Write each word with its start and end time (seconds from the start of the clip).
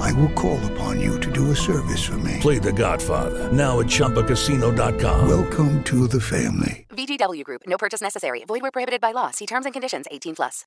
I 0.00 0.12
will 0.12 0.30
call 0.30 0.58
upon 0.72 1.00
you 1.00 1.18
to 1.20 1.30
do 1.30 1.50
a 1.50 1.56
service 1.56 2.02
for 2.04 2.18
me. 2.18 2.38
Play 2.40 2.58
The 2.58 2.72
Godfather 2.72 3.50
now 3.52 3.80
at 3.80 3.86
ChumbaCasino.com. 3.86 5.28
Welcome 5.28 5.82
to 5.84 6.06
the 6.08 6.20
family. 6.20 6.86
VGW 6.90 7.44
Group. 7.44 7.62
No 7.66 7.78
purchase 7.78 8.00
necessary. 8.02 8.44
Void 8.46 8.62
where 8.62 8.70
prohibited 8.70 9.00
by 9.00 9.12
law. 9.12 9.30
See 9.30 9.46
terms 9.46 9.64
and 9.66 9.72
conditions. 9.72 10.06
18 10.10 10.34
plus. 10.34 10.64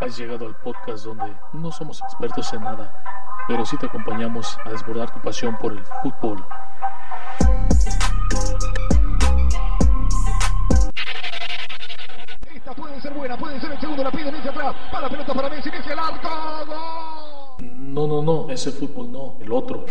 Has 0.00 0.16
llegado 0.16 0.46
al 0.46 0.56
podcast 0.60 1.04
donde 1.04 1.36
no 1.52 1.72
somos 1.72 2.00
expertos 2.02 2.52
en 2.52 2.62
nada, 2.62 2.94
pero 3.48 3.66
sí 3.66 3.76
te 3.78 3.86
acompañamos 3.86 4.56
a 4.64 4.70
desbordar 4.70 5.12
tu 5.12 5.20
pasión 5.20 5.56
por 5.58 5.72
el 5.72 5.84
fútbol. 6.02 6.44
Buena, 13.18 13.36
puede 13.36 13.60
ser 13.60 13.72
el 13.72 13.80
segundo, 13.80 14.04
la 14.04 14.10
pide 14.10 14.30
Messi 14.30 14.48
atrás, 14.48 14.74
para 14.92 15.02
la 15.02 15.10
pelota 15.10 15.34
para 15.34 15.50
Messi, 15.50 15.70
Messi 15.70 15.90
al 15.90 15.98
arco, 15.98 16.28
¡gol! 16.66 17.68
No, 17.74 18.06
no, 18.06 18.22
no, 18.22 18.50
ese 18.50 18.70
fútbol 18.70 19.10
no, 19.10 19.36
el 19.40 19.52
otro. 19.52 19.84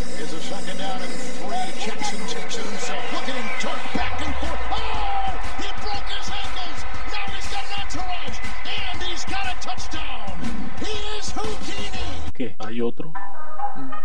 ¿Qué? 12.34 12.55
¿Hay 12.60 12.82
otro? 12.82 13.12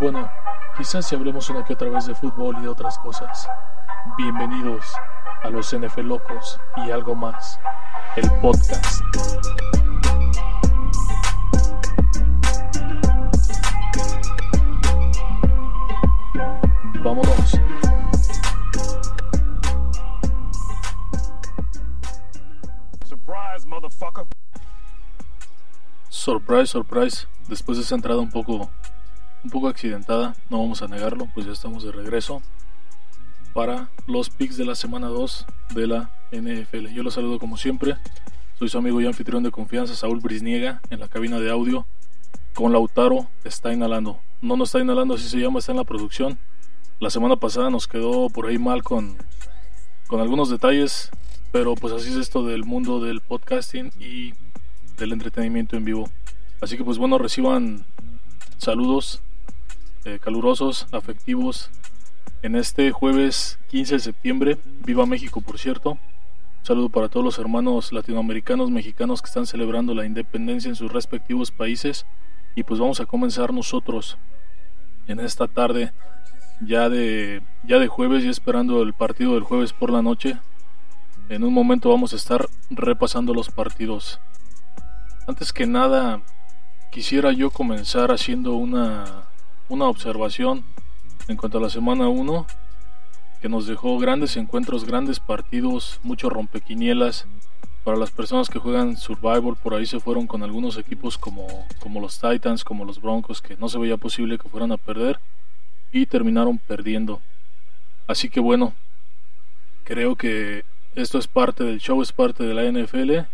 Bueno, 0.00 0.28
quizás 0.76 1.06
si 1.06 1.14
hablemos 1.14 1.48
una 1.50 1.64
que 1.64 1.74
otra 1.74 1.88
vez 1.90 2.06
de 2.06 2.14
fútbol 2.14 2.56
y 2.58 2.62
de 2.62 2.68
otras 2.68 2.98
cosas. 2.98 3.48
Bienvenidos 4.16 4.84
a 5.42 5.50
los 5.50 5.76
NFL 5.76 6.02
Locos 6.02 6.60
y 6.86 6.90
algo 6.90 7.14
más, 7.14 7.58
el 8.16 8.30
podcast. 8.40 9.02
Vámonos. 17.02 17.60
Surprise, 23.04 23.66
motherfucker. 23.66 24.26
Surprise, 26.08 26.66
surprise. 26.66 27.26
Después 27.48 27.78
de 27.78 27.84
esa 27.84 27.96
entrada 27.96 28.20
un 28.20 28.30
poco, 28.30 28.70
un 29.42 29.50
poco 29.50 29.68
accidentada, 29.68 30.34
no 30.48 30.58
vamos 30.58 30.82
a 30.82 30.86
negarlo, 30.86 31.26
pues 31.34 31.46
ya 31.46 31.52
estamos 31.52 31.82
de 31.82 31.90
regreso 31.90 32.40
para 33.52 33.90
los 34.06 34.30
picks 34.30 34.56
de 34.56 34.64
la 34.64 34.74
semana 34.74 35.08
2 35.08 35.46
de 35.74 35.86
la 35.86 36.10
NFL. 36.32 36.88
Yo 36.88 37.02
los 37.02 37.14
saludo 37.14 37.38
como 37.38 37.56
siempre. 37.56 37.96
Soy 38.58 38.68
su 38.68 38.78
amigo 38.78 39.00
y 39.00 39.06
anfitrión 39.06 39.42
de 39.42 39.50
confianza, 39.50 39.94
Saúl 39.94 40.20
Brisniega, 40.20 40.80
en 40.90 41.00
la 41.00 41.08
cabina 41.08 41.38
de 41.38 41.50
audio. 41.50 41.86
Con 42.54 42.72
Lautaro 42.72 43.28
está 43.44 43.72
inhalando. 43.72 44.20
No 44.40 44.56
nos 44.56 44.68
está 44.68 44.80
inhalando, 44.80 45.14
así 45.14 45.28
se 45.28 45.38
llama, 45.38 45.58
está 45.58 45.72
en 45.72 45.78
la 45.78 45.84
producción. 45.84 46.38
La 47.00 47.10
semana 47.10 47.36
pasada 47.36 47.70
nos 47.70 47.88
quedó 47.88 48.30
por 48.30 48.46
ahí 48.46 48.58
mal 48.58 48.82
con, 48.82 49.16
con 50.06 50.20
algunos 50.20 50.50
detalles, 50.50 51.10
pero 51.50 51.74
pues 51.74 51.92
así 51.92 52.10
es 52.10 52.16
esto 52.16 52.44
del 52.44 52.64
mundo 52.64 53.00
del 53.00 53.20
podcasting 53.20 53.90
y 53.98 54.34
del 54.98 55.12
entretenimiento 55.12 55.76
en 55.76 55.84
vivo. 55.84 56.10
Así 56.60 56.76
que 56.76 56.84
pues 56.84 56.98
bueno, 56.98 57.18
reciban 57.18 57.84
saludos 58.58 59.20
eh, 60.04 60.18
calurosos, 60.20 60.86
afectivos, 60.92 61.70
en 62.42 62.56
este 62.56 62.90
jueves 62.90 63.58
15 63.70 63.94
de 63.94 64.00
septiembre. 64.00 64.58
Viva 64.84 65.06
México, 65.06 65.40
por 65.40 65.58
cierto. 65.58 65.92
Un 65.92 65.98
saludo 66.66 66.88
para 66.88 67.08
todos 67.08 67.24
los 67.24 67.38
hermanos 67.38 67.92
latinoamericanos, 67.92 68.70
mexicanos 68.70 69.22
que 69.22 69.28
están 69.28 69.46
celebrando 69.46 69.94
la 69.94 70.06
independencia 70.06 70.68
en 70.68 70.74
sus 70.74 70.92
respectivos 70.92 71.50
países. 71.50 72.06
Y 72.54 72.64
pues 72.64 72.80
vamos 72.80 73.00
a 73.00 73.06
comenzar 73.06 73.52
nosotros 73.52 74.18
en 75.06 75.20
esta 75.20 75.48
tarde, 75.48 75.92
ya 76.60 76.88
de, 76.88 77.42
ya 77.64 77.78
de 77.78 77.88
jueves, 77.88 78.24
y 78.24 78.28
esperando 78.28 78.82
el 78.82 78.92
partido 78.92 79.34
del 79.34 79.42
jueves 79.42 79.72
por 79.72 79.90
la 79.90 80.02
noche. 80.02 80.38
En 81.28 81.44
un 81.44 81.52
momento 81.52 81.90
vamos 81.90 82.12
a 82.12 82.16
estar 82.16 82.48
repasando 82.70 83.34
los 83.34 83.50
partidos. 83.50 84.20
Antes 85.26 85.52
que 85.52 85.66
nada, 85.66 86.20
quisiera 86.90 87.32
yo 87.32 87.50
comenzar 87.50 88.10
haciendo 88.10 88.54
una, 88.54 89.24
una 89.68 89.86
observación 89.86 90.64
en 91.28 91.36
cuanto 91.36 91.58
a 91.58 91.60
la 91.60 91.70
semana 91.70 92.08
1, 92.08 92.46
que 93.40 93.48
nos 93.48 93.66
dejó 93.66 93.98
grandes 93.98 94.36
encuentros, 94.36 94.84
grandes 94.84 95.20
partidos, 95.20 96.00
muchos 96.02 96.32
rompequinielas. 96.32 97.26
Para 97.84 97.96
las 97.96 98.10
personas 98.10 98.48
que 98.48 98.58
juegan 98.60 98.96
Survival, 98.96 99.56
por 99.60 99.74
ahí 99.74 99.86
se 99.86 99.98
fueron 99.98 100.26
con 100.26 100.42
algunos 100.42 100.78
equipos 100.78 101.18
como, 101.18 101.46
como 101.80 102.00
los 102.00 102.20
Titans, 102.20 102.62
como 102.62 102.84
los 102.84 103.00
Broncos, 103.00 103.42
que 103.42 103.56
no 103.56 103.68
se 103.68 103.78
veía 103.78 103.96
posible 103.96 104.38
que 104.38 104.48
fueran 104.48 104.70
a 104.70 104.76
perder 104.76 105.18
y 105.90 106.06
terminaron 106.06 106.58
perdiendo. 106.58 107.20
Así 108.06 108.28
que 108.28 108.38
bueno, 108.38 108.74
creo 109.84 110.14
que 110.14 110.64
esto 110.94 111.18
es 111.18 111.26
parte 111.26 111.64
del 111.64 111.80
show, 111.80 112.00
es 112.02 112.12
parte 112.12 112.44
de 112.44 112.54
la 112.54 112.70
NFL 112.70 113.26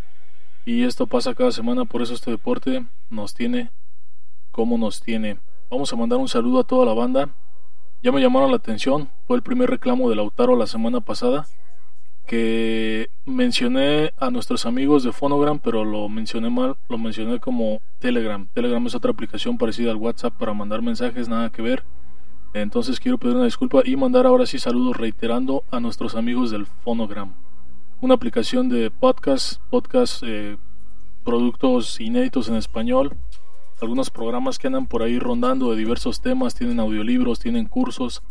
y 0.65 0.85
esto 0.85 1.07
pasa 1.07 1.35
cada 1.35 1.53
semana, 1.53 1.85
por 1.85 2.03
eso 2.03 2.15
este 2.15 2.31
deporte 2.31 2.85
nos 3.11 3.35
tiene 3.35 3.71
como 4.51 4.79
nos 4.79 5.01
tiene. 5.01 5.39
Vamos 5.71 5.93
a 5.93 5.97
mandar 5.97 6.19
un 6.19 6.29
saludo 6.29 6.61
a 6.61 6.65
toda 6.65 6.87
la 6.87 6.95
banda 6.95 7.29
ya 8.03 8.13
me 8.13 8.21
llamaron 8.21 8.51
la 8.51 8.57
atención. 8.57 9.09
Fue 9.27 9.37
el 9.37 9.43
primer 9.43 9.71
reclamo 9.71 10.09
de 10.09 10.17
Lautaro 10.17 10.57
la 10.57 10.67
semana 10.67 11.01
pasada. 11.01 11.47
Que 12.27 13.09
mencioné 13.25 14.13
a 14.19 14.31
nuestros 14.31 14.67
amigos 14.67 15.03
de 15.03 15.13
Phonogram, 15.13 15.59
pero 15.59 15.85
lo 15.85 16.09
mencioné 16.09 16.51
mal. 16.51 16.77
Lo 16.89 16.99
mencioné 16.99 17.41
como 17.41 17.81
Telegram. 18.01 18.47
Telegram 18.53 18.87
es 18.87 18.95
otra 18.95 19.11
aplicación 19.11 19.57
parecida 19.57 19.91
al 19.91 19.97
WhatsApp 19.97 20.35
para 20.35 20.53
mandar 20.53 20.83
mensajes, 20.83 21.29
nada 21.29 21.51
que 21.51 21.63
ver. 21.63 21.85
Entonces 22.55 23.01
quiero 23.01 23.19
pedir 23.19 23.37
una 23.37 23.45
disculpa 23.45 23.83
y 23.85 23.97
mandar 23.97 24.27
ahora 24.27 24.47
sí 24.47 24.59
saludos 24.59 24.97
reiterando 24.97 25.65
a 25.71 25.81
nuestros 25.81 26.15
amigos 26.15 26.51
del 26.51 26.67
Phonogram. 26.67 27.35
Una 28.01 28.15
aplicación 28.15 28.69
de 28.69 28.91
podcast, 28.91 29.61
podcast, 29.71 30.23
eh, 30.25 30.57
productos 31.25 32.01
inéditos 32.01 32.49
en 32.49 32.57
español, 32.57 33.17
algunos 33.81 34.11
programas 34.11 34.59
que 34.59 34.67
andan 34.67 34.87
por 34.87 35.03
ahí 35.03 35.19
rondando 35.19 35.71
de 35.71 35.77
diversos 35.77 36.21
temas, 36.21 36.55
tienen 36.55 36.81
audiolibros, 36.81 37.39
tienen 37.39 37.67
cursos, 37.67 38.23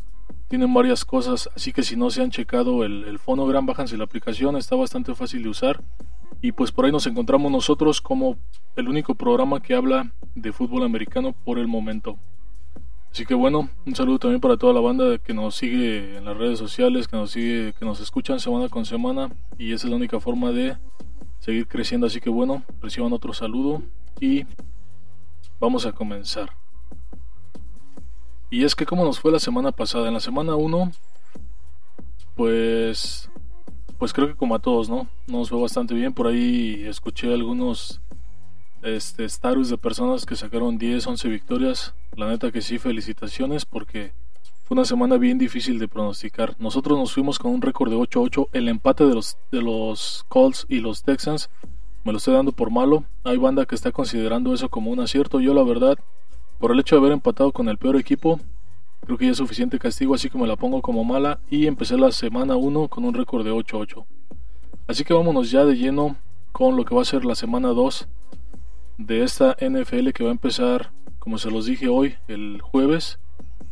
tienen 0.48 0.74
varias 0.74 1.06
cosas, 1.06 1.50
así 1.56 1.74
que 1.74 1.84
si 1.84 1.96
no 1.96 2.10
se 2.10 2.22
han 2.22 2.32
checado 2.32 2.84
el, 2.84 3.04
el 3.06 3.20
Phonogram, 3.20 3.66
bájense 3.66 3.98
la 3.98 4.06
aplicación, 4.06 4.56
está 4.56 4.76
bastante 4.76 5.14
fácil 5.16 5.44
de 5.44 5.50
usar. 5.50 5.84
Y 6.42 6.52
pues 6.52 6.72
por 6.72 6.86
ahí 6.86 6.92
nos 6.92 7.08
encontramos 7.08 7.52
nosotros 7.52 8.00
como 8.02 8.38
el 8.76 8.88
único 8.88 9.16
programa 9.16 9.62
que 9.62 9.74
habla 9.74 10.12
de 10.36 10.54
fútbol 10.54 10.84
americano 10.84 11.34
por 11.34 11.58
el 11.58 11.68
momento. 11.68 12.18
Así 13.12 13.26
que 13.26 13.34
bueno, 13.34 13.70
un 13.86 13.96
saludo 13.96 14.20
también 14.20 14.40
para 14.40 14.58
toda 14.58 14.74
la 14.74 14.80
banda 14.80 15.18
que 15.18 15.34
nos 15.34 15.56
sigue 15.56 16.18
en 16.18 16.26
las 16.26 16.38
redes 16.38 16.60
sociales, 16.60 17.08
que 17.08 17.18
nos 17.18 17.32
sigue, 17.32 17.74
que 17.74 17.86
nos 17.86 18.00
escuchan 18.00 18.40
semana 18.40 18.70
con 18.70 18.86
semana 18.86 19.32
y 19.58 19.74
esa 19.74 19.88
es 19.88 19.92
la 19.92 19.96
única 19.96 20.20
forma 20.20 20.52
de 20.52 20.78
seguir 21.40 21.68
creciendo. 21.68 22.06
Así 22.06 22.20
que 22.22 22.30
bueno, 22.30 22.64
reciban 22.80 23.14
otro 23.14 23.34
saludo 23.34 23.82
y 24.20 24.46
vamos 25.60 25.86
a 25.86 25.92
comenzar. 25.92 26.52
Y 28.50 28.64
es 28.64 28.76
que 28.76 28.86
como 28.86 29.04
nos 29.04 29.20
fue 29.20 29.32
la 29.32 29.40
semana 29.40 29.72
pasada, 29.72 30.08
en 30.08 30.14
la 30.14 30.20
semana 30.20 30.56
1, 30.56 30.92
pues, 32.36 33.30
pues 33.98 34.14
creo 34.14 34.28
que 34.28 34.36
como 34.36 34.56
a 34.56 34.60
todos, 34.60 34.90
¿no? 34.90 35.08
Nos 35.28 35.50
fue 35.50 35.60
bastante 35.60 35.94
bien. 35.94 36.14
Por 36.14 36.28
ahí 36.28 36.84
escuché 36.86 37.34
algunos 37.34 38.00
este, 38.84 39.24
de 39.24 39.78
personas 39.78 40.26
que 40.26 40.36
sacaron 40.36 40.78
10, 40.78 41.08
11 41.08 41.28
victorias. 41.28 41.94
La 42.16 42.28
neta 42.28 42.52
que 42.52 42.62
sí, 42.62 42.80
felicitaciones 42.80 43.66
porque 43.66 44.14
fue 44.64 44.76
una 44.76 44.86
semana 44.86 45.18
bien 45.18 45.38
difícil 45.38 45.78
de 45.80 45.88
pronosticar. 45.88 46.56
Nosotros 46.60 46.98
nos 46.98 47.14
fuimos 47.14 47.40
con 47.40 47.52
un 47.52 47.62
récord 47.62 47.90
de 47.90 47.98
8-8. 47.98 48.50
El 48.54 48.70
empate 48.70 49.06
de 49.06 49.16
los, 49.16 49.38
de 49.52 49.62
los 49.62 50.26
Colts 50.30 50.66
y 50.70 50.80
los 50.80 51.04
Texans 51.04 51.50
me 52.08 52.14
lo 52.14 52.20
estoy 52.20 52.36
dando 52.36 52.54
por 52.54 52.72
malo. 52.72 53.04
Hay 53.26 53.36
banda 53.36 53.66
que 53.66 53.76
está 53.76 53.92
considerando 53.92 54.54
eso 54.54 54.70
como 54.70 54.92
un 54.92 55.02
acierto. 55.02 55.42
Yo 55.42 55.54
la 55.54 55.64
verdad, 55.64 55.98
por 56.58 56.72
el 56.72 56.80
hecho 56.80 56.96
de 56.96 57.02
haber 57.02 57.12
empatado 57.12 57.52
con 57.52 57.68
el 57.68 57.78
peor 57.78 57.98
equipo, 57.98 58.40
creo 59.06 59.18
que 59.18 59.26
ya 59.26 59.32
es 59.32 59.38
suficiente 59.38 59.78
castigo, 59.78 60.16
así 60.16 60.30
que 60.30 60.38
me 60.38 60.48
la 60.48 60.56
pongo 60.56 60.82
como 60.82 61.04
mala 61.04 61.42
y 61.50 61.68
empecé 61.68 61.98
la 61.98 62.14
semana 62.14 62.56
1 62.56 62.88
con 62.88 63.04
un 63.04 63.14
récord 63.14 63.44
de 63.44 63.52
8-8. 63.52 64.06
Así 64.88 65.04
que 65.04 65.14
vámonos 65.14 65.52
ya 65.52 65.66
de 65.66 65.76
lleno 65.76 66.16
con 66.54 66.78
lo 66.78 66.86
que 66.86 66.96
va 66.96 67.02
a 67.02 67.06
ser 67.06 67.26
la 67.26 67.36
semana 67.36 67.70
2 67.70 68.08
de 69.00 69.24
esta 69.26 69.58
NFL 69.60 70.12
que 70.12 70.24
va 70.24 70.30
a 70.30 70.32
empezar, 70.32 70.92
como 71.20 71.38
se 71.38 71.52
los 71.52 71.66
dije 71.66 71.90
hoy, 71.90 72.16
el 72.30 72.62
jueves. 72.62 73.20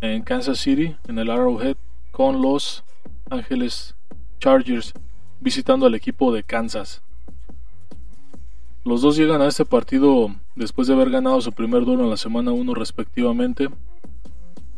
en 0.02 0.24
Kansas 0.24 0.60
City, 0.60 0.98
en 1.08 1.20
el 1.20 1.30
Arrowhead, 1.30 1.78
con 2.12 2.42
los 2.42 2.84
Ángeles 3.30 3.96
Chargers, 4.42 4.94
visitando 5.40 5.86
al 5.86 5.96
equipo 5.96 6.34
de 6.34 6.44
Kansas. 6.44 7.02
Los 8.86 9.02
dos 9.02 9.18
llegan 9.18 9.42
a 9.42 9.48
este 9.48 9.66
partido 9.66 10.30
después 10.56 10.88
de 10.88 10.94
haber 10.94 11.10
ganado 11.10 11.42
su 11.42 11.52
primer 11.52 11.86
duelo 11.86 12.04
en 12.04 12.12
la 12.12 12.18
semana 12.18 12.52
1 12.52 12.76
respectivamente. 12.76 13.68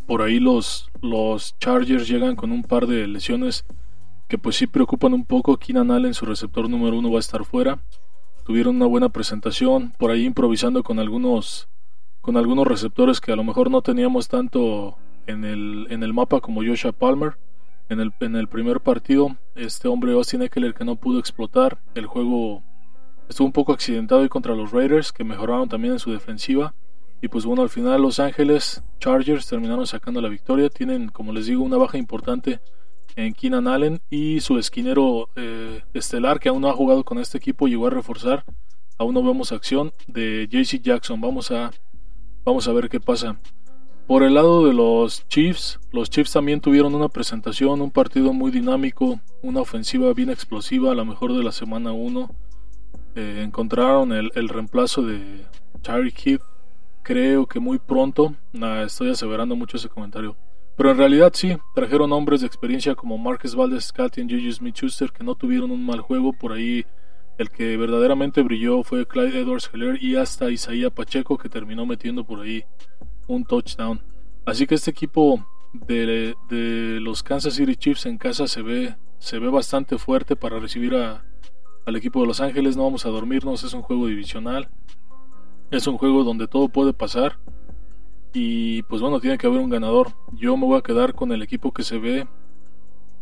Por 0.07 0.21
ahí 0.21 0.39
los, 0.39 0.89
los 1.01 1.59
Chargers 1.59 2.07
llegan 2.07 2.37
con 2.37 2.53
un 2.53 2.63
par 2.63 2.87
de 2.87 3.05
lesiones 3.05 3.65
que 4.29 4.37
pues 4.37 4.55
sí 4.55 4.65
preocupan 4.65 5.13
un 5.13 5.25
poco. 5.25 5.57
Keenan 5.57 5.91
Allen, 5.91 6.13
su 6.13 6.25
receptor 6.25 6.69
número 6.69 6.97
uno, 6.97 7.11
va 7.11 7.17
a 7.17 7.19
estar 7.19 7.43
fuera. 7.43 7.79
Tuvieron 8.45 8.77
una 8.77 8.85
buena 8.85 9.09
presentación, 9.09 9.91
por 9.99 10.09
ahí 10.09 10.23
improvisando 10.23 10.83
con 10.83 10.99
algunos, 10.99 11.67
con 12.21 12.37
algunos 12.37 12.65
receptores 12.65 13.19
que 13.19 13.33
a 13.33 13.35
lo 13.35 13.43
mejor 13.43 13.69
no 13.69 13.81
teníamos 13.81 14.29
tanto 14.29 14.95
en 15.25 15.43
el, 15.43 15.85
en 15.89 16.01
el 16.01 16.13
mapa 16.13 16.39
como 16.39 16.63
Joshua 16.63 16.93
Palmer. 16.93 17.33
En 17.89 17.99
el, 17.99 18.13
en 18.21 18.37
el 18.37 18.47
primer 18.47 18.79
partido, 18.79 19.35
este 19.55 19.89
hombre 19.89 20.13
Austin 20.13 20.43
Eckler 20.43 20.73
que 20.73 20.85
no 20.85 20.95
pudo 20.95 21.19
explotar, 21.19 21.79
el 21.93 22.05
juego 22.05 22.63
Estuvo 23.29 23.47
un 23.47 23.53
poco 23.53 23.73
accidentado 23.73 24.23
y 24.23 24.29
contra 24.29 24.55
los 24.55 24.71
Raiders, 24.71 25.11
que 25.11 25.23
mejoraron 25.23 25.67
también 25.67 25.93
en 25.93 25.99
su 25.99 26.11
defensiva. 26.11 26.73
Y 27.21 27.27
pues 27.27 27.45
bueno, 27.45 27.61
al 27.61 27.69
final 27.69 28.01
Los 28.01 28.19
Ángeles 28.19 28.83
Chargers 28.99 29.47
terminaron 29.47 29.85
sacando 29.87 30.21
la 30.21 30.29
victoria. 30.29 30.69
Tienen, 30.69 31.09
como 31.09 31.33
les 31.33 31.47
digo, 31.47 31.63
una 31.63 31.77
baja 31.77 31.97
importante 31.97 32.59
en 33.15 33.33
Keenan 33.33 33.67
Allen 33.67 33.99
y 34.09 34.39
su 34.39 34.57
esquinero 34.57 35.29
eh, 35.35 35.81
estelar, 35.93 36.39
que 36.39 36.49
aún 36.49 36.61
no 36.61 36.69
ha 36.69 36.73
jugado 36.73 37.03
con 37.03 37.17
este 37.17 37.37
equipo, 37.37 37.67
llegó 37.67 37.87
a 37.87 37.89
reforzar. 37.89 38.45
Aún 38.97 39.13
no 39.13 39.23
vemos 39.23 39.51
acción 39.51 39.91
de 40.07 40.47
JC 40.49 40.81
Jackson. 40.81 41.19
Vamos 41.19 41.51
a, 41.51 41.71
vamos 42.45 42.67
a 42.67 42.73
ver 42.73 42.87
qué 42.89 42.99
pasa. 42.99 43.39
Por 44.05 44.23
el 44.23 44.35
lado 44.35 44.65
de 44.65 44.73
los 44.73 45.27
Chiefs, 45.27 45.79
los 45.91 46.09
Chiefs 46.09 46.31
también 46.31 46.61
tuvieron 46.61 46.95
una 46.95 47.09
presentación, 47.09 47.81
un 47.81 47.91
partido 47.91 48.31
muy 48.31 48.51
dinámico, 48.51 49.19
una 49.41 49.59
ofensiva 49.59 50.13
bien 50.13 50.29
explosiva, 50.29 50.91
a 50.91 50.95
la 50.95 51.03
mejor 51.03 51.35
de 51.35 51.43
la 51.43 51.51
semana 51.51 51.91
1 51.91 52.29
eh, 53.17 53.41
encontraron 53.41 54.11
el, 54.11 54.47
reemplazo 54.47 55.01
de 55.01 55.47
Tyreek 55.81 56.27
Hill. 56.27 56.41
Creo 57.01 57.47
que 57.47 57.59
muy 57.59 57.79
pronto. 57.79 58.35
estoy 58.85 59.09
aseverando 59.09 59.55
mucho 59.55 59.77
ese 59.77 59.89
comentario. 59.89 60.35
Pero 60.75 60.91
en 60.91 60.97
realidad 60.97 61.31
sí, 61.33 61.57
trajeron 61.73 62.13
hombres 62.13 62.41
de 62.41 62.47
experiencia 62.47 62.93
como 62.93 63.17
Marcus 63.17 63.55
Valdez 63.55 63.85
Scott 63.85 64.19
y 64.19 64.21
Juju 64.21 64.51
Smith 64.51 64.75
Schuster 64.75 65.11
que 65.11 65.23
no 65.23 65.33
tuvieron 65.33 65.71
un 65.71 65.83
mal 65.83 66.01
juego. 66.01 66.31
Por 66.31 66.51
ahí 66.51 66.85
el 67.39 67.49
que 67.49 67.75
verdaderamente 67.75 68.43
brilló 68.43 68.83
fue 68.83 69.07
Clyde 69.07 69.39
Edwards 69.39 69.71
Heller 69.73 69.97
y 69.99 70.15
hasta 70.15 70.51
Isaías 70.51 70.91
Pacheco 70.91 71.39
que 71.39 71.49
terminó 71.49 71.87
metiendo 71.87 72.23
por 72.23 72.41
ahí 72.41 72.65
un 73.25 73.45
touchdown. 73.45 73.99
Así 74.45 74.67
que 74.67 74.75
este 74.75 74.91
equipo 74.91 75.43
de, 75.73 76.35
de, 76.51 76.99
los 77.01 77.23
Kansas 77.23 77.55
City 77.55 77.75
Chiefs 77.75 78.05
en 78.05 78.19
casa 78.19 78.47
se 78.47 78.61
ve, 78.61 78.95
se 79.17 79.39
ve 79.39 79.49
bastante 79.49 79.97
fuerte 79.97 80.35
para 80.35 80.59
recibir 80.59 80.93
a, 80.95 81.23
al 81.87 81.95
equipo 81.95 82.19
de 82.19 82.27
Los 82.27 82.41
Ángeles, 82.41 82.75
no 82.75 82.83
vamos 82.83 83.05
a 83.05 83.09
dormirnos, 83.09 83.63
es 83.63 83.73
un 83.73 83.81
juego 83.81 84.07
divisional, 84.07 84.67
es 85.71 85.87
un 85.87 85.97
juego 85.97 86.25
donde 86.25 86.45
todo 86.45 86.67
puede 86.67 86.91
pasar 86.91 87.39
y 88.33 88.81
pues 88.83 89.01
bueno, 89.01 89.21
tiene 89.21 89.37
que 89.37 89.47
haber 89.47 89.61
un 89.61 89.69
ganador. 89.69 90.11
Yo 90.33 90.57
me 90.57 90.65
voy 90.65 90.77
a 90.77 90.81
quedar 90.81 91.13
con 91.13 91.31
el 91.31 91.41
equipo 91.41 91.71
que 91.71 91.83
se 91.83 91.97
ve 91.97 92.27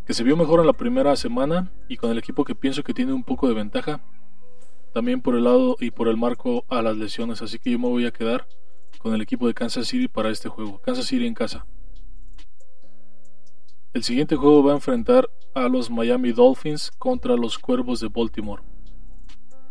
que 0.08 0.16
se 0.16 0.24
vio 0.24 0.36
mejor 0.36 0.62
en 0.62 0.66
la 0.66 0.74
primera 0.74 1.16
semana 1.16 1.72
y 1.88 1.98
con 1.98 2.10
el 2.10 2.18
equipo 2.18 2.44
que 2.44 2.56
pienso 2.56 2.82
que 2.82 2.96
tiene 2.96 3.14
un 3.14 3.24
poco 3.24 3.48
de 3.48 3.54
ventaja 3.54 4.02
también 4.94 5.22
por 5.22 5.36
el 5.36 5.44
lado 5.44 5.78
y 5.80 5.92
por 5.92 6.08
el 6.08 6.18
marco 6.18 6.66
a 6.68 6.82
las 6.82 6.98
lesiones, 6.98 7.44
así 7.44 7.60
que 7.60 7.70
yo 7.70 7.78
me 7.78 7.88
voy 7.88 8.08
a 8.08 8.12
quedar 8.12 8.48
con 8.98 9.14
el 9.14 9.22
equipo 9.22 9.46
de 9.46 9.54
Kansas 9.54 9.88
City 9.88 10.08
para 10.08 10.32
este 10.32 10.50
juego. 10.50 10.80
Kansas 10.80 11.06
City 11.06 11.28
en 11.28 11.36
casa. 11.36 11.68
El 13.94 14.04
siguiente 14.04 14.36
juego 14.36 14.64
va 14.64 14.72
a 14.72 14.76
enfrentar 14.76 15.30
a 15.56 15.70
los 15.70 15.90
Miami 15.90 16.34
Dolphins 16.34 16.92
contra 17.00 17.38
los 17.38 17.58
Cuervos 17.58 18.02
de 18.02 18.10
Baltimore. 18.10 18.62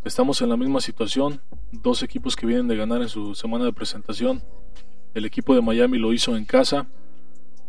Estamos 0.03 0.41
en 0.41 0.49
la 0.49 0.57
misma 0.57 0.81
situación, 0.81 1.43
dos 1.73 2.03
equipos 2.03 2.37
que 2.37 2.47
vienen 2.47 2.69
de 2.69 2.77
ganar 2.77 3.03
en 3.03 3.11
su 3.11 3.35
semana 3.35 3.67
de 3.67 3.73
presentación. 3.75 4.43
El 5.13 5.27
equipo 5.27 5.55
de 5.55 5.61
Miami 5.61 5.99
lo 5.99 6.15
hizo 6.15 6.39
en 6.39 6.47
casa, 6.47 6.87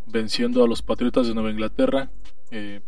venciendo 0.08 0.64
a 0.64 0.68
los 0.68 0.82
Patriotas 0.82 1.28
de 1.28 1.34
Nueva 1.34 1.52
Inglaterra, 1.52 2.10
eh, 2.52 2.80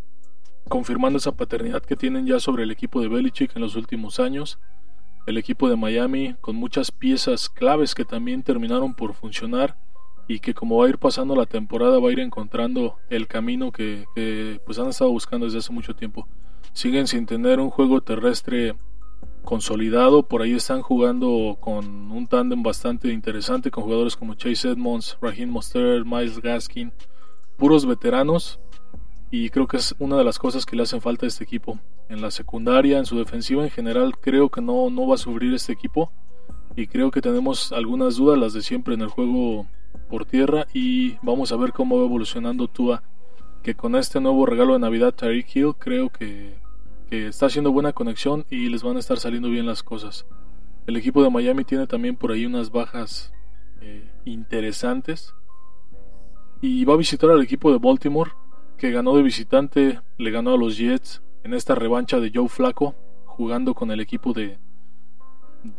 confirmando 0.70 1.18
esa 1.18 1.34
paternidad 1.34 1.84
que 1.84 1.98
tienen 1.98 2.26
ya 2.26 2.40
sobre 2.40 2.64
el 2.64 2.72
equipo 2.72 3.02
de 3.02 3.10
Belichick 3.10 3.54
en 3.58 3.64
los 3.64 3.76
últimos 3.76 4.22
años. 4.22 4.60
El 5.26 5.38
equipo 5.38 5.70
de 5.70 5.76
Miami 5.76 6.36
con 6.40 6.56
muchas 6.56 6.90
piezas 6.90 7.50
claves 7.50 7.96
que 7.96 8.06
también 8.06 8.44
terminaron 8.44 8.94
por 8.94 9.14
funcionar 9.14 9.76
y 10.28 10.40
que 10.40 10.54
como 10.54 10.78
va 10.78 10.86
a 10.86 10.90
ir 10.90 10.98
pasando 10.98 11.36
la 11.36 11.46
temporada 11.46 12.00
va 12.00 12.10
a 12.10 12.12
ir 12.12 12.20
encontrando 12.20 12.98
el 13.10 13.28
camino 13.28 13.72
que, 13.72 14.06
pues 14.66 14.78
han 14.80 14.88
estado 14.88 15.12
buscando 15.12 15.46
desde 15.46 15.60
hace 15.60 15.72
mucho 15.72 15.96
tiempo. 15.96 16.28
Siguen 16.74 17.08
sin 17.08 17.26
tener 17.26 17.60
un 17.60 17.70
juego 17.70 18.02
terrestre 18.02 18.76
consolidado, 19.44 20.24
por 20.24 20.42
ahí 20.42 20.54
están 20.54 20.82
jugando 20.82 21.58
con 21.62 22.12
un 22.12 22.28
tándem 22.28 22.62
bastante 22.62 23.14
interesante 23.14 23.72
con 23.72 23.86
jugadores 23.86 24.18
como 24.18 24.36
Chase 24.36 24.70
Edmonds, 24.70 25.18
Raheem 25.22 25.50
Mostert, 25.50 26.06
Miles 26.06 26.42
Gaskin, 26.42 26.92
puros 27.56 27.86
veteranos 27.86 28.60
y 29.32 29.50
creo 29.50 29.68
que 29.68 29.78
es 29.78 29.96
una 30.00 30.18
de 30.18 30.26
las 30.26 30.40
cosas 30.40 30.66
que 30.66 30.76
le 30.76 30.84
hacen 30.84 31.02
falta 31.02 31.26
a 31.26 31.30
este 31.30 31.46
equipo. 31.46 31.80
En 32.10 32.22
la 32.22 32.32
secundaria, 32.32 32.98
en 32.98 33.06
su 33.06 33.18
defensiva 33.18 33.64
en 33.64 33.70
general, 33.70 34.18
creo 34.20 34.50
que 34.50 34.62
no, 34.62 34.90
no 34.90 35.08
va 35.08 35.16
a 35.16 35.18
sufrir 35.18 35.54
este 35.54 35.72
equipo 35.72 36.12
y 36.76 36.88
creo 36.88 37.12
que 37.12 37.22
tenemos 37.22 37.72
algunas 37.72 38.18
dudas, 38.18 38.38
las 38.38 38.54
de 38.54 38.62
siempre 38.62 38.94
en 38.94 39.02
el 39.02 39.08
juego 39.08 39.66
por 40.10 40.26
tierra 40.26 40.68
y 40.74 41.18
vamos 41.22 41.52
a 41.52 41.58
ver 41.58 41.74
cómo 41.74 41.98
va 41.98 42.06
evolucionando 42.06 42.68
Tua 42.68 43.04
que 43.64 43.76
con 43.76 43.96
este 43.96 44.22
nuevo 44.22 44.46
regalo 44.46 44.74
de 44.74 44.80
Navidad 44.80 45.14
Tyreek 45.14 45.56
Hill 45.56 45.74
creo 45.78 46.10
que, 46.10 46.56
está 47.10 47.46
haciendo 47.46 47.72
buena 47.72 47.94
conexión 47.94 48.46
y 48.50 48.70
les 48.70 48.84
van 48.84 48.98
a 48.98 49.00
estar 49.00 49.18
saliendo 49.18 49.50
bien 49.50 49.66
las 49.66 49.82
cosas. 49.82 50.26
El 50.88 50.98
equipo 50.98 51.24
de 51.24 51.30
Miami 51.30 51.64
tiene 51.64 51.88
también 51.88 52.16
por 52.16 52.32
ahí 52.32 52.46
unas 52.46 52.70
bajas 52.70 53.34
eh, 53.82 54.10
interesantes 54.26 55.34
y 56.62 56.84
va 56.86 56.94
a 56.96 56.98
visitar 56.98 57.30
al 57.30 57.42
equipo 57.42 57.72
de 57.72 57.78
Baltimore 57.78 58.32
que 58.78 58.92
ganó 58.92 59.16
de 59.16 59.24
visitante, 59.24 60.00
le 60.18 60.32
ganó 60.32 60.54
a 60.54 60.58
los 60.58 60.78
Jets 60.78 61.22
en 61.44 61.54
esta 61.54 61.76
revancha 61.76 62.20
de 62.20 62.32
Joe 62.34 62.50
Flaco 62.50 62.96
jugando 63.26 63.74
con 63.74 63.92
el 63.92 64.00
equipo 64.00 64.34
de, 64.34 64.58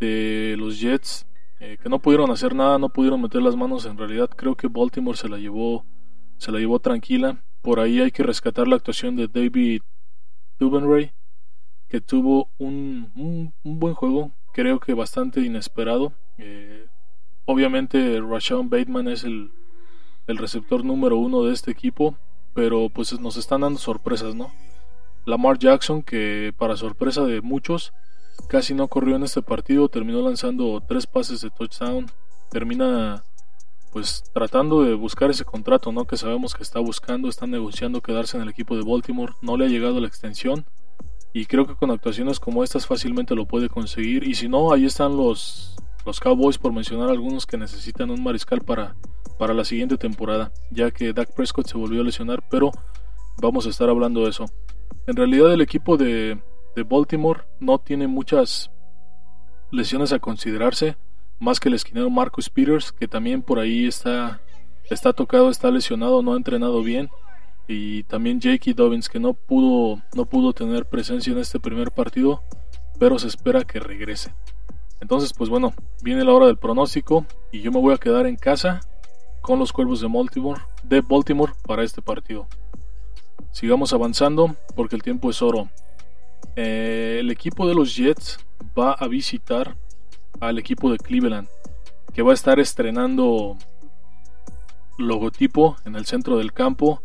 de 0.00 0.56
los 0.58 0.81
Jets 0.81 1.26
eh, 1.60 1.76
que 1.82 1.88
no 1.88 1.99
pudieron 1.99 2.31
hacer 2.31 2.55
nada, 2.55 2.78
no 2.78 2.88
pudieron 2.88 3.20
meter 3.20 3.43
las 3.43 3.56
manos. 3.56 3.84
En 3.87 3.99
realidad 3.99 4.31
creo 4.31 4.55
que 4.55 4.69
Baltimore 4.69 5.16
se 5.16 5.28
la 5.28 5.38
llevó, 5.38 5.84
se 6.37 6.52
la 6.52 6.58
llevó 6.58 6.78
tranquila. 6.78 7.43
Por 7.62 7.81
ahí 7.81 8.00
hay 8.00 8.10
que 8.10 8.22
rescatar 8.22 8.69
la 8.69 8.76
actuación 8.76 9.16
de 9.16 9.28
David 9.28 9.82
Dubenray, 10.58 11.12
que 11.88 12.00
tuvo 12.00 12.50
un, 12.58 13.53
un, 13.65 13.79
buen 13.79 13.94
juego, 13.94 14.32
creo 14.53 14.79
que 14.79 14.94
bastante 14.94 15.41
inesperado. 15.41 16.12
Eh, 16.36 16.86
obviamente 17.44 18.20
Rashawn 18.20 18.70
Bateman 18.70 19.08
es 19.08 19.24
el, 19.24 19.50
el 20.27 20.36
receptor 20.36 20.84
número 20.84 21.17
uno 21.17 21.43
de 21.43 21.55
este 21.55 21.70
equipo, 21.70 22.17
pero 22.55 22.88
pues 22.88 23.19
nos 23.20 23.36
están 23.36 23.62
dando 23.62 23.79
sorpresas, 23.79 24.34
¿no? 24.34 24.53
Lamar 25.24 25.58
Jackson, 25.58 26.03
que 26.03 26.55
para 26.56 26.77
sorpresa 26.77 27.24
de 27.24 27.41
muchos, 27.41 27.93
Casi 28.47 28.75
no 28.75 28.89
corrió 28.89 29.17
en 29.17 29.25
este 29.25 29.43
partido, 29.43 29.89
terminó 29.89 30.23
lanzando 30.23 30.83
tres 30.87 31.07
pases 31.07 31.41
de 31.41 31.51
touchdown. 31.51 32.07
Termina 32.51 33.23
pues 33.93 34.23
tratando 34.33 34.83
de 34.83 34.95
buscar 34.95 35.31
ese 35.31 35.45
contrato, 35.45 35.93
¿no? 35.93 36.05
Que 36.05 36.17
sabemos 36.17 36.55
que 36.55 36.63
está 36.63 36.79
buscando, 36.79 37.29
está 37.29 37.47
negociando 37.47 38.01
quedarse 38.01 38.37
en 38.37 38.43
el 38.43 38.49
equipo 38.49 38.77
de 38.77 38.83
Baltimore. 38.83 39.33
No 39.43 39.57
le 39.57 39.67
ha 39.67 39.69
llegado 39.69 40.01
la 40.01 40.07
extensión 40.07 40.65
y 41.33 41.47
creo 41.47 41.67
que 41.67 41.75
con 41.75 41.91
actuaciones 41.91 42.41
como 42.41 42.65
estas 42.65 42.87
fácilmente 42.87 43.35
lo 43.35 43.47
puede 43.47 43.69
conseguir. 43.69 44.25
Y 44.25 44.35
si 44.35 44.49
no, 44.49 44.73
ahí 44.73 44.85
están 44.85 45.17
los, 45.17 45.77
los 46.07 46.21
Cowboys 46.21 46.59
por 46.59 46.73
mencionar 46.73 47.11
algunos 47.11 47.47
que 47.47 47.59
necesitan 47.59 48.11
un 48.11 48.23
mariscal 48.23 48.61
para, 48.61 48.97
para 49.39 49.55
la 49.55 49.65
siguiente 49.65 49.99
temporada, 49.99 50.53
ya 50.71 50.91
que 50.91 51.13
Dak 51.13 51.35
Prescott 51.35 51.67
se 51.67 51.79
volvió 51.79 52.01
a 52.01 52.05
lesionar, 52.05 52.43
pero 52.51 52.71
vamos 53.41 53.67
a 53.67 53.71
estar 53.71 53.89
hablando 53.89 54.25
de 54.25 54.31
eso. 54.31 54.47
En 55.07 55.17
realidad 55.17 55.53
el 55.53 55.61
equipo 55.61 55.97
de, 55.97 56.39
de 56.79 56.85
Baltimore 56.85 57.41
no 57.58 57.79
tiene 57.79 58.06
muchas 58.06 58.70
lesiones 59.73 60.13
a 60.13 60.20
considerarse, 60.20 60.97
más 61.41 61.58
que 61.58 61.69
el 61.69 61.75
esquinero 61.75 62.08
Marcus 62.08 62.49
Peters, 62.49 62.93
que 62.93 63.08
también 63.08 63.43
por 63.43 63.58
ahí 63.58 63.87
está, 63.87 64.41
está 64.89 65.13
tocado, 65.13 65.51
está 65.51 65.73
lesionado, 65.73 66.23
no 66.23 66.35
ha 66.35 66.37
entrenado 66.37 66.85
bien. 66.85 67.11
Y 67.67 68.05
también 68.05 68.41
Jakey 68.41 68.75
Dobbins, 68.75 69.08
que 69.08 69.19
no 69.19 69.35
pudo, 69.35 70.01
no 70.15 70.25
pudo 70.25 70.53
tener 70.53 70.87
presencia 70.87 71.32
en 71.32 71.39
este 71.41 71.58
primer 71.58 71.91
partido, 71.91 72.44
pero 73.01 73.19
se 73.19 73.27
espera 73.27 73.65
que 73.65 73.81
regrese. 73.81 74.32
Entonces, 75.01 75.32
pues 75.37 75.51
bueno, 75.51 75.75
viene 76.01 76.25
la 76.25 76.32
hora 76.32 76.47
del 76.47 76.58
pronóstico 76.58 77.27
y 77.51 77.61
yo 77.61 77.73
me 77.73 77.81
voy 77.81 77.93
a 77.93 77.99
quedar 77.99 78.27
en 78.27 78.37
casa 78.37 78.81
con 79.41 79.58
los 79.58 79.73
cuervos 79.73 80.01
de 80.01 80.06
Baltimore, 80.06 80.63
de 80.85 81.01
Baltimore 81.01 81.55
para 81.67 81.82
este 81.82 82.03
partido. 82.03 82.47
Sigamos 83.51 83.93
avanzando 83.93 84.55
porque 84.77 84.94
el 84.94 85.03
tiempo 85.03 85.29
es 85.29 85.43
oro. 85.43 85.69
Eh, 86.57 87.19
el 87.21 87.31
equipo 87.31 87.69
de 87.69 87.75
los 87.75 87.95
Jets 87.95 88.39
va 88.79 88.93
a 88.93 89.07
visitar 89.07 89.77
al 90.41 90.59
equipo 90.59 90.91
de 90.91 90.99
Cleveland, 90.99 91.49
que 92.13 92.23
va 92.23 92.33
a 92.33 92.35
estar 92.35 92.59
estrenando 92.59 93.57
logotipo 94.99 95.77
en 95.85 95.97
el 95.97 96.07
centro 96.07 96.39
del 96.39 96.53
campo. 96.53 97.03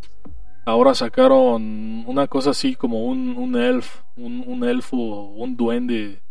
Ahora 0.65 0.95
sacaron 0.95 2.03
una 2.07 2.27
cosa 2.27 2.51
así 2.51 2.75
como 2.75 3.05
un, 3.05 3.55
elf, 3.55 4.01
un, 4.15 4.63
elfo, 4.63 4.97
un 4.97 5.55
duende. 5.55 6.21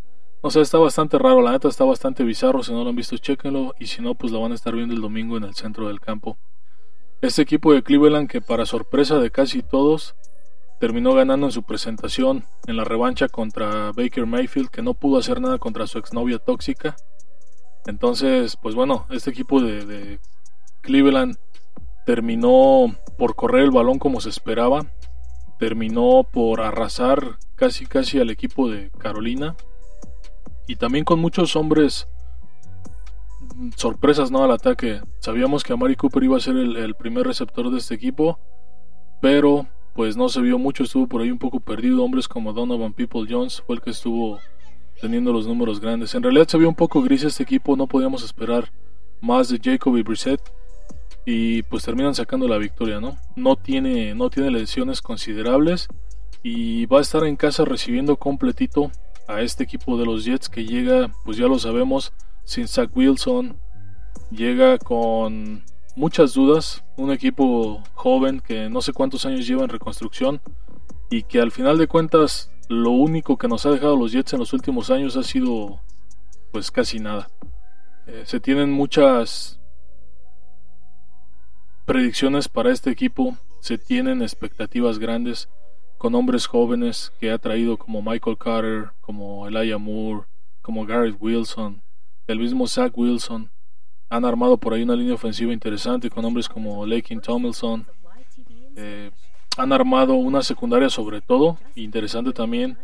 No 0.42 0.50
sé, 0.50 0.60
está 0.60 0.78
bastante 0.78 1.18
raro, 1.18 1.42
la 1.42 1.52
neta 1.52 1.68
está 1.68 1.84
bastante 1.84 2.24
bizarro. 2.24 2.62
Si 2.62 2.72
no 2.72 2.82
lo 2.82 2.90
han 2.90 2.96
visto, 2.96 3.16
chequenlo. 3.16 3.74
Y 3.78 3.86
si 3.86 4.02
no, 4.02 4.14
pues 4.14 4.32
lo 4.32 4.40
van 4.40 4.52
a 4.52 4.54
estar 4.54 4.74
viendo 4.74 4.94
el 4.94 5.00
domingo 5.00 5.36
en 5.36 5.44
el 5.44 5.54
centro 5.54 5.88
del 5.88 6.00
campo. 6.00 6.38
Este 7.20 7.42
equipo 7.42 7.72
de 7.72 7.82
Cleveland, 7.82 8.28
que 8.28 8.40
para 8.40 8.66
sorpresa 8.66 9.18
de 9.18 9.30
casi 9.30 9.62
todos, 9.62 10.16
terminó 10.82 11.14
ganando 11.14 11.46
en 11.46 11.52
su 11.52 11.62
presentación 11.62 12.44
en 12.66 12.76
la 12.76 12.82
revancha 12.82 13.28
contra 13.28 13.92
Baker 13.92 14.26
Mayfield, 14.26 14.68
que 14.68 14.82
no 14.82 14.94
pudo 14.94 15.20
hacer 15.20 15.40
nada 15.40 15.58
contra 15.58 15.86
su 15.86 15.96
exnovia 15.96 16.40
tóxica. 16.40 16.96
Entonces, 17.86 18.56
pues 18.60 18.74
bueno, 18.74 19.06
este 19.10 19.30
equipo 19.30 19.60
de, 19.60 20.18
Cleveland 20.80 21.36
terminó 22.04 22.96
por 23.16 23.36
correr 23.36 23.62
el 23.62 23.70
balón 23.70 24.00
como 24.00 24.20
se 24.20 24.28
esperaba, 24.30 24.92
terminó 25.60 26.24
por 26.24 26.60
arrasar 26.60 27.38
casi 27.54 27.86
casi 27.86 28.18
al 28.18 28.30
equipo 28.30 28.68
de 28.68 28.90
Carolina 28.98 29.54
y 30.66 30.74
también 30.74 31.04
con 31.04 31.20
muchos 31.20 31.54
hombres 31.54 32.08
sorpresas 33.76 34.32
no 34.32 34.42
al 34.42 34.50
ataque. 34.50 35.00
Sabíamos 35.20 35.62
que 35.62 35.74
Amari 35.74 35.94
Cooper 35.94 36.24
iba 36.24 36.38
a 36.38 36.40
ser 36.40 36.56
el 36.56 36.94
primer 36.96 37.24
receptor 37.24 37.70
de 37.70 37.78
este 37.78 37.94
equipo, 37.94 38.40
pero 39.20 39.68
pues 39.94 40.16
no 40.16 40.28
se 40.28 40.40
vio 40.40 40.58
mucho, 40.58 40.84
estuvo 40.84 41.06
por 41.06 41.20
ahí 41.20 41.30
un 41.30 41.38
poco 41.38 41.60
perdido. 41.60 42.02
Hombres 42.02 42.28
como 42.28 42.52
Donovan 42.52 42.92
People 42.92 43.26
Jones 43.28 43.62
fue 43.66 43.76
el 43.76 43.82
que 43.82 43.90
estuvo 43.90 44.38
teniendo 45.00 45.32
los 45.32 45.46
números 45.46 45.80
grandes. 45.80 46.14
En 46.14 46.22
realidad 46.22 46.48
se 46.48 46.58
vio 46.58 46.68
un 46.68 46.74
poco 46.74 47.02
gris 47.02 47.24
este 47.24 47.42
equipo, 47.42 47.76
no 47.76 47.86
podíamos 47.86 48.22
esperar 48.24 48.72
más 49.20 49.48
de 49.48 49.60
Jacob 49.62 49.96
y 49.96 50.02
Brissett 50.02 50.40
y 51.24 51.62
pues 51.64 51.84
terminan 51.84 52.14
sacando 52.14 52.48
la 52.48 52.58
victoria, 52.58 53.00
¿no? 53.00 53.16
No 53.36 53.56
tiene 53.56 54.14
no 54.14 54.30
tiene 54.30 54.50
lesiones 54.50 55.00
considerables 55.00 55.88
y 56.42 56.86
va 56.86 56.98
a 56.98 57.02
estar 57.02 57.24
en 57.24 57.36
casa 57.36 57.64
recibiendo 57.64 58.16
completito 58.16 58.90
a 59.28 59.40
este 59.42 59.64
equipo 59.64 59.96
de 59.96 60.06
los 60.06 60.24
Jets 60.24 60.48
que 60.48 60.64
llega, 60.64 61.12
pues 61.24 61.36
ya 61.36 61.46
lo 61.46 61.58
sabemos, 61.58 62.12
sin 62.44 62.66
Zach 62.66 62.90
Wilson, 62.94 63.56
llega 64.30 64.78
con 64.78 65.62
muchas 65.94 66.34
dudas, 66.34 66.84
un 66.96 67.12
equipo 67.12 67.82
joven 67.94 68.40
que 68.40 68.68
no 68.68 68.80
sé 68.80 68.92
cuántos 68.92 69.26
años 69.26 69.46
lleva 69.46 69.62
en 69.62 69.68
reconstrucción 69.68 70.40
y 71.10 71.22
que 71.24 71.40
al 71.40 71.52
final 71.52 71.78
de 71.78 71.86
cuentas 71.86 72.50
lo 72.68 72.90
único 72.90 73.36
que 73.36 73.48
nos 73.48 73.66
ha 73.66 73.70
dejado 73.70 73.96
los 73.96 74.12
Jets 74.12 74.32
en 74.32 74.38
los 74.38 74.52
últimos 74.52 74.90
años 74.90 75.16
ha 75.16 75.22
sido 75.22 75.80
pues 76.50 76.70
casi 76.70 76.98
nada. 76.98 77.28
Eh, 78.06 78.22
se 78.26 78.40
tienen 78.40 78.72
muchas 78.72 79.60
predicciones 81.84 82.48
para 82.48 82.72
este 82.72 82.90
equipo, 82.90 83.36
se 83.60 83.78
tienen 83.78 84.22
expectativas 84.22 84.98
grandes 84.98 85.48
con 85.98 86.14
hombres 86.14 86.46
jóvenes 86.46 87.12
que 87.20 87.30
ha 87.30 87.38
traído 87.38 87.76
como 87.76 88.02
Michael 88.02 88.38
Carter, 88.38 88.90
como 89.00 89.46
Elijah 89.46 89.78
Moore, 89.78 90.26
como 90.60 90.86
Garrett 90.86 91.16
Wilson, 91.20 91.82
el 92.26 92.38
mismo 92.38 92.66
Zach 92.66 92.96
Wilson, 92.96 93.50
han 94.12 94.26
armado 94.26 94.58
por 94.58 94.74
ahí 94.74 94.82
una 94.82 94.94
línea 94.94 95.14
ofensiva 95.14 95.54
interesante 95.54 96.10
con 96.10 96.22
hombres 96.26 96.46
como 96.46 96.84
Lakin 96.84 97.22
Tomlinson. 97.22 97.86
Eh, 98.76 99.10
han 99.56 99.72
armado 99.72 100.16
una 100.16 100.42
secundaria 100.42 100.90
sobre 100.90 101.22
todo, 101.22 101.56
interesante 101.76 102.30
también, 102.32 102.76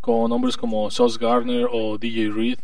con 0.00 0.32
hombres 0.32 0.56
como 0.56 0.90
Sauce 0.90 1.18
Gardner 1.20 1.68
o 1.70 1.98
DJ 1.98 2.30
Reed. 2.30 2.58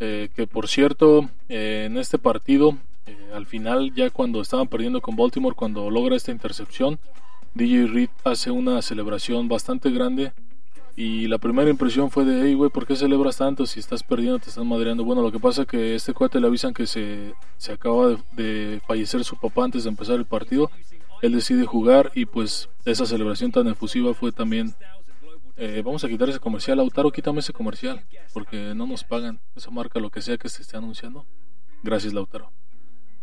Eh, 0.00 0.28
que 0.34 0.48
por 0.48 0.66
cierto, 0.66 1.30
eh, 1.48 1.84
en 1.86 1.98
este 1.98 2.18
partido, 2.18 2.76
al 3.32 3.46
final, 3.46 3.94
ya 3.94 4.10
cuando 4.10 4.40
estaban 4.40 4.66
perdiendo 4.66 5.00
con 5.00 5.14
Baltimore, 5.14 5.54
cuando 5.54 5.88
logra 5.88 6.16
esta 6.16 6.32
intercepción, 6.32 6.98
DJ 7.54 7.86
Reed 7.86 8.10
hace 8.24 8.50
una 8.50 8.82
celebración 8.82 9.46
bastante 9.46 9.88
grande 9.90 10.32
y 11.02 11.28
la 11.28 11.38
primera 11.38 11.70
impresión 11.70 12.10
fue 12.10 12.26
de, 12.26 12.42
hey, 12.42 12.52
güey, 12.52 12.68
¿por 12.68 12.86
qué 12.86 12.94
celebras 12.94 13.38
tanto 13.38 13.64
si 13.64 13.80
estás 13.80 14.02
perdiendo, 14.02 14.38
te 14.38 14.50
estás 14.50 14.66
madreando? 14.66 15.02
Bueno, 15.02 15.22
lo 15.22 15.32
que 15.32 15.40
pasa 15.40 15.62
es 15.62 15.66
que 15.66 15.94
este 15.94 16.12
cuate 16.12 16.38
le 16.40 16.46
avisan 16.46 16.74
que 16.74 16.86
se, 16.86 17.32
se 17.56 17.72
acaba 17.72 18.18
de, 18.32 18.82
fallecer 18.86 19.24
su 19.24 19.36
papá 19.36 19.64
antes 19.64 19.84
de 19.84 19.88
empezar 19.88 20.16
el 20.16 20.26
partido. 20.26 20.70
Él 21.22 21.32
decide 21.32 21.64
jugar 21.64 22.12
y 22.14 22.26
pues 22.26 22.68
esa 22.84 23.06
celebración 23.06 23.50
tan 23.50 23.66
efusiva 23.68 24.12
fue 24.12 24.30
también... 24.30 24.74
Eh, 25.56 25.80
vamos 25.82 26.04
a 26.04 26.08
quitar 26.08 26.28
ese 26.28 26.38
comercial. 26.38 26.76
Lautaro, 26.76 27.10
quítame 27.10 27.40
ese 27.40 27.54
comercial 27.54 28.04
porque 28.34 28.74
no 28.74 28.86
nos 28.86 29.02
pagan. 29.02 29.40
Esa 29.56 29.70
marca, 29.70 30.00
lo 30.00 30.10
que 30.10 30.20
sea 30.20 30.36
que 30.36 30.50
se 30.50 30.60
esté 30.60 30.76
anunciando. 30.76 31.24
Gracias, 31.82 32.12
Lautaro. 32.12 32.52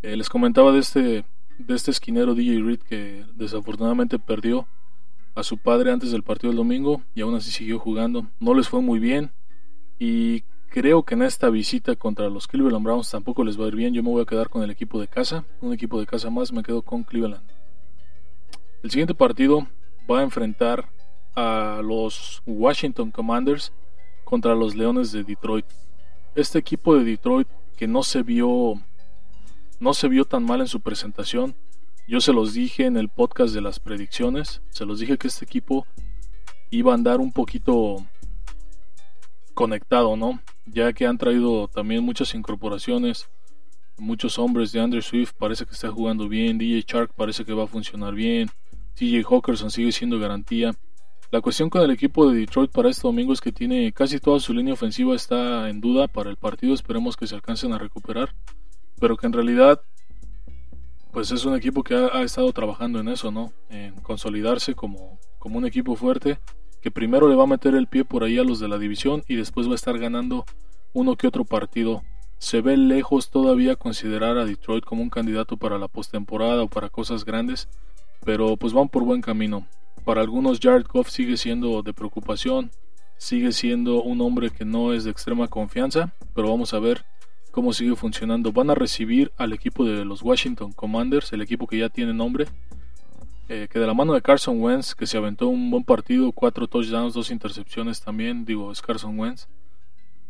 Eh, 0.01 0.17
les 0.17 0.29
comentaba 0.29 0.71
de 0.71 0.79
este, 0.79 1.25
de 1.59 1.75
este 1.75 1.91
esquinero 1.91 2.33
DJ 2.33 2.59
Reed 2.59 2.79
que 2.79 3.23
desafortunadamente 3.35 4.17
perdió 4.17 4.67
a 5.37 5.43
su 5.43 5.59
padre 5.59 5.91
antes 5.91 6.09
del 6.09 6.23
partido 6.23 6.49
del 6.49 6.57
domingo 6.57 7.03
y 7.13 7.21
aún 7.21 7.35
así 7.35 7.51
siguió 7.51 7.77
jugando. 7.77 8.25
No 8.39 8.55
les 8.55 8.67
fue 8.67 8.81
muy 8.81 8.97
bien 8.97 9.29
y 9.99 10.41
creo 10.69 11.03
que 11.03 11.13
en 11.13 11.21
esta 11.21 11.51
visita 11.51 11.95
contra 11.95 12.27
los 12.27 12.47
Cleveland 12.47 12.83
Browns 12.83 13.11
tampoco 13.11 13.43
les 13.43 13.59
va 13.59 13.65
a 13.65 13.67
ir 13.67 13.75
bien. 13.75 13.93
Yo 13.93 14.01
me 14.01 14.09
voy 14.09 14.23
a 14.23 14.25
quedar 14.25 14.49
con 14.49 14.63
el 14.63 14.71
equipo 14.71 14.99
de 14.99 15.07
casa, 15.07 15.45
un 15.61 15.73
equipo 15.73 15.99
de 15.99 16.07
casa 16.07 16.31
más, 16.31 16.51
me 16.51 16.63
quedo 16.63 16.81
con 16.81 17.03
Cleveland. 17.03 17.43
El 18.81 18.89
siguiente 18.89 19.13
partido 19.13 19.67
va 20.09 20.21
a 20.21 20.23
enfrentar 20.23 20.89
a 21.35 21.81
los 21.83 22.41
Washington 22.47 23.11
Commanders 23.11 23.71
contra 24.23 24.55
los 24.55 24.73
Leones 24.73 25.11
de 25.11 25.23
Detroit. 25.23 25.67
Este 26.33 26.57
equipo 26.57 26.95
de 26.95 27.03
Detroit 27.03 27.47
que 27.77 27.87
no 27.87 28.01
se 28.01 28.23
vio 28.23 28.81
no 29.79 29.93
se 29.93 30.07
vio 30.07 30.25
tan 30.25 30.43
mal 30.43 30.61
en 30.61 30.67
su 30.67 30.81
presentación 30.81 31.53
yo 32.07 32.21
se 32.21 32.31
los 32.31 32.53
dije 32.53 32.85
en 32.85 32.95
el 32.95 33.09
podcast 33.09 33.53
de 33.53 33.61
las 33.61 33.79
predicciones, 33.79 34.61
se 34.69 34.85
los 34.85 34.99
dije 34.99 35.17
que 35.17 35.27
este 35.27 35.43
equipo 35.43 35.85
iba 36.71 36.93
a 36.93 36.95
andar 36.95 37.19
un 37.19 37.33
poquito 37.33 37.97
conectado, 39.53 40.15
¿no? 40.15 40.39
Ya 40.65 40.93
que 40.93 41.05
han 41.05 41.17
traído 41.17 41.67
también 41.67 42.03
muchas 42.03 42.33
incorporaciones, 42.33 43.29
muchos 43.97 44.39
hombres 44.39 44.71
de 44.71 44.79
Andrew 44.79 45.01
Swift 45.01 45.33
parece 45.37 45.65
que 45.65 45.73
está 45.73 45.89
jugando 45.89 46.29
bien, 46.29 46.57
DJ 46.57 46.85
Shark 46.87 47.13
parece 47.13 47.43
que 47.43 47.53
va 47.53 47.65
a 47.65 47.67
funcionar 47.67 48.13
bien, 48.13 48.49
TJ 48.95 49.23
Hawkerson 49.23 49.69
sigue 49.69 49.91
siendo 49.91 50.17
garantía. 50.17 50.73
La 51.29 51.41
cuestión 51.41 51.69
con 51.69 51.81
el 51.81 51.91
equipo 51.91 52.29
de 52.29 52.39
Detroit 52.39 52.71
para 52.71 52.89
este 52.89 53.01
domingo 53.01 53.33
es 53.33 53.41
que 53.41 53.51
tiene 53.51 53.91
casi 53.91 54.17
toda 54.19 54.39
su 54.39 54.53
línea 54.53 54.75
ofensiva 54.75 55.13
está 55.13 55.69
en 55.69 55.81
duda 55.81 56.07
para 56.07 56.29
el 56.29 56.37
partido, 56.37 56.73
esperemos 56.73 57.17
que 57.17 57.27
se 57.27 57.35
alcancen 57.35 57.73
a 57.73 57.77
recuperar, 57.77 58.33
pero 58.97 59.17
que 59.17 59.27
en 59.27 59.33
realidad 59.33 59.81
pues 61.17 61.31
es 61.31 61.45
un 61.45 61.55
equipo 61.55 61.81
que 61.81 61.95
ha, 61.95 62.21
estado 62.21 62.53
trabajando 62.53 62.99
en 62.99 63.07
eso, 63.07 63.31
¿no? 63.31 63.51
En 63.71 63.95
consolidarse 64.01 64.75
como, 64.75 65.17
como 65.39 65.57
un 65.57 65.65
equipo 65.65 65.95
fuerte 65.95 66.37
que 66.79 66.91
primero 66.91 67.27
le 67.27 67.33
va 67.33 67.45
a 67.45 67.47
meter 67.47 67.73
el 67.73 67.87
pie 67.87 68.05
por 68.05 68.23
ahí 68.23 68.37
a 68.37 68.43
los 68.43 68.59
de 68.59 68.67
la 68.67 68.77
división 68.77 69.23
y 69.27 69.35
después 69.35 69.67
va 69.67 69.71
a 69.71 69.75
estar 69.77 69.97
ganando 69.97 70.45
uno 70.93 71.15
que 71.15 71.25
otro 71.25 71.43
partido. 71.43 72.03
Se 72.37 72.61
ve 72.61 72.77
lejos 72.77 73.31
todavía 73.31 73.75
considerar 73.75 74.37
a 74.37 74.45
Detroit 74.45 74.85
como 74.85 75.01
un 75.01 75.09
candidato 75.09 75.57
para 75.57 75.79
la 75.79 75.87
postemporada 75.87 76.61
o 76.61 76.67
para 76.67 76.89
cosas 76.89 77.25
grandes, 77.25 77.67
pero 78.23 78.55
pues 78.55 78.73
van 78.73 78.87
por 78.87 79.03
buen 79.03 79.21
camino. 79.21 79.65
Para 80.05 80.21
algunos 80.21 80.59
Jared 80.59 80.85
Goff 80.85 81.09
sigue 81.09 81.37
siendo 81.37 81.81
de 81.81 81.93
preocupación, 81.93 82.69
sigue 83.17 83.53
siendo 83.53 84.03
un 84.03 84.21
hombre 84.21 84.51
que 84.51 84.65
no 84.65 84.93
es 84.93 85.03
de 85.03 85.09
extrema 85.09 85.47
confianza, 85.47 86.13
pero 86.35 86.51
vamos 86.51 86.75
a 86.75 86.79
ver 86.79 87.05
cómo 87.51 87.73
sigue 87.73 87.95
funcionando. 87.95 88.51
Van 88.51 88.69
a 88.69 88.75
recibir 88.75 89.31
al 89.37 89.53
equipo 89.53 89.85
de 89.85 90.05
los 90.05 90.21
Washington 90.21 90.71
Commanders, 90.71 91.33
el 91.33 91.41
equipo 91.41 91.67
que 91.67 91.77
ya 91.77 91.89
tiene 91.89 92.13
nombre. 92.13 92.47
Eh, 93.49 93.67
que 93.71 93.79
de 93.79 93.87
la 93.87 93.93
mano 93.93 94.13
de 94.13 94.21
Carson 94.21 94.61
Wentz, 94.61 94.93
que 94.93 95.07
se 95.07 95.17
aventó 95.17 95.47
un 95.47 95.71
buen 95.71 95.83
partido, 95.83 96.33
cuatro 96.33 96.67
touchdowns, 96.67 97.13
dos 97.13 97.31
intercepciones 97.31 98.01
también, 98.01 98.43
digo, 98.43 98.71
es 98.71 98.81
Carson 98.81 99.17
Wentz. 99.17 99.47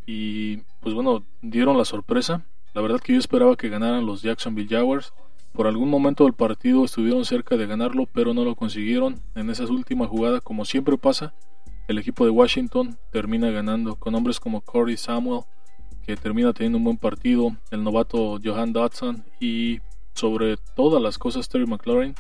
Y 0.06 0.58
pues 0.82 0.94
bueno, 0.94 1.24
dieron 1.42 1.78
la 1.78 1.86
sorpresa. 1.86 2.46
La 2.74 2.82
verdad 2.82 3.00
que 3.00 3.14
yo 3.14 3.20
esperaba 3.20 3.56
que 3.56 3.70
ganaran 3.70 4.06
los 4.06 4.22
Jacksonville 4.22 4.70
Jaguars. 4.70 5.14
Por 5.54 5.66
algún 5.66 5.90
momento 5.90 6.26
del 6.26 6.34
partido 6.34 6.86
estuvieron 6.86 7.26
cerca 7.26 7.58
de 7.58 7.66
ganarlo, 7.66 8.08
pero 8.14 8.36
no 8.36 8.44
lo 8.46 8.56
consiguieron. 8.56 9.20
En 9.34 9.50
esa 9.50 9.66
última 9.66 10.06
jugada, 10.06 10.40
como 10.40 10.64
siempre 10.64 10.98
pasa, 10.98 11.34
el 11.88 11.98
equipo 11.98 12.24
de 12.26 12.32
Washington 12.32 12.98
termina 13.12 13.50
ganando 13.50 13.96
con 13.96 14.14
hombres 14.14 14.40
como 14.40 14.62
Corey 14.62 14.98
Samuel, 14.98 15.42
que 16.08 16.16
termina 16.16 16.54
teniendo 16.54 16.78
un 16.78 16.86
buen 16.86 16.98
partido, 16.98 17.58
el 17.70 17.84
novato 17.84 18.40
Johan 18.42 18.72
Dodson 18.72 19.26
y 19.42 19.82
sobre 20.14 20.56
todas 20.56 21.02
las 21.02 21.18
cosas 21.18 21.50
Terry 21.50 21.68
McLaurin, 21.68 22.16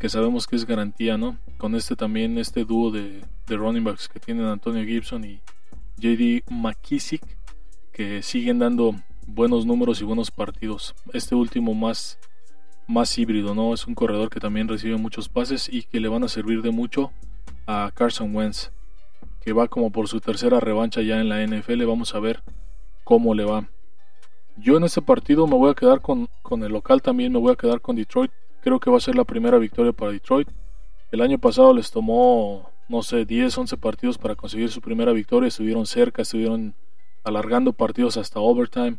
que 0.00 0.08
sabemos 0.08 0.48
que 0.48 0.56
es 0.56 0.66
garantía, 0.66 1.16
¿no? 1.16 1.38
Con 1.56 1.76
este 1.76 1.94
también, 1.94 2.36
este 2.36 2.64
dúo 2.64 2.90
de, 2.90 3.22
de 3.46 3.56
running 3.56 3.84
backs 3.84 4.08
que 4.08 4.18
tienen 4.18 4.46
Antonio 4.46 4.84
Gibson 4.84 5.24
y 5.24 5.40
JD 5.98 6.50
McKissick, 6.50 7.22
que 7.92 8.24
siguen 8.24 8.58
dando 8.58 8.96
buenos 9.28 9.64
números 9.64 10.00
y 10.00 10.04
buenos 10.04 10.32
partidos. 10.32 10.96
Este 11.12 11.36
último 11.36 11.74
más, 11.74 12.18
más 12.88 13.16
híbrido, 13.18 13.54
¿no? 13.54 13.72
Es 13.72 13.86
un 13.86 13.94
corredor 13.94 14.30
que 14.30 14.40
también 14.40 14.66
recibe 14.66 14.96
muchos 14.96 15.28
pases 15.28 15.68
y 15.72 15.84
que 15.84 16.00
le 16.00 16.08
van 16.08 16.24
a 16.24 16.28
servir 16.28 16.60
de 16.60 16.72
mucho 16.72 17.12
a 17.68 17.92
Carson 17.94 18.34
Wentz, 18.34 18.72
que 19.40 19.52
va 19.52 19.68
como 19.68 19.92
por 19.92 20.08
su 20.08 20.18
tercera 20.18 20.58
revancha 20.58 21.02
ya 21.02 21.20
en 21.20 21.28
la 21.28 21.46
NFL. 21.46 21.84
Vamos 21.84 22.16
a 22.16 22.18
ver 22.18 22.42
cómo 23.08 23.32
le 23.34 23.42
va. 23.42 23.66
Yo 24.58 24.76
en 24.76 24.84
este 24.84 25.00
partido 25.00 25.46
me 25.46 25.56
voy 25.56 25.70
a 25.70 25.74
quedar 25.74 26.02
con, 26.02 26.28
el 26.50 26.70
local 26.70 27.00
también, 27.00 27.32
me 27.32 27.38
voy 27.38 27.52
a 27.52 27.56
quedar 27.56 27.80
con 27.80 27.96
Detroit. 27.96 28.30
Creo 28.60 28.78
que 28.78 28.90
va 28.90 28.98
a 28.98 29.00
ser 29.00 29.14
la 29.14 29.24
primera 29.24 29.56
victoria 29.56 29.94
para 29.94 30.12
Detroit. 30.12 30.50
El 31.10 31.22
año 31.22 31.38
pasado 31.38 31.72
les 31.72 31.90
tomó, 31.90 32.70
no 32.86 33.02
sé, 33.02 33.24
10, 33.24 33.56
11 33.56 33.78
partidos 33.78 34.18
para 34.18 34.34
conseguir 34.34 34.70
su 34.70 34.82
primera 34.82 35.12
victoria. 35.12 35.48
Estuvieron 35.48 35.86
cerca, 35.86 36.20
estuvieron 36.20 36.74
alargando 37.24 37.72
partidos 37.72 38.18
hasta 38.18 38.40
overtime, 38.40 38.98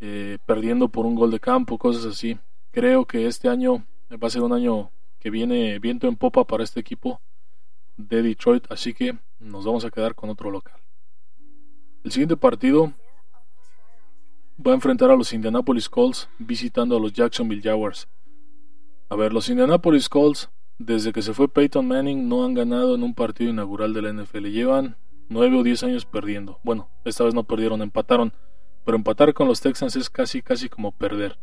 eh, 0.00 0.38
perdiendo 0.44 0.88
por 0.88 1.06
un 1.06 1.14
gol 1.14 1.30
de 1.30 1.38
campo, 1.38 1.78
cosas 1.78 2.04
así. 2.04 2.36
Creo 2.72 3.04
que 3.04 3.28
este 3.28 3.48
año 3.48 3.86
va 4.10 4.26
a 4.26 4.30
ser 4.30 4.42
un 4.42 4.54
año 4.54 4.90
que 5.20 5.30
viene 5.30 5.78
viento 5.78 6.08
en 6.08 6.16
popa 6.16 6.42
para 6.42 6.64
este 6.64 6.80
equipo 6.80 7.20
de 7.96 8.22
Detroit, 8.22 8.64
así 8.72 8.92
que 8.92 9.16
nos 9.38 9.64
vamos 9.64 9.84
a 9.84 9.90
quedar 9.90 10.16
con 10.16 10.30
otro 10.30 10.50
local. 10.50 10.80
El 12.02 12.10
siguiente 12.10 12.36
partido 12.36 12.92
va 14.64 14.72
a 14.72 14.74
enfrentar 14.74 15.10
a 15.10 15.16
los 15.16 15.32
Indianapolis 15.32 15.88
Colts 15.88 16.28
visitando 16.38 16.96
a 16.96 17.00
los 17.00 17.12
Jacksonville 17.12 17.62
Jaguars. 17.62 18.08
A 19.08 19.16
ver, 19.16 19.32
los 19.32 19.48
Indianapolis 19.48 20.08
Colts, 20.08 20.50
desde 20.78 21.12
que 21.12 21.22
se 21.22 21.34
fue 21.34 21.48
Peyton 21.48 21.86
Manning, 21.86 22.28
no 22.28 22.44
han 22.44 22.54
ganado 22.54 22.94
en 22.94 23.02
un 23.02 23.14
partido 23.14 23.50
inaugural 23.50 23.92
de 23.92 24.02
la 24.02 24.12
NFL. 24.12 24.46
Llevan 24.46 24.96
9 25.28 25.58
o 25.58 25.62
10 25.62 25.82
años 25.84 26.06
perdiendo. 26.06 26.58
Bueno, 26.64 26.88
esta 27.04 27.24
vez 27.24 27.34
no 27.34 27.44
perdieron, 27.44 27.82
empataron. 27.82 28.32
Pero 28.84 28.96
empatar 28.96 29.34
con 29.34 29.48
los 29.48 29.60
Texans 29.60 29.96
es 29.96 30.10
casi, 30.10 30.42
casi 30.42 30.68
como 30.68 30.92
perder. 30.92 31.38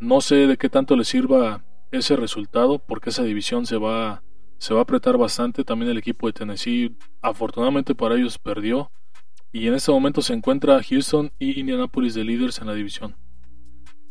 No 0.00 0.20
sé 0.20 0.46
de 0.46 0.56
qué 0.56 0.68
tanto 0.68 0.96
les 0.96 1.08
sirva 1.08 1.64
ese 1.90 2.16
resultado, 2.16 2.78
porque 2.78 3.10
esa 3.10 3.22
división 3.22 3.66
se 3.66 3.76
va, 3.76 4.22
se 4.58 4.74
va 4.74 4.80
a 4.80 4.82
apretar 4.82 5.16
bastante. 5.16 5.64
También 5.64 5.90
el 5.90 5.98
equipo 5.98 6.26
de 6.26 6.32
Tennessee, 6.32 6.96
afortunadamente 7.22 7.94
para 7.94 8.16
ellos, 8.16 8.38
perdió. 8.38 8.90
Y 9.54 9.68
en 9.68 9.74
este 9.74 9.92
momento 9.92 10.20
se 10.20 10.32
encuentra 10.32 10.82
Houston 10.82 11.30
y 11.38 11.60
Indianapolis 11.60 12.14
de 12.14 12.24
líderes 12.24 12.58
en 12.58 12.66
la 12.66 12.74
división. 12.74 13.14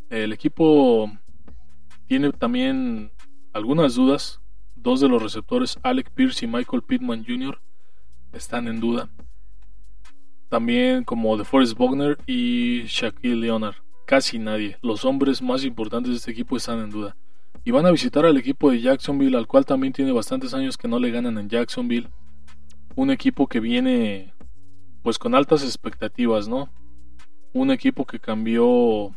El 0.08 0.32
equipo 0.32 1.12
tiene 2.06 2.32
también 2.32 3.12
algunas 3.52 3.94
dudas. 3.94 4.40
Dos 4.74 5.00
de 5.00 5.08
los 5.10 5.22
receptores, 5.22 5.78
Alec 5.82 6.10
Pierce 6.12 6.46
y 6.46 6.48
Michael 6.48 6.82
Pittman 6.82 7.26
Jr., 7.26 7.60
están 8.32 8.68
en 8.68 8.80
duda. 8.80 9.10
También 10.48 11.04
como 11.04 11.36
de 11.36 11.44
Forrest 11.44 11.78
Wagner 11.78 12.16
y 12.26 12.84
Shaquille 12.84 13.36
Leonard. 13.36 13.76
Casi 14.06 14.38
nadie. 14.38 14.78
Los 14.80 15.04
hombres 15.04 15.42
más 15.42 15.62
importantes 15.66 16.10
de 16.10 16.16
este 16.16 16.30
equipo 16.30 16.56
están 16.56 16.78
en 16.78 16.88
duda. 16.88 17.18
Y 17.64 17.70
van 17.70 17.84
a 17.84 17.90
visitar 17.90 18.24
al 18.24 18.38
equipo 18.38 18.70
de 18.70 18.80
Jacksonville, 18.80 19.36
al 19.36 19.46
cual 19.46 19.66
también 19.66 19.92
tiene 19.92 20.12
bastantes 20.12 20.54
años 20.54 20.78
que 20.78 20.88
no 20.88 20.98
le 20.98 21.10
ganan 21.10 21.36
en 21.36 21.50
Jacksonville. 21.50 22.08
Un 22.94 23.10
equipo 23.10 23.46
que 23.46 23.60
viene 23.60 24.33
pues 25.04 25.18
con 25.18 25.34
altas 25.34 25.62
expectativas, 25.62 26.48
¿no? 26.48 26.70
Un 27.52 27.70
equipo 27.70 28.06
que 28.06 28.18
cambió 28.18 29.14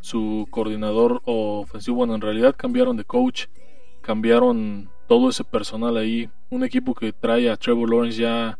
su 0.00 0.46
coordinador 0.50 1.22
ofensivo. 1.24 1.96
Bueno, 1.96 2.14
en 2.14 2.20
realidad 2.20 2.54
cambiaron 2.56 2.98
de 2.98 3.04
coach, 3.04 3.46
cambiaron 4.02 4.90
todo 5.08 5.30
ese 5.30 5.42
personal 5.42 5.96
ahí. 5.96 6.28
Un 6.50 6.62
equipo 6.62 6.94
que 6.94 7.14
trae 7.14 7.48
a 7.48 7.56
Trevor 7.56 7.88
Lawrence 7.88 8.20
ya 8.20 8.58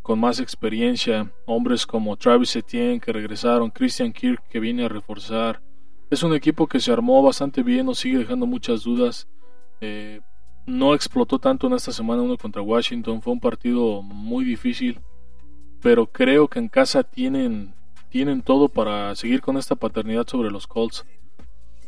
con 0.00 0.18
más 0.18 0.40
experiencia. 0.40 1.30
Hombres 1.44 1.86
como 1.86 2.16
Travis 2.16 2.56
Etienne 2.56 3.00
que 3.00 3.12
regresaron, 3.12 3.70
Christian 3.70 4.10
Kirk 4.10 4.42
que 4.48 4.60
viene 4.60 4.86
a 4.86 4.88
reforzar. 4.88 5.60
Es 6.08 6.22
un 6.22 6.34
equipo 6.34 6.66
que 6.66 6.80
se 6.80 6.90
armó 6.90 7.22
bastante 7.22 7.62
bien, 7.62 7.84
nos 7.84 7.98
sigue 7.98 8.16
dejando 8.16 8.46
muchas 8.46 8.82
dudas. 8.82 9.28
Eh, 9.82 10.22
no 10.64 10.94
explotó 10.94 11.38
tanto 11.38 11.66
en 11.66 11.74
esta 11.74 11.92
semana 11.92 12.22
uno 12.22 12.38
contra 12.38 12.62
Washington, 12.62 13.20
fue 13.20 13.34
un 13.34 13.40
partido 13.40 14.00
muy 14.00 14.46
difícil, 14.46 14.98
pero 15.84 16.06
creo 16.06 16.48
que 16.48 16.58
en 16.58 16.68
casa 16.68 17.02
tienen, 17.02 17.74
tienen 18.08 18.40
todo 18.40 18.70
para 18.70 19.14
seguir 19.16 19.42
con 19.42 19.58
esta 19.58 19.76
paternidad 19.76 20.26
sobre 20.26 20.50
los 20.50 20.66
Colts. 20.66 21.04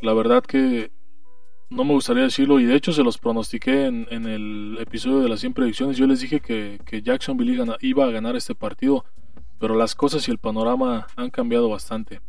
La 0.03 0.13
verdad 0.13 0.43
que 0.43 0.91
no 1.71 1.83
me 1.83 1.95
gustaría 1.95 2.25
decirlo 2.25 2.61
y 2.61 2.67
de 2.67 2.75
hecho 2.75 2.93
se 2.93 3.03
los 3.03 3.17
pronostiqué 3.17 3.87
en, 3.87 4.27
el 4.27 4.77
episodio 4.79 5.21
de 5.21 5.31
las 5.31 5.41
100 5.41 5.55
predicciones. 5.55 5.97
Yo 5.97 6.07
les 6.07 6.21
dije 6.21 6.41
que, 6.41 6.79
que 6.85 7.01
Jacksonville 7.01 7.75
iba 7.81 8.05
a 8.05 8.11
ganar 8.11 8.37
este 8.37 8.55
partido, 8.55 9.07
pero 9.59 9.75
las 9.75 9.95
cosas 9.95 10.29
y 10.29 10.31
el 10.31 10.37
panorama 10.37 11.07
han 11.17 11.31
cambiado 11.31 11.71
bastante. 11.71 12.21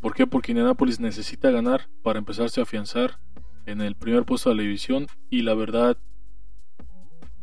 ¿Por 0.00 0.14
qué? 0.14 0.28
Porque 0.28 0.52
Indianapolis 0.52 1.00
necesita 1.00 1.50
ganar 1.50 1.88
para 2.04 2.20
empezarse 2.20 2.60
a 2.60 2.62
afianzar 2.62 3.18
en 3.66 3.80
el 3.80 3.96
primer 3.96 4.22
puesto 4.22 4.50
de 4.50 4.54
la 4.54 4.62
división 4.62 5.08
y 5.28 5.42
la 5.42 5.54
verdad 5.54 5.96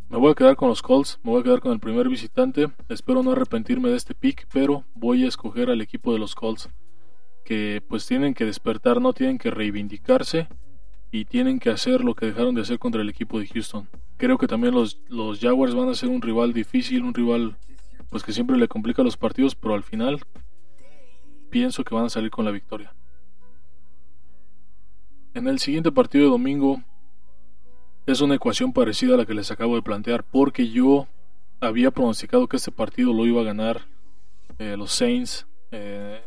me 0.09 0.17
voy 0.17 0.31
a 0.31 0.35
quedar 0.35 0.55
con 0.55 0.69
los 0.69 0.81
Colts, 0.81 1.19
me 1.23 1.31
voy 1.31 1.41
a 1.41 1.43
quedar 1.43 1.59
con 1.59 1.73
el 1.73 1.79
primer 1.79 2.07
visitante. 2.07 2.67
Espero 2.87 3.23
no 3.23 3.31
arrepentirme 3.31 3.89
de 3.89 3.97
este 3.97 4.15
pick, 4.15 4.47
pero 4.53 4.85
voy 4.95 5.25
a 5.25 5.27
escoger 5.27 5.69
al 5.69 5.81
equipo 5.81 6.13
de 6.13 6.19
los 6.19 6.33
Colts 6.33 6.69
que 7.43 7.81
pues 7.87 8.05
tienen 8.05 8.33
que 8.33 8.45
despertar, 8.45 8.99
no 8.99 9.13
tienen 9.13 9.37
que 9.37 9.51
reivindicarse 9.51 10.49
y 11.11 11.23
tienen 11.23 11.59
que 11.59 11.69
hacer 11.69 12.03
lo 12.03 12.13
que 12.13 12.25
dejaron 12.25 12.53
de 12.55 12.61
hacer 12.61 12.77
contra 12.77 13.01
el 13.01 13.09
equipo 13.09 13.39
de 13.39 13.47
Houston. 13.47 13.87
Creo 14.17 14.37
que 14.37 14.47
también 14.47 14.73
los, 14.73 14.99
los 15.07 15.39
Jaguars 15.39 15.73
van 15.73 15.87
a 15.87 15.95
ser 15.95 16.09
un 16.09 16.21
rival 16.21 16.51
difícil, 16.51 17.03
un 17.03 17.13
rival 17.13 17.55
pues 18.09 18.23
que 18.23 18.33
siempre 18.33 18.57
le 18.57 18.67
complica 18.67 19.03
los 19.03 19.15
partidos, 19.15 19.55
pero 19.55 19.75
al 19.75 19.83
final 19.83 20.19
pienso 21.49 21.83
que 21.83 21.95
van 21.95 22.05
a 22.05 22.09
salir 22.09 22.31
con 22.31 22.43
la 22.43 22.51
victoria. 22.51 22.93
En 25.33 25.47
el 25.47 25.59
siguiente 25.59 25.91
partido 25.91 26.25
de 26.25 26.31
domingo 26.31 26.81
es 28.07 28.21
una 28.21 28.35
ecuación 28.35 28.71
parecida 28.71 29.13
a 29.13 29.17
la 29.17 29.25
que 29.25 29.33
les 29.33 29.51
acabo 29.51 29.75
de 29.75 29.81
plantear 29.81 30.23
porque 30.23 30.69
yo 30.69 31.07
había 31.59 31.91
pronosticado 31.91 32.47
que 32.47 32.55
este 32.55 32.71
partido 32.71 33.11
lo 33.11 33.25
iba 33.25 33.41
a 33.41 33.43
ganar 33.43 33.81
eh, 34.59 34.77
los 34.77 34.93
Saints 34.93 35.45
eh, 35.71 36.21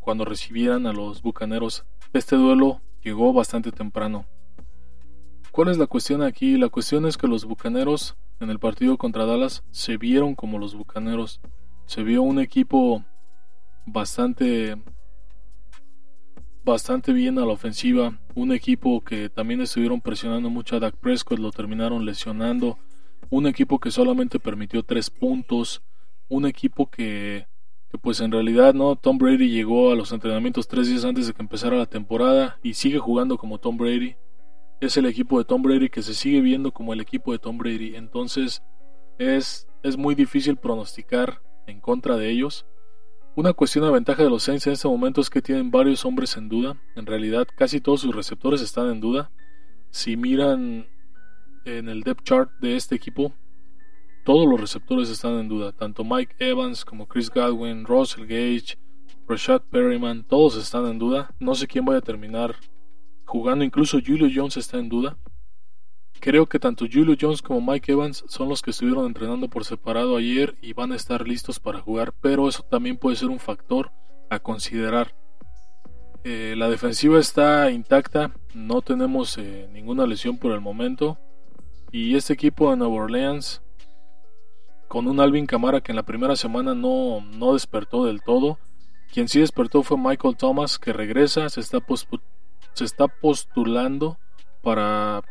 cuando 0.00 0.24
recibieran 0.24 0.88
a 0.88 0.92
los 0.92 1.22
Bucaneros. 1.22 1.84
Este 2.12 2.34
duelo 2.34 2.80
llegó 3.02 3.32
bastante 3.32 3.70
temprano. 3.70 4.26
¿Cuál 5.52 5.68
es 5.68 5.78
la 5.78 5.86
cuestión 5.86 6.22
aquí? 6.22 6.56
La 6.56 6.68
cuestión 6.68 7.06
es 7.06 7.16
que 7.16 7.28
los 7.28 7.44
Bucaneros 7.44 8.16
en 8.40 8.50
el 8.50 8.58
partido 8.58 8.96
contra 8.96 9.24
Dallas 9.24 9.62
se 9.70 9.98
vieron 9.98 10.34
como 10.34 10.58
los 10.58 10.74
Bucaneros. 10.74 11.40
Se 11.86 12.02
vio 12.02 12.22
un 12.22 12.40
equipo 12.40 13.04
bastante 13.86 14.76
bastante 16.64 17.12
bien 17.12 17.38
a 17.38 17.46
la 17.46 17.52
ofensiva, 17.52 18.18
un 18.34 18.52
equipo 18.52 19.00
que 19.02 19.28
también 19.28 19.60
estuvieron 19.60 20.00
presionando 20.00 20.50
mucho 20.50 20.76
a 20.76 20.80
Dak 20.80 20.96
Prescott, 20.96 21.38
lo 21.38 21.50
terminaron 21.50 22.04
lesionando, 22.04 22.78
un 23.30 23.46
equipo 23.46 23.78
que 23.78 23.90
solamente 23.90 24.38
permitió 24.38 24.82
tres 24.82 25.10
puntos, 25.10 25.82
un 26.28 26.46
equipo 26.46 26.90
que, 26.90 27.46
pues 28.02 28.20
en 28.20 28.32
realidad 28.32 28.74
no, 28.74 28.96
Tom 28.96 29.18
Brady 29.18 29.50
llegó 29.50 29.92
a 29.92 29.96
los 29.96 30.12
entrenamientos 30.12 30.68
tres 30.68 30.88
días 30.88 31.04
antes 31.04 31.26
de 31.26 31.32
que 31.32 31.42
empezara 31.42 31.76
la 31.76 31.86
temporada 31.86 32.58
y 32.62 32.74
sigue 32.74 32.98
jugando 32.98 33.36
como 33.38 33.58
Tom 33.58 33.76
Brady, 33.76 34.16
es 34.80 34.96
el 34.96 35.06
equipo 35.06 35.38
de 35.38 35.44
Tom 35.44 35.62
Brady 35.62 35.90
que 35.90 36.02
se 36.02 36.14
sigue 36.14 36.40
viendo 36.40 36.72
como 36.72 36.92
el 36.92 37.00
equipo 37.00 37.32
de 37.32 37.38
Tom 37.38 37.58
Brady, 37.58 37.96
entonces 37.96 38.62
es, 39.18 39.66
es 39.82 39.96
muy 39.96 40.14
difícil 40.14 40.56
pronosticar 40.56 41.42
en 41.66 41.80
contra 41.80 42.16
de 42.16 42.30
ellos, 42.30 42.66
una 43.36 43.52
cuestión 43.52 43.84
de 43.84 43.90
ventaja 43.90 44.22
de 44.22 44.30
los 44.30 44.42
Saints 44.42 44.66
en 44.66 44.72
este 44.72 44.88
momento 44.88 45.20
es 45.20 45.30
que 45.30 45.40
tienen 45.40 45.70
varios 45.70 46.04
hombres 46.04 46.36
en 46.36 46.48
duda. 46.48 46.76
En 46.96 47.06
realidad, 47.06 47.46
casi 47.56 47.80
todos 47.80 48.00
sus 48.00 48.14
receptores 48.14 48.60
están 48.60 48.90
en 48.90 49.00
duda. 49.00 49.30
Si 49.90 50.16
miran 50.16 50.86
en 51.64 51.88
el 51.88 52.02
depth 52.02 52.24
chart 52.24 52.50
de 52.60 52.76
este 52.76 52.94
equipo, 52.94 53.32
todos 54.24 54.48
los 54.48 54.60
receptores 54.60 55.08
están 55.10 55.38
en 55.38 55.48
duda. 55.48 55.72
Tanto 55.72 56.04
Mike 56.04 56.34
Evans 56.38 56.84
como 56.84 57.06
Chris 57.06 57.30
Godwin, 57.30 57.84
Russell 57.84 58.26
Gage, 58.26 58.78
Rashad 59.28 59.62
Perryman, 59.70 60.24
todos 60.24 60.56
están 60.56 60.86
en 60.86 60.98
duda. 60.98 61.34
No 61.38 61.54
sé 61.54 61.66
quién 61.66 61.84
vaya 61.84 61.98
a 61.98 62.02
terminar 62.02 62.56
jugando. 63.24 63.64
Incluso 63.64 63.98
Julio 64.04 64.28
Jones 64.34 64.56
está 64.56 64.78
en 64.78 64.88
duda. 64.88 65.16
Creo 66.20 66.44
que 66.44 66.58
tanto 66.58 66.84
Julio 66.84 67.16
Jones 67.18 67.40
como 67.40 67.72
Mike 67.72 67.92
Evans 67.92 68.24
son 68.28 68.50
los 68.50 68.60
que 68.60 68.72
estuvieron 68.72 69.06
entrenando 69.06 69.48
por 69.48 69.64
separado 69.64 70.16
ayer 70.16 70.54
y 70.60 70.74
van 70.74 70.92
a 70.92 70.96
estar 70.96 71.26
listos 71.26 71.58
para 71.58 71.80
jugar, 71.80 72.12
pero 72.20 72.46
eso 72.46 72.62
también 72.62 72.98
puede 72.98 73.16
ser 73.16 73.28
un 73.30 73.38
factor 73.38 73.90
a 74.28 74.38
considerar. 74.38 75.14
Eh, 76.22 76.54
la 76.58 76.68
defensiva 76.68 77.18
está 77.18 77.70
intacta, 77.70 78.32
no 78.52 78.82
tenemos 78.82 79.38
eh, 79.38 79.66
ninguna 79.72 80.06
lesión 80.06 80.36
por 80.36 80.52
el 80.52 80.60
momento. 80.60 81.18
Y 81.90 82.14
este 82.14 82.34
equipo 82.34 82.70
de 82.70 82.76
Nueva 82.76 82.94
Orleans, 82.94 83.62
con 84.88 85.08
un 85.08 85.20
Alvin 85.20 85.46
Camara 85.46 85.80
que 85.80 85.92
en 85.92 85.96
la 85.96 86.02
primera 86.02 86.36
semana 86.36 86.74
no, 86.74 87.22
no 87.22 87.54
despertó 87.54 88.04
del 88.04 88.20
todo, 88.20 88.58
quien 89.10 89.26
sí 89.26 89.40
despertó 89.40 89.82
fue 89.82 89.96
Michael 89.96 90.36
Thomas, 90.36 90.78
que 90.78 90.92
regresa, 90.92 91.48
se 91.48 91.60
está, 91.60 91.78
se 92.74 92.84
está 92.84 93.08
postulando 93.08 94.18
para 94.62 95.22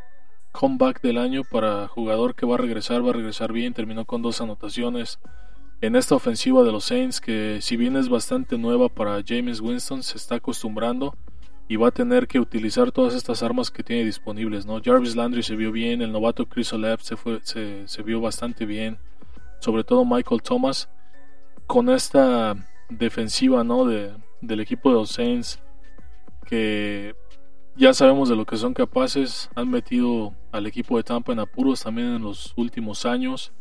comeback 0.60 1.02
del 1.02 1.18
año 1.18 1.44
para 1.50 1.88
jugador 1.88 2.36
que 2.36 2.46
va 2.46 2.56
a 2.56 2.58
regresar, 2.58 3.06
va 3.06 3.12
a 3.12 3.14
regresar 3.14 3.54
bien, 3.54 3.74
terminó 3.74 4.04
con 4.04 4.22
dos 4.22 4.42
anotaciones 4.42 5.18
en 5.80 5.96
esta 5.96 6.16
ofensiva 6.16 6.64
de 6.64 6.72
los 6.74 6.84
Saints 6.84 7.22
que 7.22 7.60
si 7.62 7.78
bien 7.78 7.96
es 7.96 8.10
bastante 8.10 8.58
nueva 8.58 8.90
para 8.90 9.24
James 9.26 9.62
Winston, 9.62 10.04
se 10.04 10.18
está 10.18 10.36
acostumbrando 10.36 11.16
y 11.70 11.78
va 11.78 11.88
a 11.88 11.92
tener 11.92 12.28
que 12.28 12.42
utilizar 12.42 12.92
todas 12.92 13.14
estas 13.14 13.42
armas 13.42 13.72
que 13.72 13.84
tiene 13.84 14.04
disponibles, 14.04 14.66
¿no? 14.66 14.82
Jarvis 14.84 15.16
Landry 15.16 15.44
se 15.44 15.56
vio 15.56 15.72
bien, 15.72 16.02
el 16.02 16.12
novato 16.12 16.46
Chris 16.46 16.74
Olave 16.74 16.98
se, 17.04 17.16
fue, 17.16 17.40
se, 17.44 17.88
se 17.88 18.04
vio 18.04 18.20
bastante 18.20 18.66
bien, 18.66 18.98
sobre 19.62 19.86
todo 19.86 20.04
Michael 20.04 20.42
Thomas 20.42 20.90
con 21.68 21.88
esta 21.88 22.58
defensiva, 22.90 23.64
¿no? 23.64 23.86
De, 23.86 24.12
del 24.42 24.60
equipo 24.60 24.90
de 24.90 24.96
los 24.96 25.12
Saints 25.12 25.58
que 26.46 27.16
ya 27.80 27.94
sabemos 27.94 28.28
de 28.28 28.36
lo 28.36 28.46
que 28.46 28.58
son 28.58 28.74
capaces. 28.74 29.50
Han 29.56 29.70
metido 29.70 30.36
al 30.52 30.68
equipo 30.68 30.98
de 30.98 31.04
Tampa 31.04 31.32
en 31.32 31.40
apuros 31.40 31.82
también 31.82 32.10
en 32.10 32.22
los 32.22 32.54
últimos 32.58 33.06
años. 33.06 33.54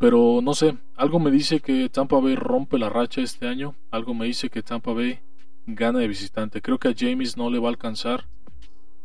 Pero 0.00 0.40
no 0.42 0.54
sé, 0.54 0.76
algo 0.96 1.20
me 1.20 1.30
dice 1.30 1.60
que 1.60 1.88
Tampa 1.88 2.18
Bay 2.18 2.34
rompe 2.34 2.78
la 2.78 2.88
racha 2.88 3.20
este 3.20 3.46
año. 3.46 3.76
Algo 3.92 4.12
me 4.12 4.26
dice 4.26 4.50
que 4.50 4.62
Tampa 4.62 4.92
Bay 4.92 5.20
gana 5.66 6.00
de 6.00 6.08
visitante. 6.08 6.60
Creo 6.60 6.78
que 6.78 6.88
a 6.88 6.94
James 6.96 7.36
no 7.36 7.48
le 7.48 7.60
va 7.60 7.68
a 7.68 7.70
alcanzar. 7.70 8.26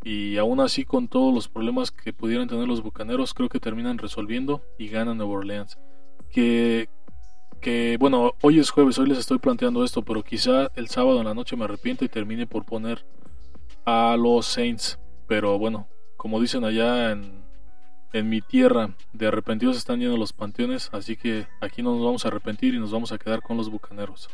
Y 0.02 0.36
aún 0.36 0.58
así, 0.58 0.84
con 0.84 1.06
todos 1.06 1.32
los 1.32 1.46
problemas 1.46 1.92
que 1.92 2.12
pudieran 2.12 2.48
tener 2.48 2.66
los 2.66 2.82
bucaneros, 2.82 3.34
creo 3.34 3.48
que 3.48 3.60
terminan 3.60 3.98
resolviendo 3.98 4.62
y 4.78 4.88
ganan 4.88 5.18
Nueva 5.18 5.34
Orleans. 5.34 5.78
Que, 6.32 6.88
que, 7.60 7.96
bueno, 8.00 8.32
hoy 8.42 8.58
es 8.58 8.70
jueves, 8.70 8.98
hoy 8.98 9.06
les 9.06 9.18
estoy 9.18 9.38
planteando 9.38 9.84
esto, 9.84 10.02
pero 10.02 10.24
quizá 10.24 10.72
el 10.74 10.88
sábado 10.88 11.20
en 11.20 11.26
la 11.26 11.34
noche 11.34 11.56
me 11.56 11.64
arrepiento 11.64 12.04
y 12.04 12.08
termine 12.08 12.48
por 12.48 12.64
poner 12.64 13.04
a 13.88 14.18
los 14.18 14.44
Saints. 14.44 14.98
Pero 15.26 15.58
bueno, 15.58 15.88
como 16.18 16.40
dicen 16.40 16.64
allá 16.64 17.10
en, 17.10 17.42
en 18.12 18.28
mi 18.28 18.42
tierra, 18.42 18.94
de 19.14 19.28
arrepentidos 19.28 19.78
están 19.78 20.00
llenos 20.00 20.18
los 20.18 20.34
panteones, 20.34 20.90
así 20.92 21.16
que 21.16 21.46
aquí 21.62 21.82
no 21.82 21.94
nos 21.94 22.04
vamos 22.04 22.24
a 22.24 22.28
arrepentir 22.28 22.74
y 22.74 22.78
nos 22.78 22.92
vamos 22.92 23.12
a 23.12 23.18
quedar 23.18 23.40
con 23.40 23.56
los 23.56 23.70
bucaneros. 23.70 24.28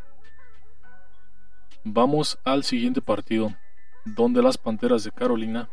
Vamos 1.84 2.38
al 2.44 2.64
siguiente 2.64 3.00
partido, 3.00 3.54
donde 4.04 4.42
las 4.42 4.58
Panteras 4.58 5.04
de 5.04 5.12
Carolina, 5.12 5.68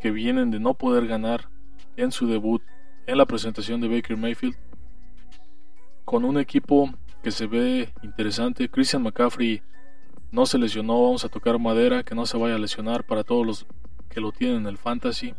que 0.00 0.10
vienen 0.10 0.50
de 0.50 0.60
no 0.60 0.74
poder 0.74 1.06
ganar 1.06 1.50
en 1.96 2.10
su 2.10 2.26
debut 2.26 2.62
en 3.06 3.18
la 3.18 3.26
presentación 3.26 3.80
de 3.80 3.88
Baker 3.88 4.16
Mayfield, 4.16 4.56
con 6.04 6.24
un 6.24 6.38
equipo 6.38 6.90
que 7.22 7.32
se 7.32 7.46
ve 7.46 7.92
interesante. 8.02 8.70
Christian 8.70 9.02
McCaffrey 9.02 9.62
no 10.36 10.44
se 10.44 10.58
lesionó, 10.58 11.02
vamos 11.02 11.24
a 11.24 11.30
tocar 11.30 11.58
madera, 11.58 12.02
que 12.02 12.14
no 12.14 12.26
se 12.26 12.36
vaya 12.36 12.56
a 12.56 12.58
lesionar 12.58 13.04
para 13.04 13.24
todos 13.24 13.46
los 13.46 13.66
que 14.10 14.20
lo 14.20 14.32
tienen 14.32 14.58
en 14.58 14.66
el 14.66 14.76
fantasy. 14.76 15.34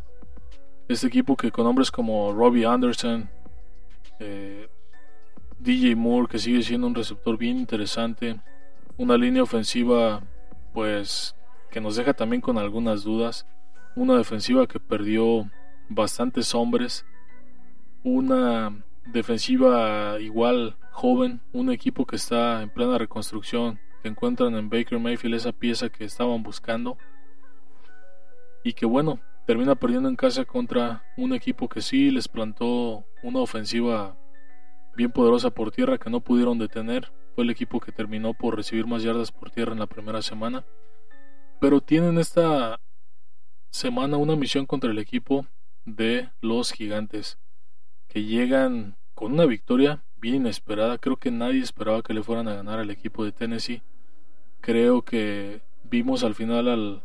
Este 0.88 1.06
equipo 1.06 1.38
que 1.38 1.52
con 1.52 1.68
hombres 1.68 1.92
como 1.92 2.34
Robbie 2.34 2.66
Anderson, 2.66 3.30
eh, 4.20 4.68
DJ 5.60 5.96
Moore, 5.96 6.28
que 6.28 6.40
sigue 6.40 6.64
siendo 6.64 6.88
un 6.88 6.96
receptor 6.96 7.38
bien 7.38 7.60
interesante, 7.60 8.40
una 8.98 9.18
línea 9.18 9.44
ofensiva 9.44 10.24
pues 10.74 11.36
que 11.70 11.80
nos 11.80 11.96
deja 11.96 12.16
también 12.16 12.42
con 12.42 12.58
algunas 12.58 13.04
dudas, 13.04 13.46
una 13.96 14.18
defensiva 14.18 14.66
que 14.66 14.80
perdió 14.80 15.48
bastantes 15.90 16.56
hombres, 16.56 17.06
una 18.04 18.76
defensiva 19.06 20.20
igual 20.20 20.76
joven, 20.92 21.40
un 21.54 21.70
equipo 21.70 22.08
que 22.08 22.16
está 22.16 22.64
en 22.64 22.72
plena 22.72 22.98
reconstrucción, 22.98 23.80
que 23.98 24.08
encuentran 24.08 24.56
en 24.56 24.70
Baker 24.70 25.00
Mayfield 25.00 25.36
esa 25.36 25.52
pieza 25.52 25.90
que 25.90 26.06
estaban 26.06 26.44
buscando 26.44 26.98
y 28.64 28.74
que 28.74 28.86
bueno, 28.86 29.20
termina 29.46 29.76
perdiendo 29.76 30.10
en 30.10 30.16
casa 30.16 30.46
contra 30.46 31.04
un 31.16 31.34
equipo 31.34 31.70
que 31.70 31.82
sí 31.82 32.12
les 32.12 32.28
plantó 32.28 33.06
una 33.24 33.40
ofensiva 33.40 34.18
bien 34.96 35.12
poderosa 35.12 35.52
por 35.52 35.72
tierra 35.72 35.98
que 35.98 36.10
no 36.10 36.20
pudieron 36.20 36.58
detener. 36.58 37.12
Fue 37.36 37.44
el 37.44 37.50
equipo 37.50 37.80
que 37.80 37.92
terminó 37.92 38.34
por 38.34 38.56
recibir 38.56 38.88
más 38.88 39.04
yardas 39.04 39.32
por 39.32 39.52
tierra 39.52 39.72
en 39.72 39.80
la 39.80 39.88
primera 39.88 40.22
semana. 40.22 40.66
Pero 41.62 41.82
tienen 41.82 42.18
esta 42.18 42.80
semana 43.70 44.18
una 44.18 44.36
misión 44.36 44.66
contra 44.66 44.92
el 44.92 45.00
equipo 45.00 45.46
de 45.86 46.30
los 46.42 46.74
gigantes 46.74 47.40
que 48.08 48.24
llegan 48.24 48.98
con 49.14 49.34
una 49.34 49.46
victoria 49.46 50.04
bien 50.20 50.36
inesperada. 50.36 50.98
Creo 50.98 51.18
que 51.18 51.32
nadie 51.32 51.62
esperaba 51.62 52.02
que 52.02 52.14
le 52.14 52.24
fueran 52.24 52.48
a 52.48 52.56
ganar 52.56 52.80
al 52.80 52.90
equipo 52.90 53.24
de 53.24 53.32
Tennessee. 53.32 53.82
Creo 54.62 55.02
que 55.02 55.62
vimos 55.84 56.24
al 56.24 56.36
final 56.36 56.68
al, 56.68 57.02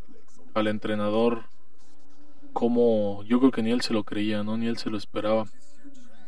al 0.55 0.67
entrenador 0.67 1.45
como 2.53 3.23
yo 3.25 3.39
creo 3.39 3.51
que 3.51 3.63
ni 3.63 3.71
él 3.71 3.81
se 3.81 3.95
lo 3.95 4.05
creía, 4.05 4.43
¿no? 4.43 4.57
Ni 4.57 4.67
él 4.67 4.77
se 4.77 4.91
lo 4.91 4.97
esperaba. 4.97 5.47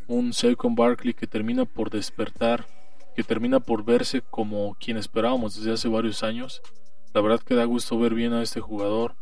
Un 0.07 0.33
Saquon 0.33 0.75
Barkley 0.75 1.14
que 1.14 1.27
termina 1.27 1.64
por 1.64 1.90
despertar, 1.90 2.66
que 3.14 3.23
termina 3.23 3.61
por 3.61 3.85
verse 3.85 4.23
como 4.23 4.77
quien 4.81 4.97
esperábamos 4.97 5.57
desde 5.57 5.73
hace 5.73 5.88
varios 5.88 6.23
años. 6.23 6.62
La 7.12 7.20
verdad 7.20 7.40
que 7.40 7.55
da 7.55 7.64
gusto 7.64 7.99
ver 7.99 8.14
bien 8.14 8.33
a 8.33 8.42
este 8.42 8.61
jugador. 8.61 9.14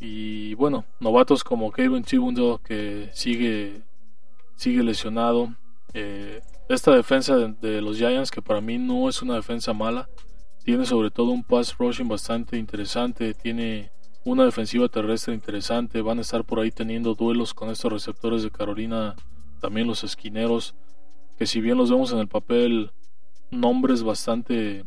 Y 0.00 0.54
bueno, 0.54 0.84
novatos 1.00 1.42
como 1.44 1.72
Kevin 1.72 2.04
Chibundo 2.04 2.60
que 2.62 3.10
sigue 3.12 3.82
sigue 4.56 4.82
lesionado. 4.82 5.54
Eh, 5.94 6.40
esta 6.68 6.94
defensa 6.94 7.36
de, 7.36 7.80
los 7.80 7.96
Giants, 7.96 8.30
que 8.30 8.42
para 8.42 8.60
mí 8.60 8.78
no 8.78 9.08
es 9.08 9.22
una 9.22 9.34
defensa 9.34 9.72
mala, 9.72 10.08
tiene 10.64 10.84
sobre 10.84 11.10
todo 11.10 11.30
un 11.30 11.44
pass 11.44 11.76
rushing 11.78 12.08
bastante 12.08 12.58
interesante, 12.58 13.34
tiene 13.34 13.92
una 14.24 14.44
defensiva 14.44 14.88
terrestre 14.88 15.32
interesante, 15.32 16.02
van 16.02 16.18
a 16.18 16.22
estar 16.22 16.44
por 16.44 16.58
ahí 16.58 16.72
teniendo 16.72 17.14
duelos 17.14 17.54
con 17.54 17.70
estos 17.70 17.92
receptores 17.92 18.42
de 18.42 18.50
Carolina, 18.50 19.14
también 19.60 19.86
los 19.86 20.02
esquineros, 20.02 20.74
que 21.38 21.46
si 21.46 21.60
bien 21.60 21.78
los 21.78 21.90
vemos 21.90 22.12
en 22.12 22.18
el 22.18 22.28
papel, 22.28 22.90
nombres 23.50 24.02
bastante, 24.02 24.84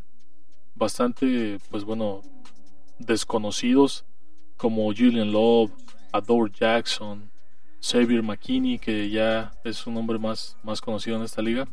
bastante, 0.75 1.59
pues 1.69 1.85
bueno, 1.85 2.21
desconocidos, 2.97 4.05
como 4.57 4.93
Julian 4.93 5.31
Love, 5.31 5.71
Adore 6.11 6.51
Jackson, 6.53 7.28
Xavier 7.81 8.23
McKinney, 8.23 8.79
que 8.79 9.09
ya 9.09 9.51
es 9.63 9.87
un 9.87 9.97
hombre 9.97 10.19
más, 10.19 10.57
más 10.63 10.81
conocido 10.81 11.17
en 11.17 11.23
esta 11.23 11.41
liga, 11.41 11.67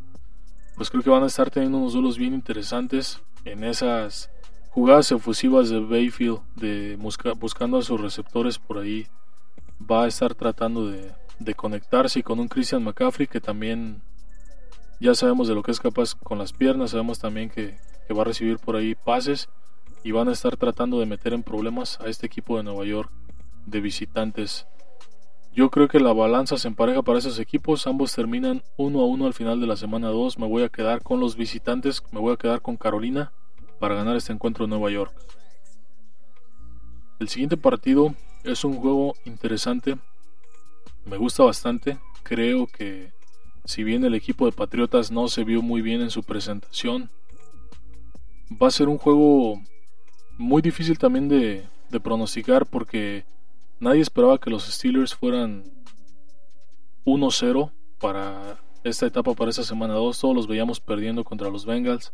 pues 0.77 0.90
creo 0.90 1.03
que 1.03 1.11
van 1.11 1.23
a 1.23 1.27
estar 1.27 1.51
teniendo 1.51 1.79
unos 1.79 1.95
duelos 1.95 2.19
bien 2.19 2.35
interesantes 2.35 3.21
en 3.45 3.64
esas 3.64 4.31
jugadas 4.71 5.11
efusivas 5.11 5.71
de 5.71 5.81
Bayfield, 5.81 6.40
de 6.55 6.97
buscando 7.40 7.79
a 7.79 7.83
sus 7.83 7.99
receptores 8.01 8.59
por 8.59 8.79
ahí. 8.79 9.07
Va 9.81 10.05
a 10.05 10.07
estar 10.07 10.35
tratando 10.35 10.90
de, 10.90 11.14
conectarse 11.55 12.23
con 12.23 12.40
un 12.40 12.49
Christian 12.49 12.85
McCaffrey 12.85 13.27
que 13.27 13.40
también 13.40 14.03
ya 15.01 15.14
sabemos 15.14 15.49
de 15.49 15.55
lo 15.55 15.62
que 15.62 15.71
es 15.71 15.81
capaz 15.81 16.14
con 16.14 16.38
las 16.38 16.53
piernas, 16.53 16.90
sabemos 16.90 17.19
también 17.19 17.49
que, 17.49 17.79
que 18.07 18.14
va 18.14 18.23
a 18.23 18.27
recibir 18.27 18.59
por 18.59 18.77
ahí 18.77 18.95
pases 18.95 19.49
y 20.05 20.12
van 20.12 20.29
a 20.29 20.33
estar 20.33 20.57
tratando 20.57 21.01
de 21.01 21.07
meter 21.07 21.33
en 21.33 21.42
problemas 21.42 21.99
a 22.01 22.07
este 22.07 22.27
equipo 22.27 22.57
de 22.57 22.62
Nueva 22.62 22.85
York 22.85 23.11
de 23.64 23.81
visitantes. 23.81 24.66
Yo 25.57 25.71
creo 25.71 25.88
que 25.88 26.01
la 26.01 26.12
balanza 26.12 26.59
se 26.59 26.69
empareja 26.69 27.01
para 27.01 27.19
esos 27.19 27.38
equipos. 27.38 27.87
Ambos 27.87 28.14
terminan 28.14 28.62
uno 28.77 29.01
a 29.01 29.07
uno 29.07 29.25
al 29.25 29.33
final 29.33 29.59
de 29.59 29.66
la 29.66 29.77
semana 29.77 30.09
2. 30.09 30.38
Me 30.38 30.47
voy 30.47 30.62
a 30.62 30.69
quedar 30.69 31.03
con 31.03 31.19
los 31.19 31.35
visitantes. 31.35 32.03
Me 32.12 32.21
voy 32.21 32.35
a 32.35 32.37
quedar 32.37 32.61
con 32.61 32.77
Carolina 32.77 33.33
para 33.81 33.95
ganar 33.95 34.16
este 34.16 34.35
encuentro 34.35 34.64
en 34.64 34.71
Nueva 34.71 34.90
York. 34.90 35.14
El 37.19 37.31
siguiente 37.31 37.57
partido 37.57 38.14
es 38.45 38.64
un 38.64 38.77
juego 38.77 39.14
interesante. 39.25 39.97
Me 41.07 41.16
gusta 41.16 41.42
bastante. 41.45 41.97
Creo 42.23 42.66
que 42.66 43.12
si 43.64 43.83
bien 43.83 44.05
el 44.05 44.14
equipo 44.14 44.45
de 44.45 44.53
Patriotas 44.53 45.11
no 45.11 45.27
se 45.29 45.42
vio 45.42 45.62
muy 45.62 45.81
bien 45.81 46.03
en 46.03 46.11
su 46.11 46.23
presentación, 46.23 47.09
va 48.62 48.69
a 48.69 48.73
ser 48.73 48.88
un 48.88 48.99
juego 48.99 49.59
muy 50.37 50.61
difícil 50.61 50.99
también 50.99 51.31
de, 51.31 51.64
de 51.88 52.01
pronosticar 52.01 52.66
porque 52.66 53.25
Nadie 53.79 54.01
esperaba 54.01 54.39
que 54.39 54.51
los 54.51 54.65
Steelers 54.65 55.15
fueran 55.15 55.65
1-0 57.05 57.71
para 58.01 58.59
esta 58.85 59.07
etapa, 59.07 59.35
para 59.35 59.51
esta 59.51 59.65
semana 59.65 59.95
2. 59.95 60.19
Todos 60.19 60.35
los 60.35 60.47
veíamos 60.47 60.81
perdiendo 60.81 61.25
contra 61.25 61.51
los 61.51 61.67
Bengals. 61.67 62.12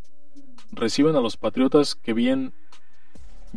Reciben 0.73 1.17
a 1.17 1.21
los 1.21 1.37
Patriotas 1.37 1.95
que 1.95 2.13
bien 2.13 2.53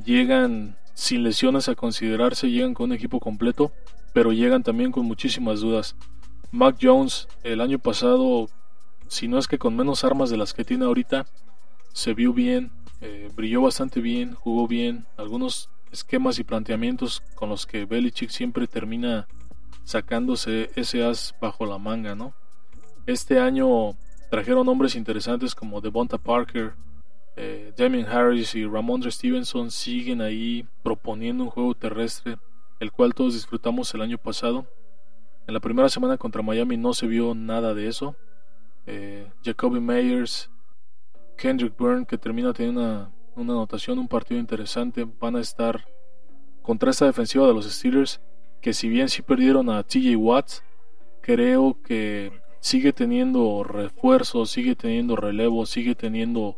llegan 0.03 0.77
sin 0.93 1.23
lesiones 1.23 1.67
a 1.67 1.75
considerarse, 1.75 2.49
llegan 2.49 2.73
con 2.73 2.91
un 2.91 2.95
equipo 2.95 3.19
completo, 3.19 3.71
pero 4.13 4.31
llegan 4.31 4.63
también 4.63 4.91
con 4.91 5.05
muchísimas 5.05 5.59
dudas. 5.59 5.95
Mac 6.51 6.77
Jones 6.81 7.27
el 7.43 7.59
año 7.59 7.79
pasado, 7.79 8.47
si 9.07 9.27
no 9.27 9.37
es 9.37 9.47
que 9.47 9.57
con 9.57 9.75
menos 9.75 10.03
armas 10.03 10.29
de 10.29 10.37
las 10.37 10.53
que 10.53 10.63
tiene 10.63 10.85
ahorita, 10.85 11.25
se 11.91 12.13
vio 12.13 12.33
bien, 12.33 12.71
eh, 13.01 13.29
brilló 13.35 13.61
bastante 13.61 13.99
bien, 13.99 14.35
jugó 14.35 14.67
bien. 14.67 15.05
Algunos 15.17 15.69
esquemas 15.95 16.39
y 16.39 16.43
planteamientos 16.43 17.21
con 17.35 17.49
los 17.49 17.65
que 17.65 17.85
Belichick 17.85 18.29
siempre 18.29 18.67
termina 18.67 19.27
sacándose 19.83 20.69
ese 20.75 21.03
as 21.03 21.33
bajo 21.39 21.65
la 21.65 21.77
manga, 21.77 22.15
¿no? 22.15 22.33
Este 23.05 23.39
año 23.39 23.95
trajeron 24.29 24.67
hombres 24.67 24.95
interesantes 24.95 25.55
como 25.55 25.81
Devonta 25.81 26.17
Parker, 26.17 26.73
eh, 27.37 27.73
Damien 27.77 28.07
Harris 28.07 28.55
y 28.55 28.65
Ramondre 28.65 29.11
Stevenson 29.11 29.69
siguen 29.69 30.21
ahí 30.21 30.67
proponiendo 30.83 31.43
un 31.43 31.49
juego 31.49 31.75
terrestre, 31.75 32.37
el 32.79 32.91
cual 32.91 33.13
todos 33.13 33.33
disfrutamos 33.33 33.93
el 33.93 34.01
año 34.01 34.17
pasado. 34.17 34.65
En 35.47 35.53
la 35.53 35.59
primera 35.59 35.89
semana 35.89 36.17
contra 36.17 36.41
Miami 36.41 36.77
no 36.77 36.93
se 36.93 37.07
vio 37.07 37.35
nada 37.35 37.73
de 37.73 37.87
eso. 37.87 38.15
Eh, 38.87 39.29
Jacoby 39.43 39.79
Meyers, 39.79 40.49
Kendrick 41.37 41.77
Byrne, 41.77 42.05
que 42.05 42.17
termina 42.17 42.53
teniendo 42.53 42.81
una 42.81 43.11
una 43.35 43.53
anotación, 43.53 43.99
un 43.99 44.07
partido 44.07 44.39
interesante. 44.39 45.07
Van 45.19 45.35
a 45.35 45.41
estar 45.41 45.85
contra 46.61 46.91
esta 46.91 47.05
defensiva 47.05 47.47
de 47.47 47.53
los 47.53 47.71
Steelers, 47.71 48.21
que 48.61 48.73
si 48.73 48.89
bien 48.89 49.09
sí 49.09 49.21
perdieron 49.21 49.69
a 49.69 49.83
TJ 49.83 50.15
Watts, 50.15 50.63
creo 51.21 51.77
que 51.83 52.31
sigue 52.59 52.93
teniendo 52.93 53.63
refuerzos, 53.63 54.49
sigue 54.49 54.75
teniendo 54.75 55.15
relevo, 55.15 55.65
sigue 55.65 55.95
teniendo 55.95 56.55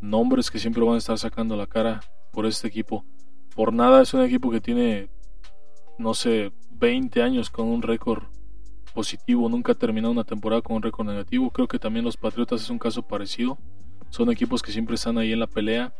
nombres 0.00 0.50
que 0.50 0.58
siempre 0.58 0.82
van 0.82 0.94
a 0.94 0.98
estar 0.98 1.18
sacando 1.18 1.56
la 1.56 1.66
cara 1.66 2.00
por 2.32 2.46
este 2.46 2.68
equipo. 2.68 3.04
por 3.54 3.72
nada 3.72 4.00
es 4.00 4.14
un 4.14 4.22
equipo 4.22 4.50
que 4.50 4.62
tiene, 4.62 5.10
no 5.98 6.14
sé, 6.14 6.52
20 6.70 7.22
años 7.22 7.50
con 7.50 7.66
un 7.66 7.82
récord 7.82 8.24
positivo, 8.94 9.48
nunca 9.48 9.72
ha 9.72 9.74
terminado 9.74 10.12
una 10.12 10.24
temporada 10.24 10.62
con 10.62 10.76
un 10.76 10.82
récord 10.82 11.06
negativo. 11.06 11.50
Creo 11.50 11.68
que 11.68 11.78
también 11.78 12.04
los 12.04 12.16
Patriotas 12.16 12.62
es 12.62 12.70
un 12.70 12.78
caso 12.78 13.02
parecido. 13.02 13.58
Son 14.10 14.30
equipos 14.30 14.62
que 14.62 14.72
siempre 14.72 14.94
están 14.94 15.18
ahí 15.18 15.32
en 15.32 15.40
la 15.40 15.46
pelea, 15.46 15.94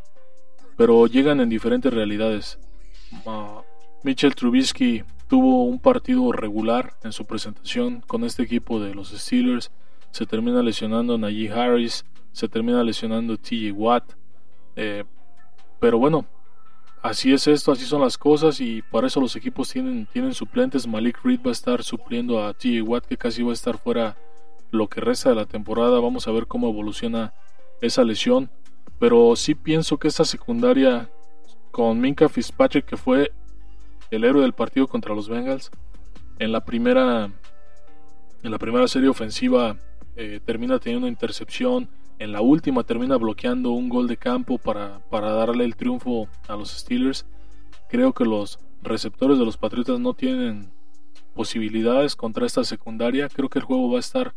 pero 0.77 1.07
llegan 1.07 1.41
en 1.41 1.49
diferentes 1.49 1.93
realidades. 1.93 2.59
Uh, 3.25 3.63
Mitchell 4.03 4.35
Trubisky 4.35 5.05
tuvo 5.29 5.65
un 5.65 5.79
partido 5.79 6.31
regular 6.33 6.95
en 7.05 7.13
su 7.13 7.25
presentación 7.25 8.03
con 8.07 8.25
este 8.25 8.43
equipo 8.43 8.81
de 8.81 8.95
los 8.95 9.11
Steelers. 9.11 9.71
Se 10.11 10.27
termina 10.27 10.63
lesionando 10.63 11.17
Najee 11.17 11.51
Harris, 11.51 12.05
se 12.33 12.49
termina 12.49 12.83
lesionando 12.83 13.37
TJ 13.37 13.73
Watt. 13.73 14.13
Eh, 14.77 15.05
pero 15.81 15.99
bueno, 15.99 16.27
así 17.03 17.33
es 17.33 17.47
esto, 17.47 17.73
así 17.73 17.85
son 17.85 18.03
las 18.03 18.19
cosas 18.19 18.61
y 18.61 18.83
para 18.83 19.07
eso 19.07 19.21
los 19.21 19.37
equipos 19.37 19.71
tienen, 19.71 20.07
tienen 20.13 20.35
suplentes. 20.35 20.87
Malik 20.87 21.19
Reed 21.25 21.41
va 21.45 21.51
a 21.51 21.53
estar 21.53 21.83
supliendo 21.83 22.45
a 22.45 22.53
TJ 22.55 22.83
Watt 22.83 23.07
que 23.07 23.17
casi 23.17 23.43
va 23.43 23.51
a 23.51 23.55
estar 23.55 23.79
fuera 23.79 24.17
lo 24.71 24.89
que 24.89 25.01
resta 25.01 25.31
de 25.31 25.37
la 25.37 25.47
temporada. 25.47 26.01
Vamos 26.01 26.29
a 26.29 26.33
ver 26.33 26.47
cómo 26.47 26.69
evoluciona 26.69 27.33
esa 27.81 28.05
lesión. 28.05 28.51
Pero 29.03 29.35
sí 29.35 29.57
pienso 29.57 29.99
que 29.99 30.07
esta 30.07 30.25
secundaria 30.25 31.11
con 31.73 32.01
Minka 32.01 32.29
Fitzpatrick 32.29 32.85
que 32.85 32.97
fue 32.97 33.33
el 34.13 34.23
héroe 34.23 34.43
del 34.43 34.53
partido 34.53 34.87
contra 34.87 35.13
los 35.13 35.29
Bengals 35.29 35.73
en 36.39 36.53
la 36.53 36.65
primera 36.65 37.29
en 38.45 38.51
la 38.53 38.59
primera 38.59 38.87
serie 38.87 39.09
ofensiva 39.09 39.77
eh, 40.15 40.39
termina 40.45 40.79
teniendo 40.79 41.07
una 41.07 41.13
intercepción 41.13 41.89
en 42.21 42.31
la 42.31 42.43
última 42.43 42.85
termina 42.85 43.17
bloqueando 43.17 43.73
un 43.73 43.89
gol 43.89 44.07
de 44.07 44.19
campo 44.19 44.57
para, 44.57 45.01
para 45.11 45.33
darle 45.33 45.65
el 45.65 45.75
triunfo 45.75 46.29
a 46.47 46.55
los 46.55 46.71
Steelers. 46.71 47.27
Creo 47.91 48.13
que 48.13 48.25
los 48.25 48.61
receptores 48.83 49.37
de 49.37 49.45
los 49.45 49.57
Patriotas 49.57 49.99
no 49.99 50.15
tienen 50.15 50.71
posibilidades 51.35 52.15
contra 52.15 52.47
esta 52.47 52.63
secundaria. 52.63 53.29
Creo 53.29 53.49
que 53.49 53.59
el 53.59 53.65
juego 53.65 53.91
va 53.91 53.97
a 53.97 54.01
estar 54.01 54.33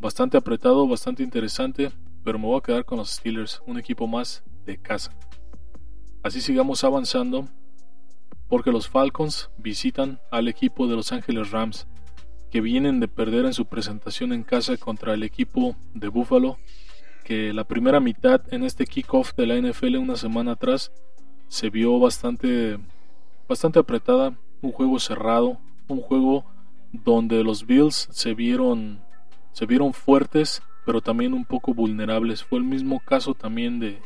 bastante 0.00 0.36
apretado, 0.36 0.88
bastante 0.88 1.22
interesante, 1.22 1.92
pero 2.28 2.38
me 2.38 2.44
voy 2.44 2.58
a 2.58 2.62
quedar 2.62 2.84
con 2.84 2.98
los 2.98 3.08
Steelers, 3.08 3.62
un 3.64 3.78
equipo 3.78 4.06
más 4.06 4.44
de 4.66 4.76
casa. 4.76 5.16
Así 6.22 6.42
sigamos 6.42 6.84
avanzando, 6.84 7.48
porque 8.50 8.70
los 8.70 8.86
Falcons 8.86 9.48
visitan 9.56 10.20
al 10.30 10.46
equipo 10.46 10.86
de 10.86 10.96
Los 10.96 11.10
Ángeles 11.10 11.52
Rams, 11.52 11.86
que 12.50 12.60
vienen 12.60 13.00
de 13.00 13.08
perder 13.08 13.46
en 13.46 13.54
su 13.54 13.64
presentación 13.64 14.34
en 14.34 14.42
casa 14.42 14.76
contra 14.76 15.14
el 15.14 15.22
equipo 15.22 15.74
de 15.94 16.08
Buffalo 16.08 16.58
que 17.24 17.54
la 17.54 17.64
primera 17.64 17.98
mitad 17.98 18.42
en 18.52 18.62
este 18.62 18.84
kickoff 18.84 19.32
de 19.34 19.46
la 19.46 19.56
NFL 19.56 19.96
una 19.96 20.16
semana 20.16 20.52
atrás 20.52 20.92
se 21.48 21.70
vio 21.70 21.98
bastante, 21.98 22.78
bastante 23.48 23.78
apretada, 23.78 24.36
un 24.60 24.72
juego 24.72 24.98
cerrado, 24.98 25.58
un 25.88 26.02
juego 26.02 26.44
donde 26.92 27.42
los 27.42 27.64
Bills 27.64 28.06
se 28.10 28.34
vieron, 28.34 29.00
se 29.52 29.64
vieron 29.64 29.94
fuertes, 29.94 30.60
pero 30.88 31.02
también 31.02 31.34
un 31.34 31.44
poco 31.44 31.74
vulnerables. 31.74 32.42
Fue 32.42 32.58
el 32.58 32.64
mismo 32.64 32.98
caso 33.00 33.34
también 33.34 33.78
de, 33.78 34.00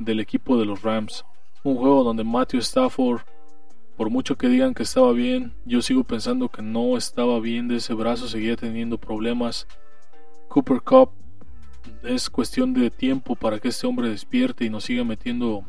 del 0.00 0.18
equipo 0.18 0.58
de 0.58 0.64
los 0.64 0.82
Rams. 0.82 1.24
Un 1.62 1.76
juego 1.76 2.02
donde 2.02 2.24
Matthew 2.24 2.58
Stafford, 2.58 3.20
por 3.96 4.10
mucho 4.10 4.36
que 4.36 4.48
digan 4.48 4.74
que 4.74 4.82
estaba 4.82 5.12
bien, 5.12 5.52
yo 5.64 5.82
sigo 5.82 6.02
pensando 6.02 6.48
que 6.48 6.62
no 6.62 6.96
estaba 6.96 7.38
bien 7.38 7.68
de 7.68 7.76
ese 7.76 7.94
brazo, 7.94 8.26
seguía 8.26 8.56
teniendo 8.56 8.98
problemas. 8.98 9.68
Cooper 10.48 10.80
Cup 10.80 11.10
es 12.02 12.28
cuestión 12.28 12.74
de 12.74 12.90
tiempo 12.90 13.36
para 13.36 13.60
que 13.60 13.68
este 13.68 13.86
hombre 13.86 14.08
despierte 14.08 14.64
y 14.64 14.68
nos 14.68 14.82
siga 14.82 15.04
metiendo 15.04 15.62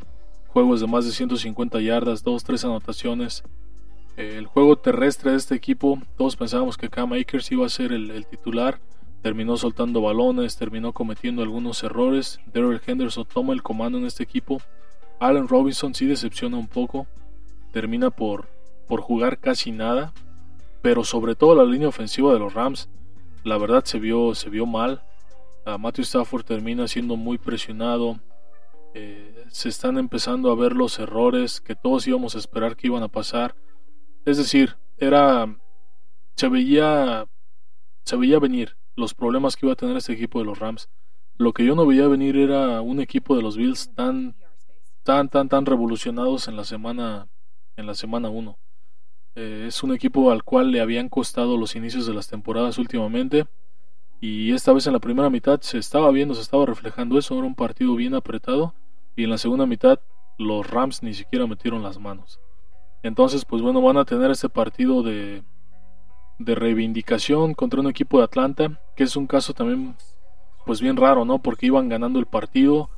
juegos 0.48 0.80
de 0.80 0.88
más 0.88 1.04
de 1.04 1.12
150 1.12 1.80
yardas, 1.82 2.24
2-3 2.24 2.64
anotaciones. 2.64 3.44
El 4.16 4.46
juego 4.46 4.74
terrestre 4.74 5.30
de 5.30 5.36
este 5.36 5.54
equipo, 5.54 6.02
todos 6.16 6.34
pensábamos 6.34 6.76
que 6.76 6.90
Cam 6.90 7.12
Akers 7.12 7.52
iba 7.52 7.64
a 7.64 7.68
ser 7.68 7.92
el, 7.92 8.26
titular. 8.26 8.80
Terminó 9.22 9.56
soltando 9.56 10.00
balones, 10.00 10.56
terminó 10.56 10.92
cometiendo 10.92 11.42
algunos 11.42 11.82
errores. 11.82 12.40
Derek 12.52 12.88
Henderson 12.88 13.26
toma 13.26 13.52
el 13.52 13.62
comando 13.62 13.98
en 13.98 14.06
este 14.06 14.22
equipo. 14.22 14.60
Allen 15.18 15.48
Robinson 15.48 15.94
sí 15.94 16.06
decepciona 16.06 16.56
un 16.56 16.68
poco. 16.68 17.06
Termina 17.72 18.10
por, 18.10 18.48
por 18.86 19.00
jugar 19.00 19.38
casi 19.38 19.72
nada. 19.72 20.12
Pero 20.82 21.02
sobre 21.02 21.34
todo 21.34 21.56
la 21.56 21.64
línea 21.64 21.88
ofensiva 21.88 22.32
de 22.32 22.38
los 22.38 22.54
Rams, 22.54 22.88
la 23.42 23.58
verdad 23.58 23.84
se 23.84 23.98
vio, 23.98 24.34
se 24.34 24.50
vio 24.50 24.66
mal. 24.66 25.02
Matthew 25.66 26.04
Stafford 26.04 26.44
termina 26.44 26.86
siendo 26.86 27.16
muy 27.16 27.36
presionado. 27.36 28.20
Eh, 28.94 29.44
se 29.50 29.68
están 29.68 29.98
empezando 29.98 30.50
a 30.50 30.54
ver 30.54 30.72
los 30.72 30.98
errores 30.98 31.60
que 31.60 31.74
todos 31.74 32.06
íbamos 32.06 32.34
a 32.34 32.38
esperar 32.38 32.76
que 32.76 32.86
iban 32.86 33.02
a 33.02 33.08
pasar. 33.08 33.54
Es 34.24 34.38
decir, 34.38 34.76
era 34.96 35.54
se 36.36 36.48
veía 36.48 37.26
se 38.04 38.16
veía 38.16 38.38
venir 38.38 38.77
los 38.98 39.14
problemas 39.14 39.56
que 39.56 39.66
iba 39.66 39.72
a 39.72 39.76
tener 39.76 39.96
este 39.96 40.12
equipo 40.12 40.40
de 40.40 40.44
los 40.44 40.58
Rams. 40.58 40.90
Lo 41.36 41.52
que 41.52 41.64
yo 41.64 41.74
no 41.74 41.86
veía 41.86 42.08
venir 42.08 42.36
era 42.36 42.80
un 42.80 43.00
equipo 43.00 43.36
de 43.36 43.42
los 43.42 43.56
Bills 43.56 43.94
tan 43.94 44.34
tan 45.04 45.28
tan 45.28 45.48
tan 45.48 45.64
revolucionados 45.64 46.48
en 46.48 46.56
la 46.56 46.64
semana 46.64 47.28
en 47.76 47.86
la 47.86 47.94
semana 47.94 48.28
1. 48.28 48.58
Eh, 49.36 49.64
es 49.68 49.82
un 49.84 49.94
equipo 49.94 50.32
al 50.32 50.42
cual 50.42 50.72
le 50.72 50.80
habían 50.80 51.08
costado 51.08 51.56
los 51.56 51.76
inicios 51.76 52.06
de 52.06 52.14
las 52.14 52.28
temporadas 52.28 52.76
últimamente 52.78 53.46
y 54.20 54.52
esta 54.52 54.72
vez 54.72 54.86
en 54.88 54.94
la 54.94 54.98
primera 54.98 55.30
mitad 55.30 55.60
se 55.60 55.78
estaba 55.78 56.10
viendo, 56.10 56.34
se 56.34 56.42
estaba 56.42 56.66
reflejando 56.66 57.18
eso, 57.18 57.38
era 57.38 57.46
un 57.46 57.54
partido 57.54 57.94
bien 57.94 58.14
apretado 58.14 58.74
y 59.14 59.24
en 59.24 59.30
la 59.30 59.38
segunda 59.38 59.64
mitad 59.64 60.00
los 60.38 60.68
Rams 60.68 61.04
ni 61.04 61.14
siquiera 61.14 61.46
metieron 61.46 61.84
las 61.84 61.98
manos. 61.98 62.40
Entonces, 63.04 63.44
pues 63.44 63.62
bueno, 63.62 63.80
van 63.80 63.96
a 63.96 64.04
tener 64.04 64.32
este 64.32 64.48
partido 64.48 65.04
de, 65.04 65.44
de 66.38 66.54
reivindicación 66.54 67.54
contra 67.54 67.80
un 67.80 67.88
equipo 67.88 68.18
de 68.18 68.24
Atlanta, 68.24 68.80
que 68.96 69.04
es 69.04 69.16
un 69.16 69.26
caso 69.26 69.54
también 69.54 69.96
pues 70.64 70.80
bien 70.80 70.96
raro, 70.96 71.24
¿no? 71.24 71.40
Porque 71.40 71.66
iban 71.66 71.88
ganando 71.88 72.18
el 72.18 72.26
partido 72.26 72.90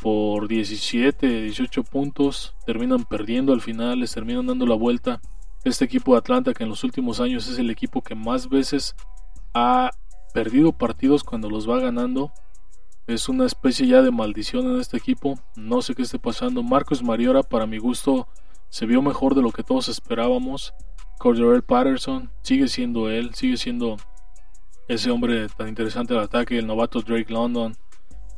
por 0.00 0.46
17, 0.46 1.42
18 1.42 1.82
puntos, 1.84 2.54
terminan 2.66 3.04
perdiendo 3.04 3.52
al 3.52 3.60
final, 3.60 4.00
les 4.00 4.12
terminan 4.12 4.46
dando 4.46 4.66
la 4.66 4.74
vuelta. 4.74 5.20
Este 5.64 5.84
equipo 5.84 6.12
de 6.12 6.18
Atlanta 6.18 6.54
que 6.54 6.62
en 6.62 6.68
los 6.68 6.84
últimos 6.84 7.20
años 7.20 7.48
es 7.48 7.58
el 7.58 7.70
equipo 7.70 8.02
que 8.02 8.14
más 8.14 8.48
veces 8.48 8.94
ha 9.54 9.90
perdido 10.32 10.72
partidos 10.72 11.24
cuando 11.24 11.50
los 11.50 11.68
va 11.68 11.80
ganando. 11.80 12.32
Es 13.06 13.28
una 13.28 13.46
especie 13.46 13.86
ya 13.86 14.02
de 14.02 14.10
maldición 14.10 14.66
en 14.66 14.80
este 14.80 14.98
equipo. 14.98 15.38
No 15.56 15.82
sé 15.82 15.94
qué 15.94 16.02
esté 16.02 16.18
pasando. 16.18 16.62
Marcos 16.62 17.02
Mariora, 17.02 17.42
para 17.42 17.66
mi 17.66 17.78
gusto, 17.78 18.28
se 18.68 18.86
vio 18.86 19.02
mejor 19.02 19.34
de 19.34 19.42
lo 19.42 19.50
que 19.50 19.62
todos 19.62 19.88
esperábamos. 19.88 20.74
Cordero 21.18 21.60
Patterson 21.62 22.30
sigue 22.42 22.68
siendo 22.68 23.10
él, 23.10 23.34
sigue 23.34 23.56
siendo 23.56 23.96
ese 24.86 25.10
hombre 25.10 25.48
tan 25.48 25.68
interesante 25.68 26.14
del 26.14 26.22
ataque. 26.22 26.58
El 26.58 26.66
novato 26.66 27.02
Drake 27.02 27.32
London. 27.32 27.76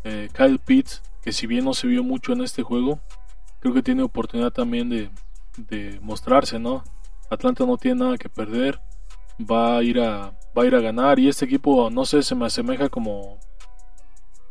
Eh, 0.03 0.29
Kyle 0.35 0.59
Pitts, 0.59 1.03
que 1.23 1.33
si 1.33 1.47
bien 1.47 1.65
no 1.65 1.75
se 1.75 1.87
vio 1.87 2.03
mucho 2.03 2.33
en 2.33 2.41
este 2.41 2.63
juego, 2.63 3.01
creo 3.61 3.75
que 3.75 3.83
tiene 3.83 4.03
oportunidad 4.03 4.51
también 4.51 4.89
de, 4.89 5.11
de 5.57 5.99
mostrarse, 6.01 6.59
¿no? 6.59 6.83
Atlanta 7.31 7.65
no 7.67 7.77
tiene 7.77 8.05
nada 8.05 8.19
que 8.19 8.29
perder 8.29 8.81
va 9.41 9.79
a 9.79 9.83
ir 9.83 10.01
a 10.01 10.33
va 10.57 10.63
a 10.63 10.67
ir 10.67 10.75
a 10.75 10.81
ganar 10.81 11.19
y 11.19 11.29
este 11.29 11.45
equipo 11.45 11.91
no 11.91 12.05
sé 12.05 12.23
se 12.23 12.35
me 12.35 12.47
asemeja 12.47 12.89
como 12.89 13.39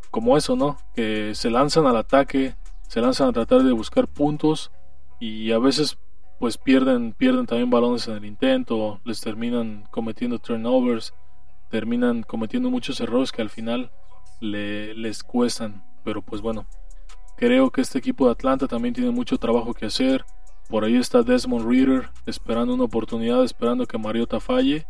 como 0.10 0.38
eso 0.38 0.56
no 0.56 0.78
que 0.96 1.36
se 1.36 1.50
lanzan 1.50 1.86
al 1.86 1.98
ataque 1.98 2.56
se 2.88 3.02
lanzan 3.02 3.28
a 3.30 3.34
tratar 3.34 3.64
de 3.64 3.72
buscar 3.74 4.08
puntos 4.08 4.72
y 5.20 5.52
a 5.52 5.60
veces 5.60 5.98
pues 6.40 6.58
pierden 6.58 7.14
pierden 7.14 7.46
también 7.46 7.70
balones 7.70 8.08
en 8.08 8.16
el 8.16 8.26
intento 8.26 9.00
les 9.04 9.22
terminan 9.22 9.86
cometiendo 9.92 10.40
turnovers 10.40 11.14
terminan 11.70 12.24
cometiendo 12.24 12.70
muchos 12.70 13.00
errores 13.00 13.32
que 13.32 13.42
al 13.42 13.50
final 13.50 13.92
le, 14.40 14.94
les 14.96 15.24
cuestan 15.24 15.84
pero 16.04 16.22
pues 16.22 16.42
bueno 16.42 16.66
creo 17.38 17.70
que 17.70 17.82
este 17.82 18.00
equipo 18.00 18.26
de 18.26 18.32
Atlanta 18.32 18.68
también 18.68 18.94
tiene 18.94 19.12
mucho 19.12 19.38
trabajo 19.38 19.74
que 19.74 19.86
hacer 19.86 20.26
por 20.70 20.86
ahí 20.86 20.98
está 20.98 21.24
Desmond 21.24 21.68
Reader 21.68 22.12
esperando 22.28 22.76
una 22.76 22.84
oportunidad, 22.84 23.44
esperando 23.44 23.88
que 23.88 23.98
Mariota 23.98 24.40
falle. 24.40 24.86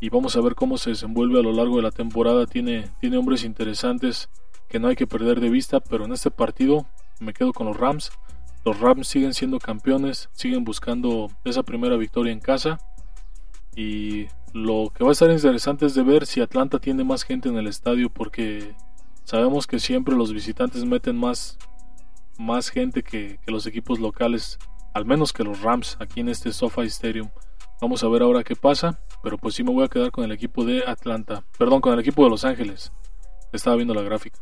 Y 0.00 0.08
vamos 0.08 0.34
a 0.34 0.40
ver 0.40 0.54
cómo 0.54 0.78
se 0.78 0.90
desenvuelve 0.90 1.38
a 1.38 1.42
lo 1.42 1.52
largo 1.52 1.76
de 1.76 1.82
la 1.82 1.90
temporada. 1.90 2.46
Tiene, 2.46 2.90
tiene 3.00 3.18
hombres 3.18 3.44
interesantes 3.44 4.30
que 4.70 4.78
no 4.78 4.88
hay 4.88 4.96
que 4.96 5.06
perder 5.06 5.40
de 5.40 5.50
vista, 5.50 5.80
pero 5.80 6.06
en 6.06 6.14
este 6.14 6.30
partido 6.30 6.86
me 7.18 7.34
quedo 7.34 7.52
con 7.52 7.66
los 7.66 7.76
Rams. 7.76 8.10
Los 8.64 8.78
Rams 8.80 9.08
siguen 9.08 9.34
siendo 9.34 9.58
campeones, 9.58 10.28
siguen 10.32 10.64
buscando 10.64 11.30
esa 11.44 11.62
primera 11.62 11.96
victoria 11.96 12.32
en 12.32 12.40
casa. 12.40 12.78
Y 13.74 14.26
lo 14.52 14.92
que 14.94 15.04
va 15.04 15.10
a 15.10 15.12
estar 15.12 15.30
interesante 15.30 15.86
es 15.86 15.94
de 15.94 16.02
ver 16.02 16.26
si 16.26 16.40
Atlanta 16.40 16.78
tiene 16.78 17.04
más 17.04 17.22
gente 17.22 17.48
en 17.48 17.56
el 17.56 17.66
estadio 17.66 18.10
porque 18.10 18.74
sabemos 19.24 19.66
que 19.66 19.78
siempre 19.78 20.14
los 20.14 20.32
visitantes 20.32 20.84
meten 20.84 21.16
más, 21.16 21.58
más 22.38 22.68
gente 22.68 23.02
que, 23.02 23.38
que 23.44 23.52
los 23.52 23.66
equipos 23.66 23.98
locales 24.00 24.58
al 24.92 25.04
menos 25.04 25.32
que 25.32 25.44
los 25.44 25.62
Rams 25.62 25.96
aquí 26.00 26.20
en 26.20 26.28
este 26.28 26.52
SoFi 26.52 26.86
Stadium. 26.86 27.30
Vamos 27.80 28.02
a 28.04 28.08
ver 28.08 28.22
ahora 28.22 28.44
qué 28.44 28.56
pasa, 28.56 29.00
pero 29.22 29.38
pues 29.38 29.54
sí 29.54 29.62
me 29.62 29.72
voy 29.72 29.84
a 29.84 29.88
quedar 29.88 30.10
con 30.10 30.24
el 30.24 30.32
equipo 30.32 30.64
de 30.64 30.84
Atlanta, 30.86 31.44
perdón, 31.58 31.80
con 31.80 31.94
el 31.94 32.00
equipo 32.00 32.24
de 32.24 32.30
Los 32.30 32.44
Ángeles. 32.44 32.92
Estaba 33.52 33.76
viendo 33.76 33.94
la 33.94 34.02
gráfica. 34.02 34.38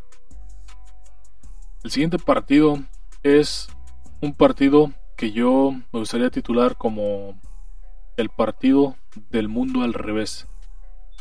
El 1.85 1.91
siguiente 1.91 2.19
partido 2.19 2.79
es 3.23 3.69
un 4.21 4.35
partido 4.35 4.93
que 5.17 5.31
yo 5.31 5.73
me 5.93 6.01
gustaría 6.01 6.31
titular 6.31 6.77
como 6.77 7.41
el 8.17 8.29
partido 8.31 8.97
del 9.31 9.49
mundo 9.49 9.83
al 9.83 9.95
revés. 9.95 10.47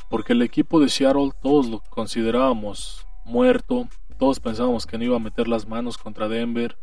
Porque 0.10 0.34
el 0.34 0.42
equipo 0.42 0.80
de 0.80 0.90
Seattle 0.90 1.32
todos 1.42 1.68
lo 1.68 1.82
considerábamos 1.90 3.06
muerto, 3.26 3.88
todos 4.18 4.40
pensábamos 4.40 4.86
que 4.86 4.98
no 4.98 5.04
iba 5.04 5.16
a 5.16 5.20
meter 5.20 5.48
las 5.48 5.68
manos 5.68 5.98
contra 5.98 6.28
Denver, 6.28 6.78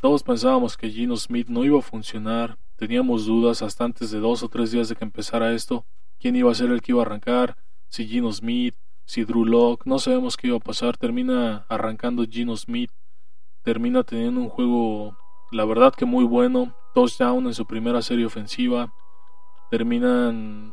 todos 0.00 0.22
pensábamos 0.22 0.76
que 0.76 0.90
Gino 0.90 1.16
Smith 1.16 1.48
no 1.48 1.64
iba 1.64 1.78
a 1.78 1.82
funcionar, 1.82 2.58
teníamos 2.76 3.26
dudas 3.26 3.62
hasta 3.62 3.84
antes 3.84 4.10
de 4.10 4.18
dos 4.18 4.42
o 4.42 4.48
tres 4.48 4.72
días 4.72 4.88
de 4.88 4.96
que 4.96 5.04
empezara 5.04 5.52
esto, 5.52 5.86
quién 6.18 6.34
iba 6.34 6.50
a 6.50 6.54
ser 6.54 6.70
el 6.70 6.80
que 6.80 6.92
iba 6.92 7.02
a 7.02 7.06
arrancar, 7.06 7.56
si 7.88 8.06
Gino 8.06 8.32
Smith, 8.32 8.74
si 9.04 9.24
Drew 9.24 9.44
Locke, 9.44 9.86
no 9.86 9.98
sabemos 9.98 10.36
qué 10.36 10.48
iba 10.48 10.56
a 10.56 10.60
pasar, 10.60 10.96
termina 10.96 11.66
arrancando 11.68 12.24
Gino 12.24 12.56
Smith, 12.56 12.90
termina 13.62 14.02
teniendo 14.02 14.40
un 14.40 14.48
juego, 14.48 15.16
la 15.50 15.64
verdad 15.64 15.94
que 15.94 16.04
muy 16.04 16.24
bueno, 16.24 16.74
touchdown 16.94 17.46
en 17.46 17.54
su 17.54 17.66
primera 17.66 18.02
serie 18.02 18.26
ofensiva, 18.26 18.92
terminan 19.70 20.72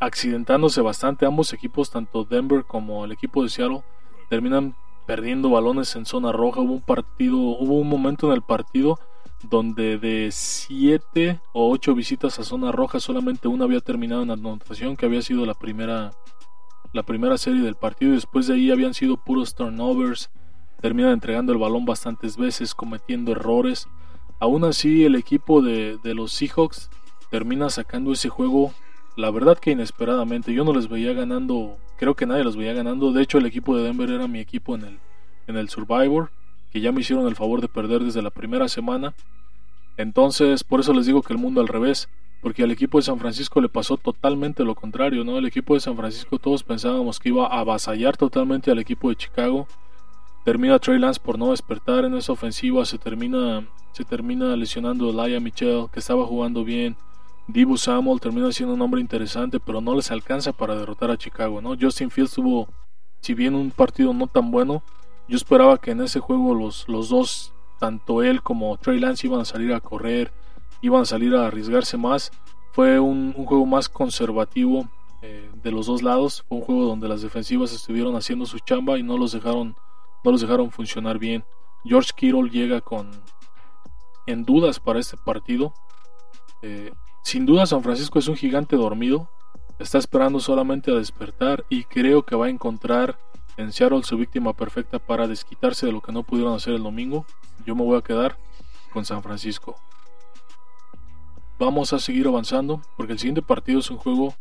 accidentándose 0.00 0.80
bastante 0.80 1.26
ambos 1.26 1.52
equipos, 1.52 1.90
tanto 1.90 2.24
Denver 2.24 2.64
como 2.64 3.04
el 3.04 3.12
equipo 3.12 3.42
de 3.42 3.50
Seattle, 3.50 3.82
terminan 4.28 4.74
perdiendo 5.06 5.50
balones 5.50 5.94
en 5.96 6.06
zona 6.06 6.32
roja. 6.32 6.60
Hubo 6.60 6.72
un 6.72 6.82
partido, 6.82 7.36
hubo 7.36 7.78
un 7.78 7.88
momento 7.88 8.28
en 8.28 8.34
el 8.34 8.42
partido 8.42 8.98
donde 9.42 9.98
de 9.98 10.28
7 10.30 11.40
o 11.52 11.70
8 11.70 11.94
visitas 11.94 12.38
a 12.38 12.44
zona 12.44 12.72
roja 12.72 13.00
solamente 13.00 13.48
una 13.48 13.64
había 13.64 13.80
terminado 13.80 14.22
en 14.22 14.30
anotación, 14.30 14.96
que 14.96 15.06
había 15.06 15.22
sido 15.22 15.46
la 15.46 15.54
primera 15.54 16.12
la 16.92 17.02
primera 17.02 17.38
serie 17.38 17.62
del 17.62 17.76
partido. 17.76 18.12
Después 18.12 18.46
de 18.46 18.54
ahí 18.54 18.70
habían 18.70 18.94
sido 18.94 19.16
puros 19.16 19.54
turnovers. 19.54 20.30
Terminan 20.80 21.12
entregando 21.12 21.52
el 21.52 21.58
balón 21.58 21.84
bastantes 21.84 22.36
veces, 22.36 22.74
cometiendo 22.74 23.32
errores. 23.32 23.88
Aún 24.38 24.64
así, 24.64 25.04
el 25.04 25.14
equipo 25.14 25.60
de, 25.62 25.98
de 26.02 26.14
los 26.14 26.32
Seahawks 26.32 26.90
termina 27.30 27.70
sacando 27.70 28.12
ese 28.12 28.28
juego, 28.28 28.72
la 29.16 29.30
verdad 29.30 29.58
que 29.58 29.70
inesperadamente. 29.70 30.52
Yo 30.52 30.64
no 30.64 30.72
les 30.72 30.88
veía 30.88 31.12
ganando, 31.12 31.76
creo 31.96 32.14
que 32.14 32.26
nadie 32.26 32.44
los 32.44 32.56
veía 32.56 32.72
ganando. 32.72 33.12
De 33.12 33.22
hecho, 33.22 33.38
el 33.38 33.46
equipo 33.46 33.76
de 33.76 33.84
Denver 33.84 34.10
era 34.10 34.26
mi 34.26 34.40
equipo 34.40 34.74
en 34.74 34.84
el, 34.84 34.98
en 35.46 35.56
el 35.56 35.68
Survivor, 35.68 36.30
que 36.72 36.80
ya 36.80 36.92
me 36.92 37.00
hicieron 37.00 37.26
el 37.26 37.36
favor 37.36 37.60
de 37.60 37.68
perder 37.68 38.02
desde 38.02 38.22
la 38.22 38.30
primera 38.30 38.68
semana. 38.68 39.14
Entonces, 39.96 40.64
por 40.64 40.80
eso 40.80 40.92
les 40.92 41.06
digo 41.06 41.22
que 41.22 41.32
el 41.32 41.38
mundo 41.38 41.60
al 41.60 41.68
revés, 41.68 42.08
porque 42.40 42.62
al 42.62 42.70
equipo 42.70 42.98
de 42.98 43.02
San 43.02 43.18
Francisco 43.18 43.60
le 43.60 43.68
pasó 43.68 43.96
totalmente 43.96 44.64
lo 44.64 44.74
contrario, 44.74 45.24
¿no? 45.24 45.36
El 45.36 45.46
equipo 45.46 45.74
de 45.74 45.80
San 45.80 45.96
Francisco 45.96 46.38
todos 46.38 46.62
pensábamos 46.62 47.18
que 47.18 47.28
iba 47.28 47.46
a 47.46 47.60
avasallar 47.60 48.16
totalmente 48.16 48.70
al 48.70 48.78
equipo 48.78 49.10
de 49.10 49.16
Chicago. 49.16 49.68
Termina 50.44 50.78
Trey 50.78 50.98
Lance 50.98 51.20
por 51.20 51.38
no 51.38 51.50
despertar 51.50 52.04
en 52.04 52.14
esa 52.14 52.32
ofensiva, 52.32 52.84
se 52.84 52.98
termina 52.98 53.66
se 53.92 54.04
termina 54.04 54.56
lesionando 54.56 55.10
Elia 55.10 55.40
Michel, 55.40 55.88
que 55.92 55.98
estaba 55.98 56.24
jugando 56.24 56.64
bien. 56.64 56.96
Dibu 57.48 57.76
Samuel 57.76 58.20
termina 58.20 58.52
siendo 58.52 58.74
un 58.74 58.82
hombre 58.82 59.00
interesante, 59.00 59.58
pero 59.58 59.80
no 59.80 59.94
les 59.94 60.10
alcanza 60.10 60.52
para 60.52 60.76
derrotar 60.76 61.10
a 61.10 61.16
Chicago, 61.16 61.60
¿no? 61.60 61.76
Justin 61.78 62.10
Fields 62.10 62.34
tuvo, 62.34 62.68
si 63.20 63.34
bien 63.34 63.54
un 63.54 63.70
partido 63.72 64.14
no 64.14 64.28
tan 64.28 64.50
bueno, 64.50 64.82
yo 65.28 65.36
esperaba 65.36 65.78
que 65.78 65.90
en 65.90 66.02
ese 66.02 66.20
juego 66.20 66.54
los, 66.54 66.88
los 66.88 67.08
dos, 67.08 67.52
tanto 67.78 68.22
él 68.22 68.42
como 68.42 68.76
Trey 68.76 69.00
Lance, 69.00 69.26
iban 69.26 69.40
a 69.40 69.44
salir 69.44 69.72
a 69.72 69.80
correr, 69.80 70.32
iban 70.82 71.02
a 71.02 71.06
salir 71.06 71.34
a 71.34 71.46
arriesgarse 71.46 71.96
más. 71.96 72.30
Fue 72.72 73.00
un, 73.00 73.34
un 73.36 73.46
juego 73.46 73.66
más 73.66 73.88
conservativo 73.88 74.88
eh, 75.22 75.50
de 75.62 75.70
los 75.72 75.86
dos 75.86 76.02
lados. 76.02 76.44
Fue 76.48 76.58
un 76.58 76.64
juego 76.64 76.84
donde 76.86 77.08
las 77.08 77.22
defensivas 77.22 77.72
estuvieron 77.72 78.14
haciendo 78.14 78.46
su 78.46 78.58
chamba 78.60 78.98
y 78.98 79.02
no 79.02 79.18
los 79.18 79.32
dejaron, 79.32 79.74
no 80.24 80.32
los 80.32 80.40
dejaron 80.40 80.70
funcionar 80.70 81.18
bien. 81.18 81.44
George 81.84 82.10
Kittle 82.14 82.50
llega 82.50 82.80
con 82.80 83.10
en 84.26 84.44
dudas 84.44 84.80
para 84.80 85.00
este 85.00 85.16
partido. 85.16 85.72
Eh, 86.62 86.92
sin 87.22 87.46
duda 87.46 87.66
San 87.66 87.82
Francisco 87.82 88.18
es 88.18 88.28
un 88.28 88.36
gigante 88.36 88.76
dormido, 88.76 89.28
está 89.78 89.98
esperando 89.98 90.40
solamente 90.40 90.90
a 90.90 90.94
despertar 90.94 91.64
y 91.68 91.84
creo 91.84 92.24
que 92.24 92.36
va 92.36 92.46
a 92.46 92.50
encontrar 92.50 93.18
en 93.56 93.72
Seattle 93.72 94.02
su 94.02 94.16
víctima 94.16 94.52
perfecta 94.54 94.98
para 94.98 95.26
desquitarse 95.26 95.86
de 95.86 95.92
lo 95.92 96.00
que 96.00 96.12
no 96.12 96.22
pudieron 96.22 96.54
hacer 96.54 96.74
el 96.74 96.82
domingo. 96.82 97.26
Yo 97.66 97.74
me 97.74 97.84
voy 97.84 97.98
a 97.98 98.02
quedar 98.02 98.36
con 98.92 99.04
San 99.04 99.22
Francisco. 99.22 99.76
Vamos 101.58 101.92
a 101.92 101.98
seguir 101.98 102.26
avanzando 102.26 102.80
porque 102.96 103.12
el 103.12 103.18
siguiente 103.18 103.42
partido 103.42 103.80
es 103.80 103.90
un 103.90 103.98
juego 103.98 104.34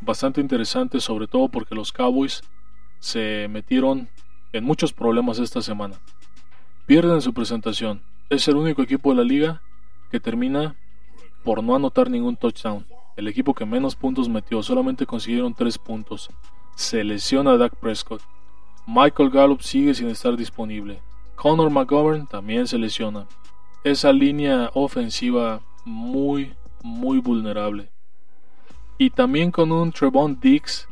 bastante 0.00 0.40
interesante, 0.40 1.00
sobre 1.00 1.26
todo 1.26 1.48
porque 1.48 1.74
los 1.74 1.92
Cowboys 1.92 2.42
se 2.98 3.48
metieron 3.48 4.08
en 4.52 4.64
muchos 4.64 4.92
problemas 4.92 5.38
esta 5.38 5.62
semana. 5.62 6.00
Pierden 6.86 7.22
su 7.22 7.32
presentación. 7.32 8.02
Es 8.28 8.48
el 8.48 8.56
único 8.56 8.82
equipo 8.82 9.10
de 9.10 9.16
la 9.16 9.24
liga 9.24 9.62
que 10.10 10.20
termina 10.20 10.76
por 11.44 11.62
no 11.62 11.74
anotar 11.74 12.10
ningún 12.10 12.36
touchdown. 12.36 12.86
El 13.16 13.28
equipo 13.28 13.54
que 13.54 13.66
menos 13.66 13.96
puntos 13.96 14.28
metió 14.28 14.62
solamente 14.62 15.06
consiguieron 15.06 15.54
3 15.54 15.78
puntos. 15.78 16.30
Se 16.74 17.04
lesiona 17.04 17.56
Dak 17.56 17.76
Prescott. 17.76 18.22
Michael 18.86 19.30
Gallup 19.30 19.62
sigue 19.62 19.94
sin 19.94 20.08
estar 20.08 20.36
disponible. 20.36 21.00
Connor 21.36 21.70
McGovern 21.70 22.26
también 22.26 22.66
se 22.66 22.78
lesiona. 22.78 23.26
Esa 23.84 24.12
línea 24.12 24.70
ofensiva 24.74 25.60
muy, 25.84 26.54
muy 26.82 27.18
vulnerable. 27.18 27.90
Y 28.98 29.10
también 29.10 29.50
con 29.50 29.72
un 29.72 29.92
Trevon 29.92 30.38
Dix 30.40 30.88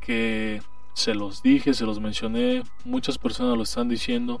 que 0.00 0.62
se 0.94 1.14
los 1.14 1.42
dije, 1.42 1.74
se 1.74 1.86
los 1.86 2.00
mencioné, 2.00 2.62
muchas 2.84 3.18
personas 3.18 3.56
lo 3.56 3.62
están 3.62 3.88
diciendo. 3.88 4.40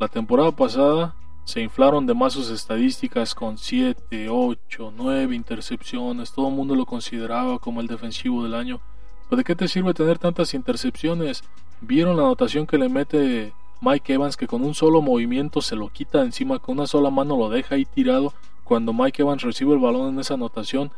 La 0.00 0.08
temporada 0.08 0.52
pasada 0.52 1.14
se 1.44 1.62
inflaron 1.62 2.06
de 2.06 2.14
más 2.14 2.34
sus 2.34 2.50
estadísticas 2.50 3.34
con 3.34 3.58
7, 3.58 4.28
8, 4.28 4.92
9 4.96 5.34
intercepciones. 5.34 6.32
Todo 6.32 6.48
el 6.48 6.54
mundo 6.54 6.74
lo 6.74 6.86
consideraba 6.86 7.58
como 7.58 7.80
el 7.80 7.86
defensivo 7.86 8.44
del 8.44 8.54
año. 8.54 8.80
¿Pero 9.28 9.38
de 9.38 9.44
qué 9.44 9.54
te 9.54 9.66
sirve 9.66 9.94
tener 9.94 10.18
tantas 10.18 10.54
intercepciones? 10.54 11.42
¿Vieron 11.80 12.16
la 12.16 12.24
anotación 12.24 12.66
que 12.66 12.78
le 12.78 12.88
mete 12.88 13.52
Mike 13.80 14.14
Evans 14.14 14.36
que 14.36 14.46
con 14.46 14.62
un 14.62 14.74
solo 14.74 15.00
movimiento 15.00 15.62
se 15.62 15.76
lo 15.76 15.88
quita 15.88 16.22
encima, 16.22 16.58
con 16.58 16.78
una 16.78 16.86
sola 16.86 17.10
mano 17.10 17.36
lo 17.36 17.48
deja 17.48 17.76
ahí 17.76 17.84
tirado? 17.84 18.32
Cuando 18.64 18.92
Mike 18.92 19.22
Evans 19.22 19.42
recibe 19.42 19.72
el 19.72 19.80
balón 19.80 20.14
en 20.14 20.20
esa 20.20 20.34
anotación, 20.34 20.90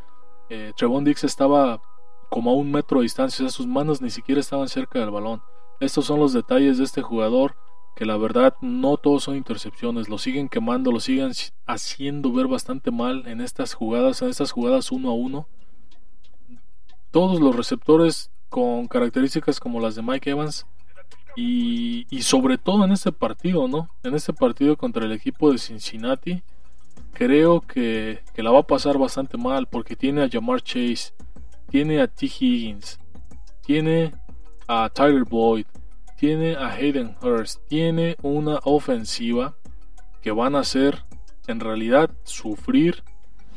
eh, 0.49 0.73
Trevon 0.77 1.05
Dix 1.05 1.23
estaba 1.25 1.81
como 2.31 2.51
a 2.51 2.55
un 2.55 2.71
metro 2.71 3.01
de 3.01 3.05
distancia, 3.05 3.49
sus 3.51 3.67
manos 3.67 4.01
ni 4.01 4.11
siquiera 4.11 4.41
estaban 4.41 4.69
cerca 4.69 5.01
del 5.01 5.11
balón. 5.11 5.43
Estos 5.81 6.07
son 6.07 6.21
los 6.21 6.33
detalles 6.33 6.79
de 6.79 6.85
este 6.85 7.03
jugador 7.03 7.57
que 7.97 8.07
la 8.07 8.17
verdad 8.17 8.55
no 8.63 8.97
todos 8.97 9.25
son 9.25 9.37
intercepciones, 9.37 10.09
lo 10.09 10.17
siguen 10.17 10.49
quemando, 10.49 10.93
lo 10.93 11.01
siguen 11.01 11.33
haciendo 11.67 12.33
ver 12.33 12.47
bastante 12.47 12.91
mal 12.91 13.27
en 13.27 13.41
estas 13.41 13.75
jugadas, 13.75 14.23
en 14.23 14.31
estas 14.31 14.53
jugadas 14.53 14.91
uno 14.91 15.11
a 15.11 15.15
uno. 15.15 15.49
Todos 17.11 17.41
los 17.41 17.55
receptores 17.55 18.31
con 18.49 18.87
características 18.87 19.61
como 19.61 19.81
las 19.81 19.97
de 19.97 20.03
Mike 20.03 20.31
Evans 20.31 20.67
y, 21.37 22.07
sobre 22.23 22.59
todo 22.59 22.85
en 22.85 22.93
este 22.93 23.13
partido, 23.13 23.69
¿no? 23.69 23.91
En 24.03 24.15
este 24.15 24.33
partido 24.33 24.77
contra 24.77 25.05
el 25.05 25.13
equipo 25.13 25.51
de 25.53 25.59
Cincinnati, 25.59 26.43
creo 27.13 27.61
que, 27.61 28.23
que 28.35 28.43
la 28.43 28.51
va 28.51 28.61
a 28.61 28.67
pasar 28.67 28.99
bastante 28.99 29.37
mal 29.37 29.67
porque 29.67 29.97
tiene 29.97 30.23
a 30.23 30.29
Jamar 30.29 30.63
Chase, 30.63 31.13
tiene 31.71 32.01
a 32.01 32.09
T. 32.09 32.27
Higgins, 32.27 32.99
tiene 33.63 34.13
a 34.67 34.89
Tyler 34.91 35.25
Boyd, 35.25 35.67
tiene 36.17 36.55
a 36.55 36.69
Hayden 36.69 37.17
Hurst, 37.23 37.61
tiene 37.69 38.17
una 38.23 38.61
ofensiva 38.65 39.57
que 40.21 40.33
van 40.33 40.55
a 40.55 40.61
hacer 40.61 41.05
en 41.47 41.61
realidad 41.61 42.11
sufrir 42.25 43.03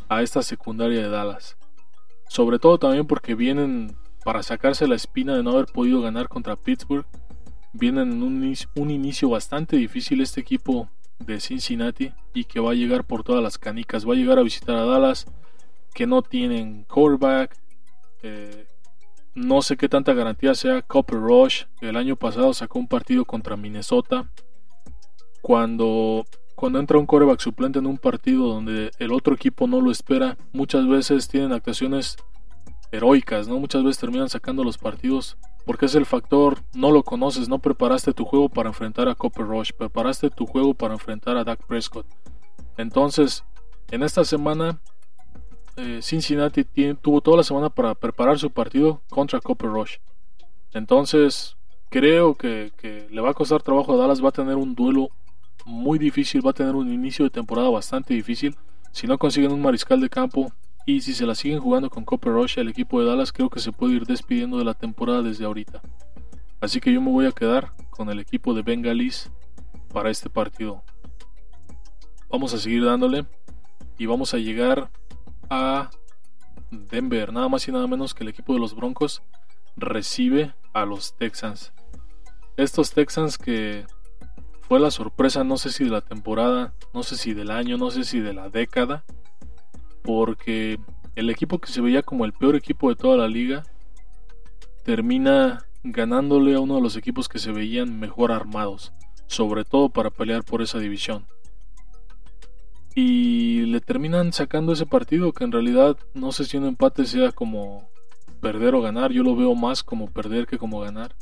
a 0.10 0.22
esta 0.22 0.42
secundaria 0.42 1.02
de 1.02 1.10
Dallas. 1.10 1.58
Sobre 2.30 2.60
todo 2.60 2.78
también 2.78 3.06
porque 3.06 3.36
vienen 3.36 3.96
para 4.24 4.44
sacarse 4.44 4.88
la 4.88 4.96
espina 4.96 5.36
de 5.36 5.44
no 5.44 5.52
haber 5.52 5.66
podido 5.66 6.02
ganar 6.02 6.30
contra 6.30 6.56
Pittsburgh. 6.56 7.06
Vienen 7.74 8.12
en 8.12 8.24
un 8.24 8.44
inicio, 8.44 8.70
un 8.76 8.92
inicio 8.92 9.30
bastante 9.30 9.76
difícil 9.76 10.22
este 10.22 10.42
equipo 10.42 10.90
de 11.20 11.40
Cincinnati 11.40 12.14
y 12.34 12.46
que 12.46 12.60
va 12.60 12.72
a 12.72 12.76
llegar 12.76 13.04
por 13.04 13.24
todas 13.24 13.44
las 13.44 13.58
canicas. 13.58 14.08
Va 14.08 14.14
a 14.14 14.18
llegar 14.18 14.40
a 14.40 14.44
visitar 14.44 14.76
a 14.76 14.86
Dallas 14.86 15.26
que 15.94 16.08
no 16.08 16.22
tienen 16.22 16.86
quarterback. 16.86 17.56
Eh, 18.24 18.66
no 19.36 19.62
sé 19.62 19.78
qué 19.78 19.90
tanta 19.90 20.14
garantía 20.14 20.56
sea 20.56 20.82
Copper 20.82 21.20
Rush. 21.20 21.64
El 21.82 21.98
año 21.98 22.16
pasado 22.16 22.54
sacó 22.54 22.80
un 22.80 22.88
partido 22.88 23.26
contra 23.26 23.58
Minnesota. 23.58 24.32
Cuando, 25.42 26.26
cuando 26.56 26.80
entra 26.80 26.98
un 26.98 27.06
coreback 27.06 27.40
suplente 27.40 27.80
en 27.80 27.86
un 27.86 27.98
partido 27.98 28.48
donde 28.48 28.92
el 28.98 29.12
otro 29.12 29.36
equipo 29.36 29.68
no 29.68 29.82
lo 29.82 29.92
espera, 29.92 30.38
muchas 30.54 30.88
veces 30.88 31.28
tienen 31.28 31.52
actuaciones 31.52 32.18
heroicas, 32.92 33.48
¿no? 33.48 33.60
Muchas 33.60 33.84
veces 33.84 34.00
terminan 34.00 34.30
sacando 34.30 34.64
los 34.64 34.78
partidos 34.78 35.38
porque 35.66 35.86
es 35.86 35.96
el 35.96 36.06
factor, 36.06 36.60
no 36.74 36.92
lo 36.92 37.04
conoces, 37.04 37.50
no 37.50 37.60
preparaste 37.60 38.14
tu 38.14 38.26
juego 38.26 38.50
para 38.50 38.70
enfrentar 38.70 39.10
a 39.10 39.16
Copper 39.16 39.46
Rush, 39.46 39.72
preparaste 39.78 40.30
tu 40.30 40.46
juego 40.46 40.74
para 40.74 40.94
enfrentar 40.94 41.38
a 41.38 41.44
Dak 41.44 41.66
Prescott. 41.66 42.06
Entonces, 42.78 43.44
en 43.92 44.04
esta 44.04 44.24
semana 44.26 44.80
eh, 45.76 46.00
Cincinnati 46.02 46.64
tuvo 47.02 47.22
toda 47.22 47.38
la 47.38 47.44
semana 47.44 47.70
para 47.70 47.96
preparar 47.96 48.38
su 48.38 48.52
partido 48.52 49.02
contra 49.10 49.40
Copper 49.40 49.70
Rush. 49.70 49.98
Entonces, 50.74 51.56
creo 51.90 52.36
que, 52.36 52.72
le 53.10 53.22
va 53.22 53.32
a 53.32 53.34
costar 53.34 53.62
trabajo 53.62 53.94
a 53.94 53.98
Dallas. 53.98 54.24
Va 54.24 54.30
a 54.30 54.32
tener 54.32 54.56
un 54.56 54.76
duelo 54.76 55.10
muy 55.66 56.00
difícil, 56.00 56.46
va 56.46 56.52
a 56.52 56.54
tener 56.54 56.76
un 56.76 56.92
inicio 56.92 57.26
de 57.26 57.32
temporada 57.32 57.70
bastante 57.70 58.14
difícil. 58.14 58.56
Si 58.92 59.08
no 59.08 59.18
consiguen 59.18 59.52
un 59.52 59.62
mariscal 59.62 60.02
de 60.02 60.10
campo 60.10 60.52
y 60.86 61.02
si 61.02 61.14
se 61.14 61.26
la 61.26 61.36
siguen 61.36 61.60
jugando 61.60 61.90
con 61.90 62.04
Copper 62.04 62.34
Rush, 62.34 62.60
el 62.60 62.70
equipo 62.70 63.00
de 63.00 63.08
Dallas 63.08 63.32
creo 63.32 63.50
que 63.50 63.60
se 63.60 63.72
puede 63.72 63.94
ir 63.94 64.06
despidiendo 64.06 64.58
de 64.58 64.66
la 64.66 64.74
temporada 64.74 65.22
desde 65.22 65.46
ahorita. 65.46 65.82
Así 66.60 66.80
que 66.80 66.94
yo 66.94 67.02
me 67.02 67.12
voy 67.12 67.26
a 67.26 67.32
quedar 67.32 67.74
con 67.90 68.10
el 68.10 68.20
equipo 68.20 68.54
de 68.54 68.62
Bengalis 68.62 69.32
para 69.92 70.10
este 70.10 70.30
partido. 70.30 70.84
Vamos 72.30 72.54
a 72.54 72.58
seguir 72.58 72.84
dándole 72.84 73.26
y 73.98 74.08
vamos 74.08 74.34
a 74.34 74.38
llegar 74.38 74.90
a 75.56 75.92
Denver, 76.72 77.32
nada 77.32 77.48
más 77.48 77.68
y 77.68 77.72
nada 77.72 77.86
menos 77.86 78.16
que 78.16 78.24
el 78.24 78.30
equipo 78.30 78.54
de 78.54 78.60
los 78.60 78.76
Broncos 78.76 79.22
recibe 79.76 80.56
a 80.74 80.84
los 80.84 81.16
Texans. 81.16 81.74
Estos 82.58 82.92
Texans 82.92 83.38
que 83.38 83.86
fue 84.62 84.80
la 84.80 84.90
sorpresa, 84.90 85.44
no 85.44 85.58
sé 85.58 85.70
si 85.70 85.84
de 85.84 85.92
la 85.92 86.02
temporada, 86.02 86.74
no 86.92 87.04
sé 87.04 87.18
si 87.18 87.36
del 87.36 87.52
año, 87.52 87.78
no 87.78 87.92
sé 87.92 88.04
si 88.04 88.20
de 88.20 88.34
la 88.34 88.50
década, 88.50 89.04
porque 90.02 90.80
el 91.16 91.30
equipo 91.30 91.60
que 91.60 91.72
se 91.72 91.82
veía 91.82 92.02
como 92.02 92.26
el 92.26 92.34
peor 92.34 92.56
equipo 92.56 92.90
de 92.90 92.96
toda 92.96 93.16
la 93.16 93.28
liga 93.28 93.62
termina 94.84 95.68
ganándole 95.84 96.56
a 96.56 96.62
uno 96.62 96.76
de 96.76 96.82
los 96.82 96.96
equipos 96.96 97.30
que 97.30 97.38
se 97.38 97.52
veían 97.52 98.00
mejor 98.00 98.32
armados, 98.32 98.92
sobre 99.28 99.66
todo 99.66 99.90
para 99.90 100.10
pelear 100.10 100.44
por 100.44 100.64
esa 100.64 100.80
división 100.80 101.28
y 102.96 103.66
le 103.66 103.82
terminan 103.82 104.34
sacando 104.34 104.74
ese 104.74 104.86
partido 104.86 105.34
que 105.34 105.44
en 105.44 105.52
realidad 105.52 105.98
no 106.14 106.32
sé 106.32 106.46
si 106.46 106.58
un 106.58 106.66
empate 106.66 107.06
sea 107.06 107.32
como 107.32 107.90
perder 108.42 108.76
o 108.76 108.82
ganar, 108.82 109.12
yo 109.12 109.24
lo 109.24 109.36
veo 109.36 109.56
más 109.56 109.84
como 109.84 110.08
perder 110.08 110.46
que 110.46 110.58
como 110.58 110.80
ganar, 110.82 111.16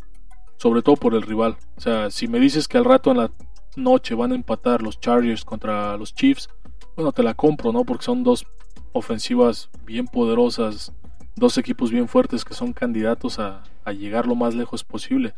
sobre 0.58 0.82
todo 0.82 0.96
por 0.96 1.14
el 1.14 1.22
rival. 1.22 1.58
O 1.78 1.82
sea, 1.82 2.10
si 2.10 2.28
me 2.28 2.40
dices 2.40 2.68
que 2.68 2.78
al 2.78 2.86
rato 2.86 3.12
en 3.12 3.18
la 3.18 3.32
noche 3.76 4.16
van 4.16 4.32
a 4.32 4.36
empatar 4.36 4.82
los 4.82 5.00
Chargers 5.00 5.46
contra 5.46 5.96
los 5.98 6.14
Chiefs, 6.14 6.50
bueno, 6.96 7.12
te 7.12 7.24
la 7.24 7.36
compro, 7.36 7.72
¿no? 7.72 7.86
Porque 7.86 8.06
son 8.06 8.24
dos 8.24 8.46
ofensivas 8.92 9.70
bien 9.86 10.08
poderosas, 10.08 10.92
dos 11.36 11.58
equipos 11.58 11.92
bien 11.92 12.08
fuertes 12.08 12.44
que 12.44 12.54
son 12.54 12.74
candidatos 12.74 13.40
a, 13.40 13.64
a 13.86 13.94
llegar 13.94 14.28
lo 14.28 14.36
más 14.36 14.56
lejos 14.56 14.84
posible. 14.84 15.34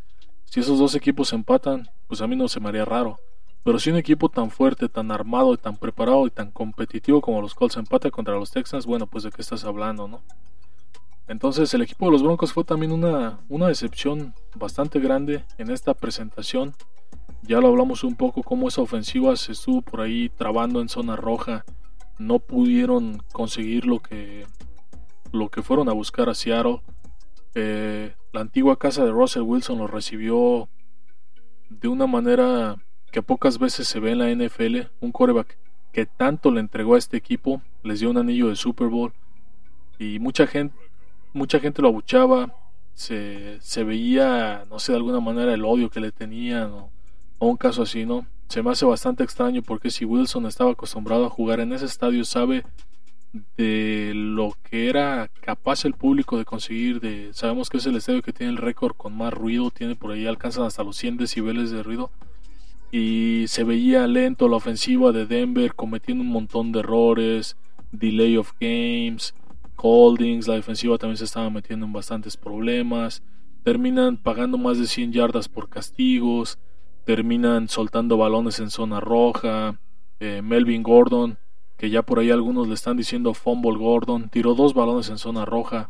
Si 0.46 0.60
esos 0.60 0.80
dos 0.80 0.96
equipos 0.96 1.34
empatan, 1.34 1.90
pues 2.08 2.22
a 2.22 2.28
mí 2.28 2.36
no 2.36 2.48
se 2.48 2.60
me 2.60 2.70
haría 2.70 2.86
raro. 2.86 3.20
Pero 3.64 3.80
si 3.80 3.90
un 3.90 3.98
equipo 3.98 4.30
tan 4.30 4.52
fuerte, 4.52 4.90
tan 4.90 5.12
armado, 5.12 5.54
y 5.54 5.58
tan 5.58 5.78
preparado 5.78 6.28
y 6.28 6.32
tan 6.32 6.52
competitivo 6.52 7.22
como 7.22 7.42
los 7.42 7.56
Colts 7.56 7.78
empata 7.78 8.12
contra 8.12 8.36
los 8.36 8.52
Texans, 8.52 8.86
bueno, 8.86 9.08
pues 9.08 9.24
de 9.24 9.32
qué 9.32 9.42
estás 9.42 9.64
hablando, 9.64 10.08
¿no? 10.08 10.22
Entonces 11.28 11.74
el 11.74 11.82
equipo 11.82 12.06
de 12.06 12.12
los 12.12 12.24
Broncos 12.24 12.52
fue 12.52 12.66
también 12.66 12.92
una, 12.92 13.40
una 13.48 13.68
decepción 13.68 14.34
bastante 14.56 15.00
grande 15.00 15.46
en 15.58 15.72
esta 15.72 15.94
presentación. 15.94 16.74
Ya 17.44 17.60
lo 17.60 17.70
hablamos 17.70 18.04
un 18.04 18.16
poco 18.16 18.44
cómo 18.44 18.68
esa 18.68 18.82
ofensiva 18.82 19.36
se 19.38 19.54
estuvo 19.54 19.82
por 19.82 20.02
ahí 20.02 20.30
trabando 20.30 20.82
en 20.82 20.90
zona 20.90 21.16
roja. 21.16 21.64
No 22.20 22.40
pudieron 22.40 23.24
conseguir 23.32 23.86
lo 23.86 24.00
que, 24.00 24.46
lo 25.32 25.50
que 25.50 25.62
fueron 25.62 25.88
a 25.88 25.94
buscar 25.94 26.28
a 26.30 26.36
Seattle. 26.36 26.82
Eh, 27.56 28.14
la 28.34 28.42
antigua 28.42 28.78
casa 28.78 29.06
de 29.06 29.12
Russell 29.12 29.44
Wilson 29.44 29.78
lo 29.78 29.88
recibió 29.88 30.68
de 31.70 31.88
una 31.88 32.06
manera 32.06 32.78
que 33.14 33.22
pocas 33.22 33.60
veces 33.60 33.88
se 33.88 34.00
ve 34.00 34.12
en 34.12 34.18
la 34.18 34.30
NFL, 34.32 34.88
un 35.00 35.12
coreback 35.12 35.56
que 35.92 36.08
tanto 36.08 36.50
le 36.50 36.60
entregó 36.60 36.96
a 36.96 36.98
este 36.98 37.16
equipo, 37.16 37.62
les 37.84 38.00
dio 38.00 38.10
un 38.10 38.18
anillo 38.18 38.50
de 38.50 38.56
Super 38.56 38.88
Bowl 38.88 39.14
y 40.00 40.18
mucha 40.18 40.48
gente, 40.48 40.76
mucha 41.32 41.60
gente 41.60 41.84
lo 41.84 41.90
abuchaba, 41.90 42.56
se, 42.96 43.62
se 43.62 43.84
veía, 43.84 44.66
no 44.68 44.80
sé, 44.80 44.94
de 44.94 44.98
alguna 44.98 45.20
manera 45.20 45.54
el 45.54 45.64
odio 45.64 45.92
que 45.92 46.00
le 46.00 46.12
tenían 46.12 46.72
o, 46.72 46.90
un 47.38 47.56
caso 47.56 47.84
así, 47.84 48.04
¿no? 48.04 48.26
Se 48.48 48.64
me 48.64 48.72
hace 48.72 48.86
bastante 48.86 49.24
extraño 49.24 49.62
porque 49.62 49.92
si 49.92 50.06
Wilson 50.06 50.48
estaba 50.48 50.72
acostumbrado 50.72 51.26
a 51.26 51.30
jugar 51.30 51.60
en 51.60 51.72
ese 51.72 51.86
estadio, 51.86 52.26
sabe 52.26 52.64
de 53.58 54.14
lo 54.16 54.58
que 54.64 54.90
era 54.90 55.30
capaz 55.42 55.86
el 55.86 55.94
público 55.94 56.40
de 56.40 56.46
conseguir 56.46 57.00
de 57.00 57.32
sabemos 57.34 57.70
que 57.70 57.78
es 57.78 57.86
el 57.86 57.96
estadio 57.96 58.22
que 58.22 58.34
tiene 58.34 58.52
el 58.52 58.58
récord 58.58 58.96
con 58.96 59.18
más 59.18 59.34
ruido 59.34 59.72
tiene 59.72 59.96
por 59.96 60.12
ahí 60.12 60.28
alcanzan 60.28 60.66
hasta 60.66 60.84
los 60.84 60.96
100 60.98 61.18
decibeles 61.18 61.72
de 61.72 61.82
ruido 61.82 62.12
y 62.96 63.48
se 63.48 63.64
veía 63.64 64.06
lento 64.06 64.48
la 64.48 64.58
ofensiva 64.58 65.12
de 65.12 65.26
Denver 65.26 65.74
cometiendo 65.74 66.24
un 66.24 66.30
montón 66.30 66.72
de 66.72 66.82
errores, 66.82 67.58
delay 67.92 68.38
of 68.38 68.54
games, 68.62 69.34
holdings, 69.78 70.48
la 70.48 70.54
defensiva 70.54 71.00
también 71.00 71.18
se 71.18 71.24
estaba 71.24 71.50
metiendo 71.50 71.88
en 71.88 71.92
bastantes 71.92 72.38
problemas, 72.38 73.24
terminan 73.64 74.18
pagando 74.18 74.60
más 74.60 74.78
de 74.78 74.86
100 74.86 75.12
yardas 75.12 75.50
por 75.50 75.70
castigos, 75.70 76.60
terminan 77.04 77.68
soltando 77.68 78.16
balones 78.16 78.60
en 78.60 78.70
zona 78.70 79.00
roja, 79.00 79.80
eh, 80.20 80.44
Melvin 80.44 80.84
Gordon, 80.84 81.40
que 81.80 81.90
ya 81.90 82.04
por 82.04 82.20
ahí 82.20 82.30
algunos 82.30 82.68
le 82.68 82.76
están 82.76 82.96
diciendo 82.96 83.34
fumble 83.34 83.76
Gordon, 83.76 84.30
tiró 84.30 84.54
dos 84.54 84.76
balones 84.76 85.10
en 85.10 85.18
zona 85.18 85.46
roja, 85.46 85.90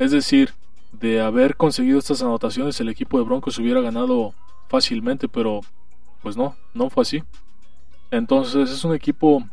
es 0.00 0.10
decir, 0.10 0.50
de 0.90 1.20
haber 1.20 1.54
conseguido 1.54 2.00
estas 2.00 2.22
anotaciones 2.22 2.80
el 2.80 2.88
equipo 2.88 3.18
de 3.18 3.24
Broncos 3.24 3.56
hubiera 3.60 3.80
ganado 3.80 4.34
fácilmente, 4.66 5.28
pero 5.28 5.60
pues 6.24 6.38
no, 6.38 6.56
no 6.72 6.88
fue 6.88 7.02
así. 7.02 7.22
Entonces 8.10 8.70
es 8.70 8.82
un 8.82 8.94
equipo 8.94 9.46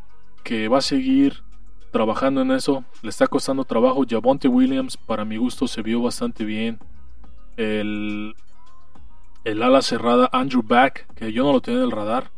que 0.43 0.69
va 0.69 0.77
a 0.77 0.81
seguir 0.81 1.43
trabajando 1.91 2.41
en 2.41 2.51
eso. 2.51 2.85
Le 3.03 3.09
está 3.09 3.27
costando 3.27 3.65
trabajo. 3.65 4.05
Javonte 4.09 4.47
Williams, 4.47 4.95
para 4.95 5.25
mi 5.25 5.35
gusto, 5.35 5.67
se 5.67 5.81
vio 5.81 6.01
bastante 6.01 6.45
bien. 6.45 6.79
El, 7.57 8.33
ala 9.45 9.81
cerrada 9.81 10.29
Andrew 10.31 10.63
Back, 10.63 11.13
que 11.13 11.33
yo 11.33 11.43
no 11.43 11.51
lo 11.51 11.61
tenía 11.61 11.81
en 11.81 11.87
el 11.87 11.91
radar. 11.91 12.31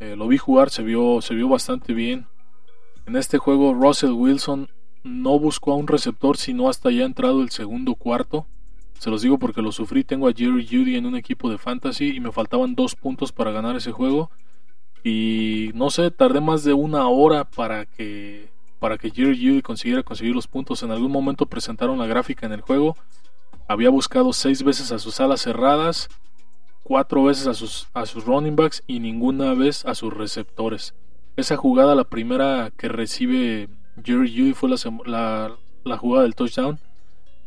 Eh, 0.00 0.16
lo 0.16 0.26
vi 0.26 0.36
jugar, 0.36 0.68
se 0.68 0.82
vio, 0.82 1.22
se 1.22 1.34
vio 1.36 1.48
bastante 1.48 1.94
bien. 1.94 2.26
En 3.06 3.14
este 3.14 3.38
juego, 3.38 3.72
Russell 3.72 4.10
Wilson 4.10 4.68
no 5.04 5.38
buscó 5.38 5.72
a 5.72 5.76
un 5.76 5.86
receptor, 5.86 6.36
sino 6.36 6.68
hasta 6.68 6.90
ya 6.90 7.04
entrado 7.04 7.40
el 7.40 7.50
segundo 7.50 7.94
cuarto. 7.94 8.46
Se 8.98 9.10
los 9.10 9.22
digo 9.22 9.38
porque 9.38 9.62
lo 9.62 9.72
sufrí. 9.72 10.04
Tengo 10.04 10.28
a 10.28 10.32
Jerry 10.32 10.66
Judy 10.66 10.96
en 10.96 11.06
un 11.06 11.16
equipo 11.16 11.50
de 11.50 11.58
fantasy 11.58 12.16
y 12.16 12.20
me 12.20 12.32
faltaban 12.32 12.74
dos 12.74 12.94
puntos 12.94 13.32
para 13.32 13.50
ganar 13.50 13.76
ese 13.76 13.92
juego. 13.92 14.30
Y 15.04 15.70
no 15.74 15.90
sé, 15.90 16.10
tardé 16.10 16.40
más 16.40 16.64
de 16.64 16.72
una 16.72 17.06
hora 17.08 17.44
para 17.44 17.86
que 17.86 18.50
para 18.78 18.98
que 18.98 19.10
Jerry 19.10 19.36
Judy 19.36 19.62
consiguiera 19.62 20.02
conseguir 20.02 20.34
los 20.34 20.46
puntos. 20.46 20.82
En 20.82 20.90
algún 20.90 21.10
momento 21.10 21.46
presentaron 21.46 21.98
la 21.98 22.06
gráfica 22.06 22.46
en 22.46 22.52
el 22.52 22.60
juego. 22.60 22.96
Había 23.68 23.90
buscado 23.90 24.32
seis 24.32 24.62
veces 24.62 24.92
a 24.92 24.98
sus 24.98 25.20
alas 25.20 25.42
cerradas, 25.42 26.08
cuatro 26.82 27.24
veces 27.24 27.46
a 27.46 27.54
sus, 27.54 27.88
a 27.94 28.06
sus 28.06 28.24
running 28.24 28.54
backs 28.56 28.82
y 28.86 29.00
ninguna 29.00 29.54
vez 29.54 29.84
a 29.86 29.94
sus 29.94 30.12
receptores. 30.12 30.94
Esa 31.36 31.56
jugada, 31.56 31.94
la 31.94 32.04
primera 32.04 32.70
que 32.76 32.88
recibe 32.88 33.68
Jerry 34.04 34.30
Judy, 34.30 34.54
fue 34.54 34.70
la, 35.04 35.56
la 35.84 35.98
jugada 35.98 36.24
del 36.24 36.34
touchdown 36.34 36.78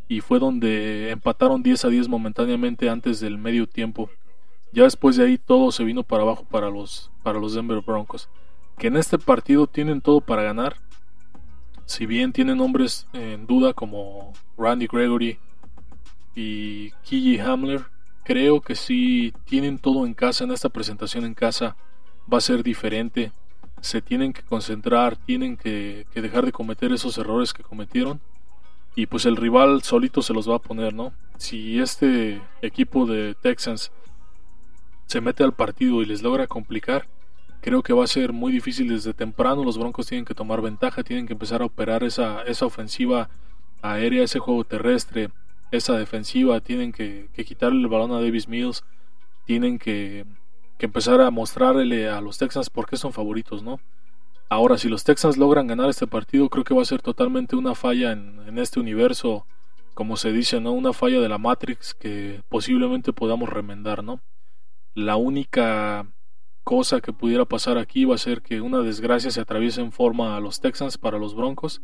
y 0.09 0.21
fue 0.21 0.39
donde 0.39 1.11
empataron 1.11 1.61
10 1.61 1.85
a 1.85 1.87
10 1.89 2.09
momentáneamente 2.09 2.89
antes 2.89 3.19
del 3.19 3.37
medio 3.37 3.67
tiempo. 3.67 4.09
Ya 4.73 4.83
después 4.83 5.15
de 5.15 5.25
ahí 5.25 5.37
todo 5.37 5.71
se 5.71 5.83
vino 5.83 6.01
para 6.01 6.23
abajo 6.23 6.45
para 6.49 6.69
los, 6.71 7.11
para 7.21 7.39
los 7.39 7.53
Denver 7.53 7.81
Broncos, 7.85 8.27
que 8.79 8.87
en 8.87 8.97
este 8.97 9.19
partido 9.19 9.67
tienen 9.67 10.01
todo 10.01 10.19
para 10.19 10.41
ganar. 10.41 10.77
Si 11.85 12.07
bien 12.07 12.33
tienen 12.33 12.59
hombres 12.59 13.07
en 13.13 13.45
duda 13.45 13.73
como 13.73 14.33
Randy 14.57 14.87
Gregory 14.87 15.37
y 16.35 16.89
Kiji 17.03 17.39
Hamler, 17.39 17.85
creo 18.23 18.61
que 18.61 18.73
si 18.73 19.31
tienen 19.45 19.77
todo 19.77 20.07
en 20.07 20.15
casa, 20.15 20.43
en 20.43 20.51
esta 20.51 20.69
presentación 20.69 21.23
en 21.23 21.35
casa 21.35 21.77
va 22.31 22.39
a 22.39 22.41
ser 22.41 22.63
diferente. 22.63 23.31
Se 23.81 24.01
tienen 24.01 24.33
que 24.33 24.41
concentrar, 24.41 25.17
tienen 25.17 25.55
que 25.55 26.07
dejar 26.15 26.45
de 26.45 26.51
cometer 26.51 26.91
esos 26.91 27.15
errores 27.19 27.53
que 27.53 27.61
cometieron 27.61 28.21
y 28.95 29.05
pues 29.05 29.25
el 29.25 29.37
rival 29.37 29.83
solito 29.83 30.21
se 30.21 30.33
los 30.33 30.49
va 30.49 30.55
a 30.55 30.61
poner, 30.61 30.93
¿no? 30.93 31.13
Si 31.37 31.79
este 31.79 32.41
equipo 32.61 33.05
de 33.05 33.35
Texans 33.35 33.91
se 35.05 35.21
mete 35.21 35.43
al 35.43 35.53
partido 35.53 36.01
y 36.01 36.05
les 36.05 36.21
logra 36.21 36.47
complicar, 36.47 37.07
creo 37.61 37.81
que 37.81 37.93
va 37.93 38.03
a 38.03 38.07
ser 38.07 38.33
muy 38.33 38.51
difícil 38.51 38.89
desde 38.89 39.13
temprano. 39.13 39.63
Los 39.63 39.77
Broncos 39.77 40.07
tienen 40.07 40.25
que 40.25 40.35
tomar 40.35 40.61
ventaja, 40.61 41.03
tienen 41.03 41.27
que 41.27 41.33
empezar 41.33 41.61
a 41.61 41.65
operar 41.65 42.03
esa, 42.03 42.41
esa 42.43 42.65
ofensiva 42.65 43.29
aérea, 43.81 44.23
ese 44.23 44.39
juego 44.39 44.63
terrestre, 44.65 45.29
esa 45.71 45.97
defensiva, 45.97 46.59
tienen 46.59 46.91
que, 46.91 47.29
quitarle 47.45 47.79
el 47.79 47.87
balón 47.87 48.11
a 48.11 48.21
Davis 48.21 48.47
Mills, 48.47 48.83
tienen 49.45 49.79
que, 49.79 50.25
que 50.77 50.85
empezar 50.85 51.21
a 51.21 51.31
mostrarle 51.31 52.09
a 52.09 52.21
los 52.21 52.37
Texans 52.37 52.69
por 52.69 52.87
qué 52.87 52.97
son 52.97 53.13
favoritos, 53.13 53.63
¿no? 53.63 53.79
Ahora, 54.51 54.79
si 54.79 54.89
los 54.89 55.03
Texans 55.03 55.37
logran 55.37 55.67
ganar 55.67 55.91
este 55.91 56.07
partido, 56.07 56.49
creo 56.49 56.63
que 56.63 56.73
va 56.73 56.81
a 56.81 56.85
ser 56.85 57.03
totalmente 57.03 57.55
una 57.55 57.75
falla 57.75 58.11
en, 58.11 58.57
este 58.57 58.79
universo, 58.79 59.45
como 59.93 60.17
se 60.17 60.33
dice, 60.33 60.59
¿no? 60.59 60.71
Una 60.71 60.91
falla 60.91 61.21
de 61.21 61.29
la 61.29 61.37
Matrix 61.37 61.93
que 61.93 62.41
posiblemente 62.49 63.13
podamos 63.13 63.47
remendar, 63.47 64.03
¿no? 64.03 64.21
La 64.95 65.17
única 65.17 66.11
cosa 66.63 66.99
que 66.99 67.13
pudiera 67.13 67.45
pasar 67.45 67.77
aquí 67.77 68.05
va 68.05 68.15
a 68.15 68.17
ser 68.17 68.41
que 68.41 68.59
una 68.59 68.79
desgracia 68.79 69.29
se 69.29 69.39
atraviese 69.39 69.81
en 69.81 69.91
forma 69.91 70.35
a 70.35 70.39
los 70.39 70.59
Texans 70.59 70.97
para 70.97 71.19
los 71.19 71.35
Broncos. 71.35 71.83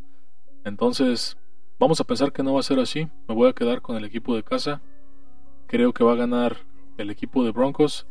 Entonces, 0.64 1.38
vamos 1.80 2.02
a 2.02 2.04
pensar 2.04 2.34
que 2.34 2.42
no 2.42 2.56
va 2.56 2.62
a 2.62 2.64
ser 2.64 2.80
así. 2.80 3.08
Me 3.28 3.36
voy 3.36 3.48
a 3.48 3.54
quedar 3.54 3.84
con 3.84 3.96
el 3.96 4.06
equipo 4.06 4.36
de 4.36 4.44
casa. 4.44 4.82
Creo 5.68 5.94
que 5.94 6.04
va 6.04 6.14
a 6.14 6.18
ganar 6.18 6.58
el 6.98 7.12
equipo 7.12 7.44
de 7.44 7.52
Broncos 7.52 8.08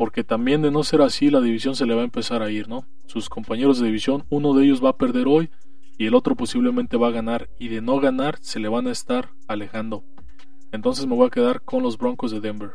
porque 0.00 0.24
también 0.24 0.62
de 0.62 0.70
no 0.70 0.82
ser 0.82 1.02
así 1.02 1.28
la 1.28 1.42
división 1.42 1.76
se 1.76 1.84
le 1.84 1.94
va 1.94 2.00
a 2.00 2.04
empezar 2.04 2.42
a 2.42 2.50
ir, 2.50 2.68
¿no? 2.70 2.86
Sus 3.04 3.28
compañeros 3.28 3.78
de 3.78 3.84
división, 3.84 4.24
uno 4.30 4.54
de 4.54 4.64
ellos 4.64 4.82
va 4.82 4.88
a 4.88 4.96
perder 4.96 5.26
hoy 5.28 5.50
y 5.98 6.06
el 6.06 6.14
otro 6.14 6.36
posiblemente 6.36 6.96
va 6.96 7.08
a 7.08 7.10
ganar 7.10 7.50
y 7.58 7.68
de 7.68 7.82
no 7.82 8.00
ganar 8.00 8.38
se 8.40 8.60
le 8.60 8.68
van 8.70 8.86
a 8.86 8.92
estar 8.92 9.28
alejando. 9.46 10.02
Entonces 10.72 11.04
me 11.04 11.16
voy 11.16 11.26
a 11.26 11.30
quedar 11.30 11.60
con 11.60 11.82
los 11.82 11.98
Broncos 11.98 12.30
de 12.30 12.40
Denver. 12.40 12.70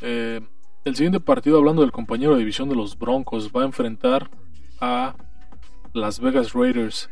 Eh, 0.00 0.40
el 0.86 0.96
siguiente 0.96 1.20
partido, 1.20 1.58
hablando 1.58 1.82
del 1.82 1.92
compañero 1.92 2.32
de 2.32 2.38
división 2.38 2.70
de 2.70 2.76
los 2.76 2.98
Broncos, 2.98 3.50
va 3.54 3.60
a 3.60 3.66
enfrentar 3.66 4.30
a 4.80 5.14
Las 5.92 6.20
Vegas 6.20 6.54
Raiders, 6.54 7.10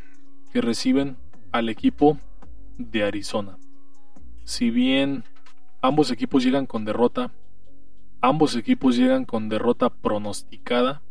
que 0.55 0.63
reciben 0.63 1.19
al 1.53 1.69
equipo 1.69 2.19
de 2.79 3.03
Arizona. 3.05 3.59
Si 4.45 4.71
bien 4.71 5.23
ambos 5.83 6.11
equipos 6.11 6.43
llegan 6.43 6.65
con 6.65 6.87
derrota, 6.87 7.31
ambos 8.21 8.57
equipos 8.57 8.97
llegan 8.97 9.25
con 9.25 9.49
derrota 9.49 9.91
pronosticada, 9.91 11.03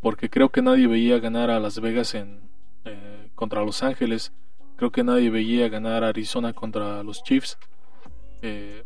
porque 0.00 0.30
creo 0.30 0.50
que 0.50 0.62
nadie 0.62 0.86
veía 0.86 1.18
ganar 1.18 1.50
a 1.50 1.60
Las 1.60 1.80
Vegas 1.80 2.14
en, 2.14 2.40
eh, 2.84 3.30
contra 3.34 3.64
Los 3.64 3.82
Ángeles, 3.82 4.32
creo 4.76 4.90
que 4.90 5.04
nadie 5.04 5.30
veía 5.30 5.68
ganar 5.68 6.02
a 6.02 6.08
Arizona 6.08 6.52
contra 6.52 7.02
los 7.04 7.22
Chiefs. 7.22 7.56
Eh, 8.42 8.82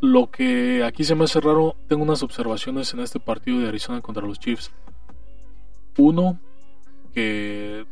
lo 0.00 0.30
que 0.30 0.82
aquí 0.82 1.04
se 1.04 1.14
me 1.14 1.24
hace 1.24 1.40
raro, 1.40 1.76
tengo 1.86 2.02
unas 2.02 2.22
observaciones 2.22 2.92
en 2.92 3.00
este 3.00 3.20
partido 3.20 3.60
de 3.60 3.68
Arizona 3.68 4.00
contra 4.00 4.26
los 4.26 4.40
Chiefs. 4.40 4.72
Uno, 5.96 6.40
que 7.14 7.86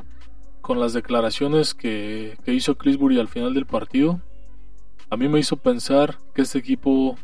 con 0.60 0.80
las 0.80 0.92
declaraciones 0.92 1.74
que, 1.74 2.36
que 2.44 2.52
hizo 2.52 2.76
Clisbury 2.76 3.20
al 3.20 3.28
final 3.28 3.54
del 3.54 3.66
partido, 3.66 4.20
a 5.08 5.16
mí 5.16 5.28
me 5.28 5.38
hizo 5.38 5.56
pensar 5.56 6.18
que 6.34 6.42
este 6.42 6.58
equipo, 6.58 7.16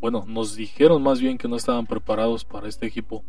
bueno, 0.00 0.24
nos 0.26 0.56
dijeron 0.56 1.02
más 1.02 1.20
bien 1.20 1.38
que 1.38 1.48
no 1.48 1.56
estaban 1.56 1.86
preparados 1.86 2.44
para 2.44 2.68
este 2.68 2.86
equipo. 2.86 3.24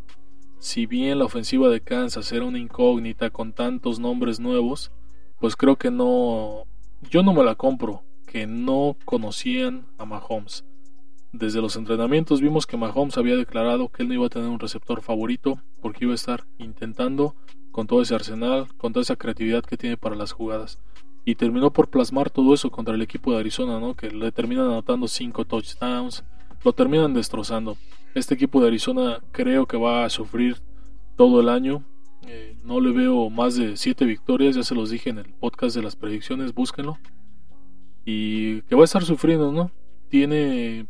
Si 0.58 0.86
bien 0.86 1.18
la 1.18 1.24
ofensiva 1.24 1.68
de 1.68 1.80
Kansas 1.80 2.30
era 2.32 2.44
una 2.44 2.58
incógnita 2.58 3.30
con 3.30 3.52
tantos 3.52 3.98
nombres 3.98 4.40
nuevos, 4.40 4.92
pues 5.40 5.56
creo 5.56 5.76
que 5.76 5.90
no, 5.90 6.66
yo 7.10 7.22
no 7.22 7.34
me 7.34 7.44
la 7.44 7.56
compro 7.56 8.04
que 8.26 8.46
no 8.46 8.96
conocían 9.04 9.86
a 9.98 10.06
Mahomes. 10.06 10.64
Desde 11.32 11.60
los 11.60 11.76
entrenamientos 11.76 12.40
vimos 12.40 12.66
que 12.66 12.76
Mahomes 12.76 13.18
había 13.18 13.36
declarado 13.36 13.88
que 13.88 14.02
él 14.02 14.08
no 14.08 14.14
iba 14.14 14.26
a 14.26 14.30
tener 14.30 14.48
un 14.48 14.58
receptor 14.58 15.02
favorito 15.02 15.60
porque 15.80 16.04
iba 16.04 16.12
a 16.12 16.14
estar 16.14 16.46
intentando 16.58 17.34
con 17.72 17.86
todo 17.86 18.00
ese 18.02 18.14
arsenal, 18.14 18.68
con 18.76 18.92
toda 18.92 19.02
esa 19.02 19.16
creatividad 19.16 19.64
que 19.64 19.76
tiene 19.76 19.96
para 19.96 20.14
las 20.14 20.32
jugadas. 20.32 20.78
Y 21.24 21.34
terminó 21.34 21.72
por 21.72 21.88
plasmar 21.88 22.30
todo 22.30 22.54
eso 22.54 22.70
contra 22.70 22.94
el 22.94 23.02
equipo 23.02 23.32
de 23.32 23.40
Arizona, 23.40 23.80
¿no? 23.80 23.94
Que 23.94 24.10
le 24.10 24.30
terminan 24.32 24.66
anotando 24.66 25.08
5 25.08 25.44
touchdowns, 25.44 26.24
lo 26.64 26.72
terminan 26.72 27.14
destrozando. 27.14 27.76
Este 28.14 28.34
equipo 28.34 28.60
de 28.60 28.68
Arizona 28.68 29.20
creo 29.32 29.66
que 29.66 29.76
va 29.76 30.04
a 30.04 30.10
sufrir 30.10 30.58
todo 31.16 31.40
el 31.40 31.48
año. 31.48 31.84
Eh, 32.26 32.56
no 32.64 32.80
le 32.80 32.92
veo 32.92 33.30
más 33.30 33.56
de 33.56 33.76
7 33.76 34.04
victorias, 34.04 34.54
ya 34.54 34.62
se 34.62 34.74
los 34.74 34.90
dije 34.90 35.10
en 35.10 35.18
el 35.18 35.32
podcast 35.34 35.74
de 35.74 35.82
las 35.82 35.96
predicciones, 35.96 36.54
búsquenlo 36.54 36.98
y 38.04 38.62
que 38.62 38.74
va 38.74 38.82
a 38.82 38.84
estar 38.84 39.04
sufriendo, 39.04 39.52
¿no? 39.52 39.70
Tiene 40.08 40.86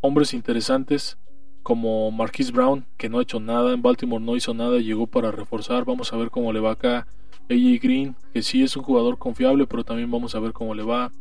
hombres 0.00 0.34
interesantes 0.34 1.18
como 1.62 2.10
Marquise 2.10 2.52
Brown, 2.52 2.86
que 2.96 3.08
no 3.08 3.18
ha 3.18 3.22
hecho 3.22 3.40
nada, 3.40 3.72
en 3.72 3.82
Baltimore 3.82 4.24
no 4.24 4.36
hizo 4.36 4.54
nada, 4.54 4.78
llegó 4.78 5.06
para 5.06 5.32
reforzar, 5.32 5.84
vamos 5.84 6.12
a 6.12 6.16
ver 6.16 6.30
cómo 6.30 6.52
le 6.52 6.60
va 6.60 6.72
acá. 6.72 7.06
AJ 7.48 7.80
Green, 7.80 8.16
que 8.32 8.42
sí 8.42 8.62
es 8.62 8.76
un 8.76 8.82
jugador 8.82 9.18
confiable, 9.18 9.66
pero 9.66 9.84
también 9.84 10.10
vamos 10.10 10.34
a 10.34 10.40
ver 10.40 10.52
cómo 10.52 10.74
le 10.74 10.82
va. 10.82 11.12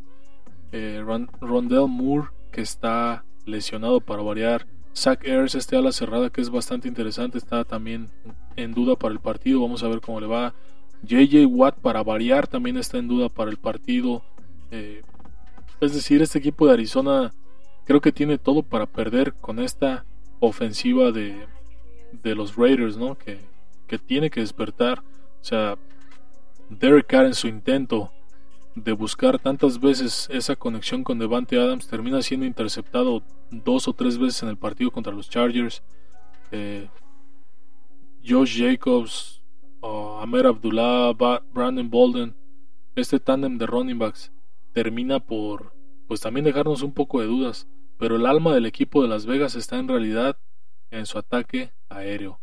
Eh, 0.71 1.03
Rondell 1.41 1.87
Moore, 1.87 2.29
que 2.51 2.61
está 2.61 3.23
lesionado 3.45 4.01
para 4.01 4.21
variar. 4.21 4.65
Zach 4.95 5.21
Ayers, 5.25 5.55
este 5.55 5.75
ala 5.75 5.91
cerrada 5.91 6.29
que 6.29 6.41
es 6.41 6.49
bastante 6.49 6.87
interesante, 6.87 7.37
está 7.37 7.63
también 7.65 8.09
en 8.55 8.73
duda 8.73 8.95
para 8.95 9.13
el 9.13 9.19
partido, 9.19 9.61
vamos 9.61 9.83
a 9.83 9.87
ver 9.87 9.99
cómo 9.99 10.21
le 10.21 10.27
va. 10.27 10.53
JJ 11.03 11.45
Watt 11.45 11.75
para 11.79 12.03
variar 12.03 12.47
también 12.47 12.77
está 12.77 12.97
en 12.97 13.07
duda 13.07 13.29
para 13.29 13.51
el 13.51 13.57
partido. 13.57 14.23
Eh, 14.71 15.03
es 15.81 15.93
decir, 15.93 16.21
este 16.21 16.39
equipo 16.39 16.65
de 16.65 16.73
Arizona 16.73 17.33
creo 17.85 18.01
que 18.01 18.11
tiene 18.11 18.37
todo 18.37 18.63
para 18.63 18.85
perder 18.85 19.33
con 19.33 19.59
esta 19.59 20.05
ofensiva 20.39 21.11
de, 21.11 21.45
de 22.23 22.35
los 22.35 22.55
Raiders, 22.55 22.97
¿no? 22.97 23.17
Que, 23.17 23.39
que 23.87 23.97
tiene 23.97 24.29
que 24.29 24.39
despertar. 24.39 24.99
O 24.99 25.43
sea, 25.43 25.77
Derek 26.69 27.07
Carr 27.07 27.25
en 27.25 27.35
su 27.35 27.47
intento 27.47 28.11
de 28.75 28.91
buscar 28.91 29.39
tantas 29.39 29.79
veces 29.79 30.27
esa 30.31 30.55
conexión 30.55 31.03
con 31.03 31.17
Devante 31.17 31.57
Adams 31.57 31.87
termina 31.87 32.21
siendo 32.21 32.45
interceptado 32.45 33.23
dos 33.49 33.87
o 33.87 33.93
tres 33.93 34.17
veces 34.17 34.43
en 34.43 34.49
el 34.49 34.57
partido 34.57 34.91
contra 34.91 35.13
los 35.13 35.29
Chargers. 35.29 35.81
Eh, 36.51 36.87
Josh 38.27 38.59
Jacobs, 38.59 39.41
Amer 39.81 40.47
Abdullah, 40.47 41.13
Brandon 41.53 41.89
Bolden, 41.89 42.35
este 42.95 43.19
tándem 43.19 43.57
de 43.57 43.65
running 43.65 43.99
backs 43.99 44.31
termina 44.73 45.19
por 45.19 45.73
pues 46.07 46.21
también 46.21 46.43
dejarnos 46.43 46.81
un 46.81 46.93
poco 46.93 47.21
de 47.21 47.27
dudas, 47.27 47.67
pero 47.97 48.17
el 48.17 48.25
alma 48.25 48.53
del 48.53 48.65
equipo 48.65 49.01
de 49.01 49.07
Las 49.07 49.25
Vegas 49.25 49.55
está 49.55 49.77
en 49.77 49.87
realidad 49.87 50.37
en 50.91 51.05
su 51.05 51.17
ataque 51.17 51.71
aéreo. 51.89 52.39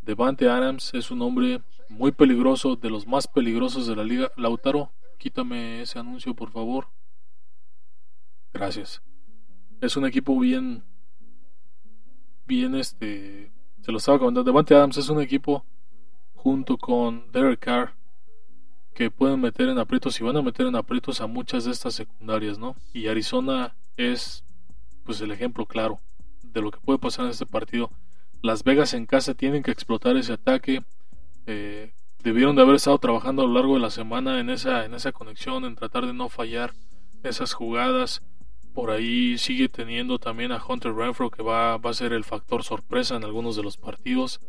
Devante 0.00 0.48
Adams 0.48 0.92
es 0.94 1.10
un 1.10 1.22
hombre 1.22 1.62
muy 1.88 2.12
peligroso, 2.12 2.76
de 2.76 2.90
los 2.90 3.06
más 3.06 3.26
peligrosos 3.26 3.86
de 3.86 3.96
la 3.96 4.04
liga. 4.04 4.30
Lautaro, 4.36 4.92
quítame 5.20 5.82
ese 5.82 5.98
anuncio 5.98 6.34
por 6.34 6.50
favor. 6.50 6.88
Gracias. 8.52 9.02
Es 9.80 9.96
un 9.96 10.06
equipo 10.06 10.38
bien 10.40 10.82
bien 12.46 12.74
este 12.74 13.52
se 13.82 13.92
lo 13.92 13.98
estaba 13.98 14.18
comentando. 14.18 14.50
Devante 14.50 14.74
Adams 14.74 14.96
es 14.96 15.08
un 15.08 15.20
equipo 15.20 15.64
junto 16.34 16.76
con 16.76 17.30
Derek 17.32 17.60
Carr 17.60 17.94
que 18.94 19.10
pueden 19.10 19.40
meter 19.40 19.68
en 19.68 19.78
aprietos 19.78 20.18
y 20.20 20.24
van 20.24 20.36
a 20.36 20.42
meter 20.42 20.66
en 20.66 20.74
aprietos 20.74 21.20
a 21.20 21.26
muchas 21.26 21.64
de 21.64 21.70
estas 21.70 21.94
secundarias, 21.94 22.58
¿no? 22.58 22.74
Y 22.92 23.06
Arizona 23.06 23.76
es 23.96 24.44
pues 25.04 25.20
el 25.20 25.30
ejemplo 25.32 25.66
claro 25.66 26.00
de 26.42 26.62
lo 26.62 26.70
que 26.70 26.80
puede 26.80 26.98
pasar 26.98 27.26
en 27.26 27.30
este 27.30 27.46
partido. 27.46 27.90
Las 28.42 28.64
Vegas 28.64 28.94
en 28.94 29.04
casa 29.04 29.34
tienen 29.34 29.62
que 29.62 29.70
explotar 29.70 30.16
ese 30.16 30.32
ataque. 30.32 30.82
Eh, 31.46 31.92
debieron 32.22 32.56
de 32.56 32.62
haber 32.62 32.76
estado 32.76 32.98
trabajando 32.98 33.42
a 33.42 33.46
lo 33.46 33.54
largo 33.54 33.74
de 33.74 33.80
la 33.80 33.90
semana 33.90 34.40
en 34.40 34.50
esa, 34.50 34.84
en 34.84 34.94
esa 34.94 35.12
conexión, 35.12 35.64
en 35.64 35.74
tratar 35.74 36.06
de 36.06 36.12
no 36.12 36.28
fallar 36.28 36.74
esas 37.22 37.52
jugadas. 37.52 38.22
Por 38.74 38.90
ahí 38.90 39.36
sigue 39.38 39.68
teniendo 39.68 40.18
también 40.18 40.52
a 40.52 40.62
Hunter 40.64 40.94
Renfro 40.94 41.30
que 41.30 41.42
va, 41.42 41.76
va 41.76 41.90
a 41.90 41.94
ser 41.94 42.12
el 42.12 42.24
factor 42.24 42.62
sorpresa 42.62 43.16
en 43.16 43.24
algunos 43.24 43.56
de 43.56 43.62
los 43.62 43.76
partidos. 43.76 44.40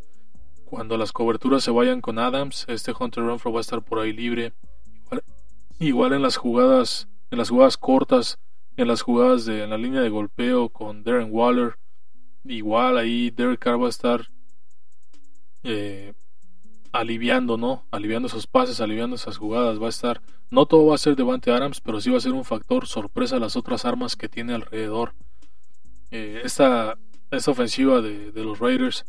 Cuando 0.65 0.97
las 0.97 1.11
coberturas 1.11 1.63
se 1.63 1.71
vayan 1.71 2.01
con 2.01 2.19
Adams, 2.19 2.65
este 2.67 2.93
Hunter 2.97 3.23
Renfro 3.23 3.51
va 3.51 3.59
a 3.59 3.61
estar 3.61 3.81
por 3.81 3.99
ahí 3.99 4.13
libre. 4.13 4.53
Igual, 5.79 6.13
en 6.13 6.21
las 6.21 6.37
jugadas, 6.37 7.07
en 7.31 7.39
las 7.39 7.49
jugadas 7.49 7.75
cortas, 7.75 8.39
en 8.77 8.87
las 8.87 9.01
jugadas 9.01 9.45
de 9.45 9.63
en 9.63 9.71
la 9.71 9.77
línea 9.77 10.01
de 10.01 10.09
golpeo 10.09 10.69
con 10.69 11.03
Darren 11.03 11.29
Waller, 11.31 11.77
igual 12.45 12.97
ahí 12.97 13.31
Derek 13.31 13.59
Carr 13.59 13.81
va 13.81 13.87
a 13.87 13.89
estar 13.89 14.29
eh, 15.63 16.13
aliviando, 16.91 17.57
¿no? 17.57 17.85
Aliviando 17.91 18.27
esos 18.27 18.47
pases, 18.47 18.81
aliviando 18.81 19.15
esas 19.15 19.37
jugadas. 19.37 19.81
Va 19.81 19.87
a 19.87 19.89
estar, 19.89 20.21
no 20.49 20.65
todo 20.65 20.87
va 20.87 20.95
a 20.95 20.99
ser 20.99 21.15
Devante 21.15 21.51
Adams, 21.51 21.81
pero 21.81 22.01
sí 22.01 22.09
va 22.09 22.17
a 22.17 22.21
ser 22.21 22.33
un 22.33 22.45
factor 22.45 22.87
sorpresa 22.87 23.37
a 23.37 23.39
las 23.39 23.55
otras 23.55 23.85
armas 23.85 24.15
que 24.15 24.29
tiene 24.29 24.53
alrededor. 24.53 25.13
Eh, 26.11 26.41
esta, 26.43 26.97
esta 27.31 27.51
ofensiva 27.51 28.01
de, 28.01 28.31
de 28.31 28.43
los 28.43 28.59
Raiders 28.59 29.05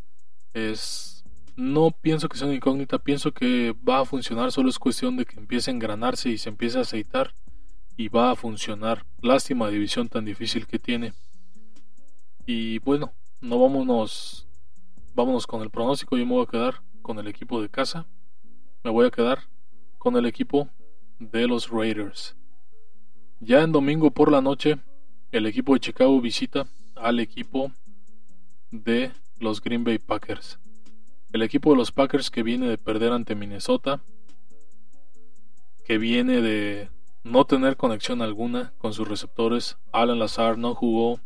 es 0.54 1.24
no 1.56 1.90
pienso 1.90 2.28
que 2.28 2.38
sea 2.38 2.46
una 2.46 2.56
incógnita, 2.56 2.98
pienso 2.98 3.32
que 3.32 3.74
va 3.86 4.00
a 4.00 4.04
funcionar, 4.04 4.52
solo 4.52 4.70
es 4.70 4.78
cuestión 4.78 5.16
de 5.16 5.26
que 5.26 5.38
empiece 5.38 5.70
a 5.70 5.74
engranarse 5.74 6.30
y 6.30 6.38
se 6.38 6.48
empiece 6.48 6.78
a 6.78 6.82
aceitar 6.82 7.34
y 7.96 8.08
va 8.08 8.30
a 8.30 8.36
funcionar. 8.36 9.04
Lástima 9.20 9.68
división 9.68 10.08
tan 10.08 10.24
difícil 10.24 10.66
que 10.66 10.78
tiene. 10.78 11.12
Y 12.46 12.78
bueno, 12.80 13.12
no 13.40 13.58
vámonos, 13.58 14.48
vámonos 15.14 15.46
con 15.46 15.62
el 15.62 15.70
pronóstico, 15.70 16.16
yo 16.16 16.24
me 16.24 16.32
voy 16.32 16.44
a 16.44 16.50
quedar 16.50 16.82
con 17.02 17.18
el 17.18 17.26
equipo 17.26 17.60
de 17.60 17.68
casa, 17.68 18.06
me 18.82 18.90
voy 18.90 19.06
a 19.06 19.10
quedar 19.10 19.40
con 19.98 20.16
el 20.16 20.26
equipo 20.26 20.68
de 21.18 21.46
los 21.46 21.68
Raiders. 21.68 22.36
Ya 23.40 23.62
en 23.62 23.72
domingo 23.72 24.10
por 24.10 24.30
la 24.30 24.40
noche, 24.40 24.78
el 25.30 25.46
equipo 25.46 25.74
de 25.74 25.80
Chicago 25.80 26.20
visita 26.20 26.66
al 26.94 27.20
equipo 27.20 27.72
de 28.70 29.12
los 29.38 29.60
Green 29.60 29.84
Bay 29.84 29.98
Packers. 29.98 30.58
El 31.32 31.42
equipo 31.42 31.70
de 31.70 31.76
los 31.76 31.92
Packers 31.92 32.30
que 32.30 32.42
viene 32.42 32.68
de 32.68 32.78
perder 32.78 33.12
ante 33.12 33.34
Minnesota, 33.34 34.00
que 35.84 35.98
viene 35.98 36.40
de 36.40 36.88
no 37.24 37.44
tener 37.44 37.76
conexión 37.76 38.22
alguna 38.22 38.72
con 38.78 38.92
sus 38.94 39.08
receptores. 39.08 39.76
Alan 39.92 40.18
Lazar 40.18 40.58
no 40.58 40.74
jugó, 40.74 41.20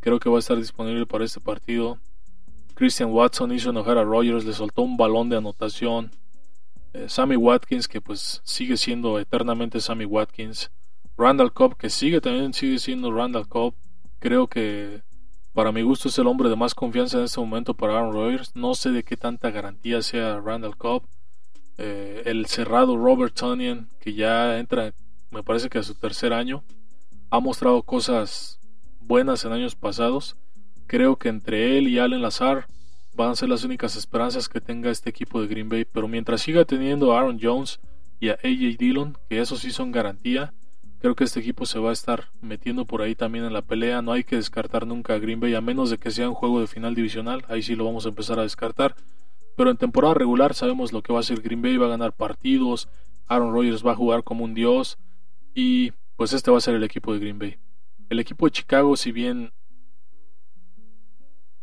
creo 0.00 0.18
que 0.18 0.30
va 0.30 0.36
a 0.36 0.40
estar 0.40 0.56
disponible 0.56 1.06
para 1.06 1.24
este 1.24 1.40
partido. 1.40 1.98
Christian 2.74 3.10
Watson 3.12 3.52
hizo 3.52 3.70
enojar 3.70 3.98
a 3.98 4.04
Rogers, 4.04 4.44
le 4.44 4.52
soltó 4.52 4.82
un 4.82 4.96
balón 4.96 5.28
de 5.28 5.36
anotación. 5.36 6.10
Eh, 6.92 7.08
Sammy 7.08 7.36
Watkins, 7.36 7.88
que 7.88 8.00
pues 8.00 8.40
sigue 8.44 8.76
siendo 8.76 9.18
eternamente 9.18 9.80
Sammy 9.80 10.04
Watkins. 10.04 10.70
Randall 11.16 11.52
Cobb, 11.52 11.76
que 11.76 11.90
sigue 11.90 12.20
también 12.20 12.52
sigue 12.52 12.78
siendo 12.78 13.12
Randall 13.12 13.48
Cobb. 13.48 13.74
Creo 14.18 14.48
que 14.48 15.02
para 15.52 15.70
mi 15.70 15.82
gusto 15.82 16.08
es 16.08 16.18
el 16.18 16.26
hombre 16.26 16.48
de 16.48 16.56
más 16.56 16.74
confianza 16.74 17.18
en 17.18 17.24
este 17.24 17.40
momento 17.40 17.74
para 17.74 17.96
Aaron 17.96 18.12
Rodgers. 18.12 18.50
No 18.54 18.74
sé 18.74 18.90
de 18.90 19.04
qué 19.04 19.16
tanta 19.16 19.50
garantía 19.50 20.02
sea 20.02 20.40
Randall 20.40 20.76
Cobb. 20.76 21.04
Eh, 21.78 22.22
el 22.26 22.46
cerrado 22.46 22.96
Robert 22.96 23.34
Tonyan, 23.34 23.88
que 24.00 24.14
ya 24.14 24.58
entra, 24.58 24.94
me 25.30 25.42
parece 25.42 25.68
que 25.68 25.78
a 25.78 25.82
su 25.82 25.94
tercer 25.94 26.32
año, 26.32 26.64
ha 27.30 27.40
mostrado 27.40 27.82
cosas 27.82 28.58
buenas 29.00 29.44
en 29.44 29.52
años 29.52 29.76
pasados. 29.76 30.36
Creo 30.86 31.16
que 31.16 31.28
entre 31.28 31.78
él 31.78 31.88
y 31.88 31.98
Allen 31.98 32.22
Lazar 32.22 32.66
van 33.14 33.30
a 33.30 33.36
ser 33.36 33.48
las 33.48 33.64
únicas 33.64 33.96
esperanzas 33.96 34.48
que 34.48 34.60
tenga 34.60 34.90
este 34.90 35.10
equipo 35.10 35.40
de 35.40 35.46
Green 35.46 35.68
Bay. 35.68 35.84
Pero 35.84 36.08
mientras 36.08 36.42
siga 36.42 36.64
teniendo 36.64 37.12
a 37.12 37.20
Aaron 37.20 37.38
Jones 37.40 37.80
y 38.20 38.28
a 38.28 38.34
AJ 38.34 38.76
Dillon, 38.78 39.16
que 39.28 39.40
esos 39.40 39.60
sí 39.60 39.70
son 39.70 39.92
garantía, 39.92 40.52
creo 41.00 41.14
que 41.14 41.24
este 41.24 41.40
equipo 41.40 41.66
se 41.66 41.78
va 41.78 41.90
a 41.90 41.92
estar 41.92 42.30
metiendo 42.40 42.86
por 42.86 43.02
ahí 43.02 43.14
también 43.14 43.44
en 43.44 43.52
la 43.52 43.62
pelea. 43.62 44.02
No 44.02 44.12
hay 44.12 44.24
que 44.24 44.36
descartar 44.36 44.86
nunca 44.86 45.14
a 45.14 45.18
Green 45.18 45.40
Bay, 45.40 45.54
a 45.54 45.60
menos 45.60 45.90
de 45.90 45.98
que 45.98 46.10
sea 46.10 46.28
un 46.28 46.34
juego 46.34 46.60
de 46.60 46.66
final 46.66 46.94
divisional. 46.94 47.44
Ahí 47.48 47.62
sí 47.62 47.76
lo 47.76 47.84
vamos 47.84 48.06
a 48.06 48.10
empezar 48.10 48.38
a 48.38 48.42
descartar. 48.42 48.94
Pero 49.56 49.70
en 49.70 49.76
temporada 49.76 50.14
regular 50.14 50.54
sabemos 50.54 50.92
lo 50.92 51.02
que 51.02 51.12
va 51.12 51.20
a 51.20 51.20
hacer 51.20 51.40
Green 51.40 51.62
Bay. 51.62 51.76
Va 51.76 51.86
a 51.86 51.90
ganar 51.90 52.12
partidos. 52.12 52.88
Aaron 53.26 53.52
Rodgers 53.52 53.86
va 53.86 53.92
a 53.92 53.96
jugar 53.96 54.24
como 54.24 54.44
un 54.44 54.54
dios. 54.54 54.98
Y 55.54 55.92
pues 56.16 56.32
este 56.32 56.50
va 56.50 56.58
a 56.58 56.60
ser 56.60 56.74
el 56.74 56.84
equipo 56.84 57.12
de 57.12 57.20
Green 57.20 57.38
Bay. 57.38 57.56
El 58.10 58.18
equipo 58.18 58.46
de 58.46 58.52
Chicago, 58.52 58.96
si 58.96 59.12
bien 59.12 59.52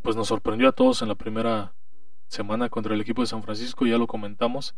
pues 0.01 0.15
nos 0.15 0.27
sorprendió 0.27 0.69
a 0.69 0.71
todos 0.71 1.01
en 1.01 1.07
la 1.07 1.15
primera 1.15 1.73
semana 2.27 2.69
contra 2.69 2.95
el 2.95 3.01
equipo 3.01 3.21
de 3.21 3.27
San 3.27 3.43
Francisco, 3.43 3.85
ya 3.85 3.97
lo 3.97 4.07
comentamos. 4.07 4.73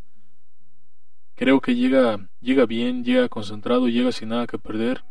Creo 1.36 1.60
que 1.60 1.74
llega, 1.74 2.28
llega 2.40 2.66
bien, 2.66 3.04
llega 3.04 3.28
concentrado, 3.28 3.88
llega 3.88 4.12
sin 4.12 4.28
nada 4.30 4.46
que 4.46 4.58
perder. 4.58 5.04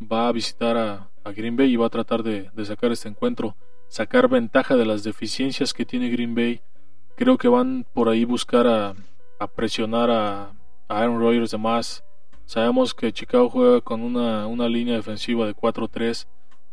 Va 0.00 0.28
a 0.28 0.32
visitar 0.32 0.76
a, 0.76 1.10
Green 1.36 1.56
Bay 1.56 1.72
y 1.72 1.76
va 1.76 1.86
a 1.86 1.90
tratar 1.90 2.22
de, 2.22 2.50
sacar 2.64 2.90
este 2.90 3.06
encuentro, 3.06 3.54
sacar 3.88 4.30
ventaja 4.30 4.76
de 4.76 4.86
las 4.86 5.02
deficiencias 5.02 5.74
que 5.74 5.84
tiene 5.84 6.08
Green 6.08 6.34
Bay. 6.34 6.62
Creo 7.16 7.36
que 7.36 7.48
van 7.48 7.84
por 7.92 8.08
ahí 8.08 8.24
buscar 8.24 8.66
a, 8.66 8.94
presionar 9.54 10.10
a, 10.10 10.44
a, 10.88 10.98
Aaron 11.00 11.20
Rodgers 11.20 11.50
de 11.50 11.58
más. 11.58 12.02
Sabemos 12.46 12.94
que 12.94 13.12
Chicago 13.12 13.50
juega 13.50 13.82
con 13.82 14.00
una, 14.00 14.46
una 14.46 14.68
línea 14.68 14.96
defensiva 14.96 15.46
de 15.46 15.54
4-3. 15.54 16.26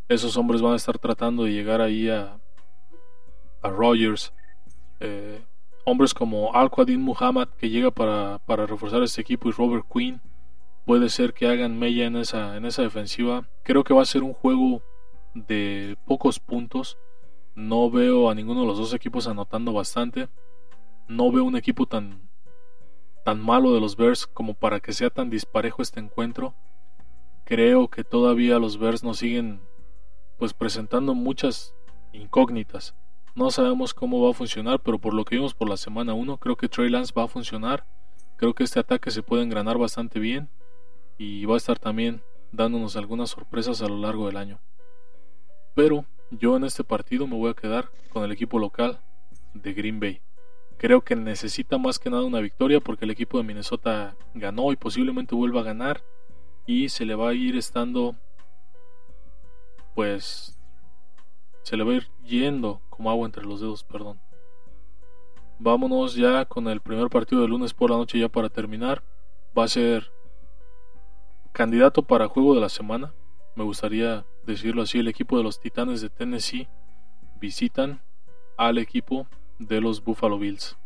Esos 0.07 0.37
hombres 0.37 0.61
van 0.61 0.73
a 0.73 0.77
estar 0.77 0.97
tratando 0.99 1.43
de 1.43 1.51
llegar 1.51 1.81
ahí 1.81 2.07
a, 2.07 2.39
a 3.65 3.69
Rogers, 3.69 4.31
eh, 4.99 5.43
hombres 5.85 6.13
como 6.13 6.53
Al-Qadim 6.53 7.01
Muhammad 7.01 7.49
que 7.57 7.69
llega 7.69 7.91
para, 7.91 8.39
reforzar 8.47 9.01
este 9.01 9.21
equipo 9.21 9.49
y 9.49 9.51
Robert 9.51 9.85
Quinn 9.91 10.21
puede 10.85 11.09
ser 11.09 11.33
que 11.33 11.47
hagan 11.47 11.77
mella 11.79 12.05
en 12.05 12.15
esa, 12.15 12.57
en 12.57 12.65
esa 12.65 12.83
defensiva. 12.83 13.47
Creo 13.63 13.83
que 13.83 13.93
va 13.93 14.03
a 14.03 14.05
ser 14.05 14.21
un 14.21 14.33
juego 14.33 14.83
de 15.33 15.97
pocos 16.05 16.39
puntos. 16.39 16.97
No 17.55 17.89
veo 17.89 18.29
a 18.29 18.35
ninguno 18.35 18.61
de 18.61 18.67
los 18.67 18.77
dos 18.77 18.93
equipos 18.93 19.27
anotando 19.27 19.73
bastante. 19.73 20.27
No 21.07 21.31
veo 21.31 21.43
un 21.43 21.55
equipo 21.55 21.87
tan, 21.87 22.29
tan 23.23 23.39
malo 23.41 23.73
de 23.73 23.81
los 23.81 23.95
Bears 23.95 24.27
como 24.27 24.53
para 24.53 24.79
que 24.79 24.93
sea 24.93 25.09
tan 25.09 25.31
disparejo 25.31 25.81
este 25.81 25.99
encuentro. 25.99 26.53
Creo 27.45 27.87
que 27.87 28.03
todavía 28.03 28.59
los 28.59 28.77
Bears 28.77 29.03
nos 29.03 29.17
siguen 29.17 29.61
pues 30.37 30.53
presentando 30.53 31.15
muchas 31.15 31.73
incógnitas. 32.13 32.95
No 33.35 33.51
sabemos 33.51 33.93
cómo 33.93 34.23
va 34.23 34.31
a 34.31 34.33
funcionar, 34.33 34.79
pero 34.79 34.97
por 34.97 35.13
lo 35.13 35.25
que 35.25 35.35
vimos 35.35 35.53
por 35.53 35.67
la 35.67 35.75
semana 35.75 36.13
1, 36.13 36.37
creo 36.37 36.55
que 36.55 36.69
Trey 36.69 36.89
Lance 36.89 37.13
va 37.13 37.23
a 37.23 37.27
funcionar. 37.27 37.85
Creo 38.37 38.53
que 38.53 38.63
este 38.63 38.79
ataque 38.79 39.11
se 39.11 39.23
puede 39.23 39.43
engranar 39.43 39.77
bastante 39.77 40.19
bien 40.19 40.47
y 41.17 41.43
va 41.43 41.55
a 41.55 41.57
estar 41.57 41.77
también 41.77 42.21
dándonos 42.53 42.95
algunas 42.95 43.31
sorpresas 43.31 43.81
a 43.81 43.89
lo 43.89 43.97
largo 43.97 44.27
del 44.27 44.37
año. 44.37 44.61
Pero 45.75 46.05
yo 46.31 46.55
en 46.55 46.63
este 46.63 46.85
partido 46.85 47.27
me 47.27 47.35
voy 47.35 47.51
a 47.51 47.55
quedar 47.55 47.89
con 48.07 48.23
el 48.23 48.31
equipo 48.31 48.57
local 48.57 49.01
de 49.53 49.73
Green 49.73 49.99
Bay. 49.99 50.21
Creo 50.77 51.01
que 51.01 51.17
necesita 51.17 51.77
más 51.77 51.99
que 51.99 52.09
nada 52.09 52.23
una 52.23 52.39
victoria 52.39 52.79
porque 52.79 53.03
el 53.03 53.11
equipo 53.11 53.37
de 53.37 53.43
Minnesota 53.43 54.15
ganó 54.33 54.71
y 54.71 54.77
posiblemente 54.77 55.35
vuelva 55.35 55.59
a 55.59 55.65
ganar 55.65 56.01
y 56.65 56.87
se 56.87 57.03
le 57.03 57.15
va 57.15 57.31
a 57.31 57.33
ir 57.33 57.57
estando 57.57 58.15
pues 59.93 60.54
se 61.65 61.75
le 61.75 61.83
va 61.83 61.93
a 61.93 61.95
ir 61.95 62.07
yendo 62.23 62.79
como 62.91 63.09
agua 63.09 63.25
entre 63.25 63.43
los 63.43 63.59
dedos, 63.59 63.83
perdón. 63.83 64.21
Vámonos 65.57 66.13
ya 66.13 66.45
con 66.45 66.67
el 66.67 66.79
primer 66.79 67.09
partido 67.09 67.41
de 67.41 67.47
lunes 67.47 67.73
por 67.73 67.89
la 67.89 67.97
noche 67.97 68.19
ya 68.19 68.29
para 68.29 68.49
terminar. 68.49 69.01
Va 69.57 69.63
a 69.63 69.67
ser 69.67 70.11
candidato 71.53 72.03
para 72.03 72.27
juego 72.27 72.53
de 72.53 72.61
la 72.61 72.69
semana. 72.69 73.15
Me 73.55 73.63
gustaría 73.63 74.27
decirlo 74.45 74.83
así, 74.83 74.99
el 74.99 75.07
equipo 75.07 75.39
de 75.39 75.43
los 75.43 75.59
Titanes 75.59 76.01
de 76.01 76.11
Tennessee 76.11 76.67
visitan 77.41 77.99
al 78.57 78.77
equipo 78.77 79.25
de 79.57 79.81
los 79.81 80.03
Buffalo 80.03 80.37
Bills. 80.37 80.77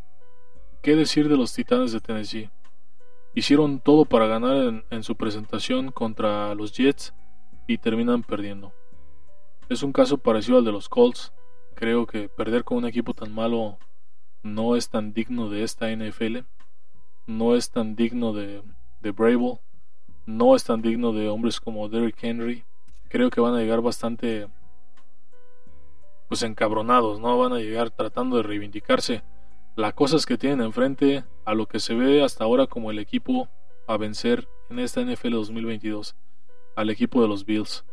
¿Qué 0.82 0.96
decir 0.96 1.28
de 1.28 1.36
los 1.36 1.54
Titanes 1.54 1.92
de 1.92 2.00
Tennessee? 2.00 2.52
Hicieron 3.36 3.82
todo 3.82 4.06
para 4.06 4.28
ganar 4.28 4.56
en, 4.56 4.86
en 4.92 5.04
su 5.04 5.18
presentación 5.18 5.92
contra 5.92 6.56
los 6.56 6.72
Jets 6.72 7.14
y 7.68 7.80
terminan 7.80 8.24
perdiendo. 8.24 8.72
Es 9.70 9.84
un 9.84 9.94
caso 9.94 10.18
parecido 10.18 10.58
al 10.58 10.66
de 10.66 10.72
los 10.72 10.90
Colts. 10.90 11.32
Creo 11.76 12.08
que 12.08 12.28
perder 12.28 12.64
con 12.64 12.80
un 12.80 12.86
equipo 12.86 13.14
tan 13.14 13.32
malo 13.32 13.78
no 14.42 14.76
es 14.76 14.90
tan 14.90 15.14
digno 15.14 15.48
de 15.48 15.64
esta 15.64 15.92
NFL. 15.92 16.40
No 17.28 17.56
es 17.56 17.70
tan 17.70 17.96
digno 17.96 18.34
de, 18.34 18.64
de. 19.02 19.60
No 20.26 20.56
es 20.56 20.64
tan 20.64 20.82
digno 20.82 21.14
de 21.14 21.30
hombres 21.30 21.60
como 21.60 21.88
Derrick 21.88 22.18
Henry. 22.24 22.66
Creo 23.10 23.30
que 23.30 23.42
van 23.42 23.54
a 23.54 23.60
llegar 23.60 23.82
bastante 23.82 24.48
pues 26.28 26.42
encabronados, 26.42 27.20
¿no? 27.20 27.38
Van 27.38 27.54
a 27.54 27.60
llegar 27.60 27.92
tratando 27.92 28.38
de 28.38 28.44
reivindicarse. 28.44 29.24
La 29.76 29.92
cosa 29.92 30.16
es 30.16 30.26
que 30.26 30.38
tienen 30.40 30.62
enfrente 30.62 31.26
a 31.46 31.54
lo 31.54 31.68
que 31.68 31.80
se 31.80 31.94
ve 31.94 32.24
hasta 32.24 32.44
ahora 32.44 32.66
como 32.66 32.90
el 32.90 32.98
equipo 32.98 33.50
a 33.88 33.98
vencer 33.98 34.48
en 34.72 34.80
esta 34.80 35.02
NFL 35.02 35.34
2022, 35.34 36.16
al 36.76 36.90
equipo 36.90 37.22
de 37.22 37.28
los 37.28 37.46
Bills 37.46 37.86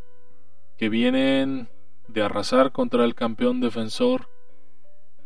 que 0.76 0.88
vienen 0.88 1.68
de 2.08 2.22
arrasar 2.22 2.72
contra 2.72 3.04
el 3.04 3.14
campeón 3.14 3.60
defensor, 3.60 4.28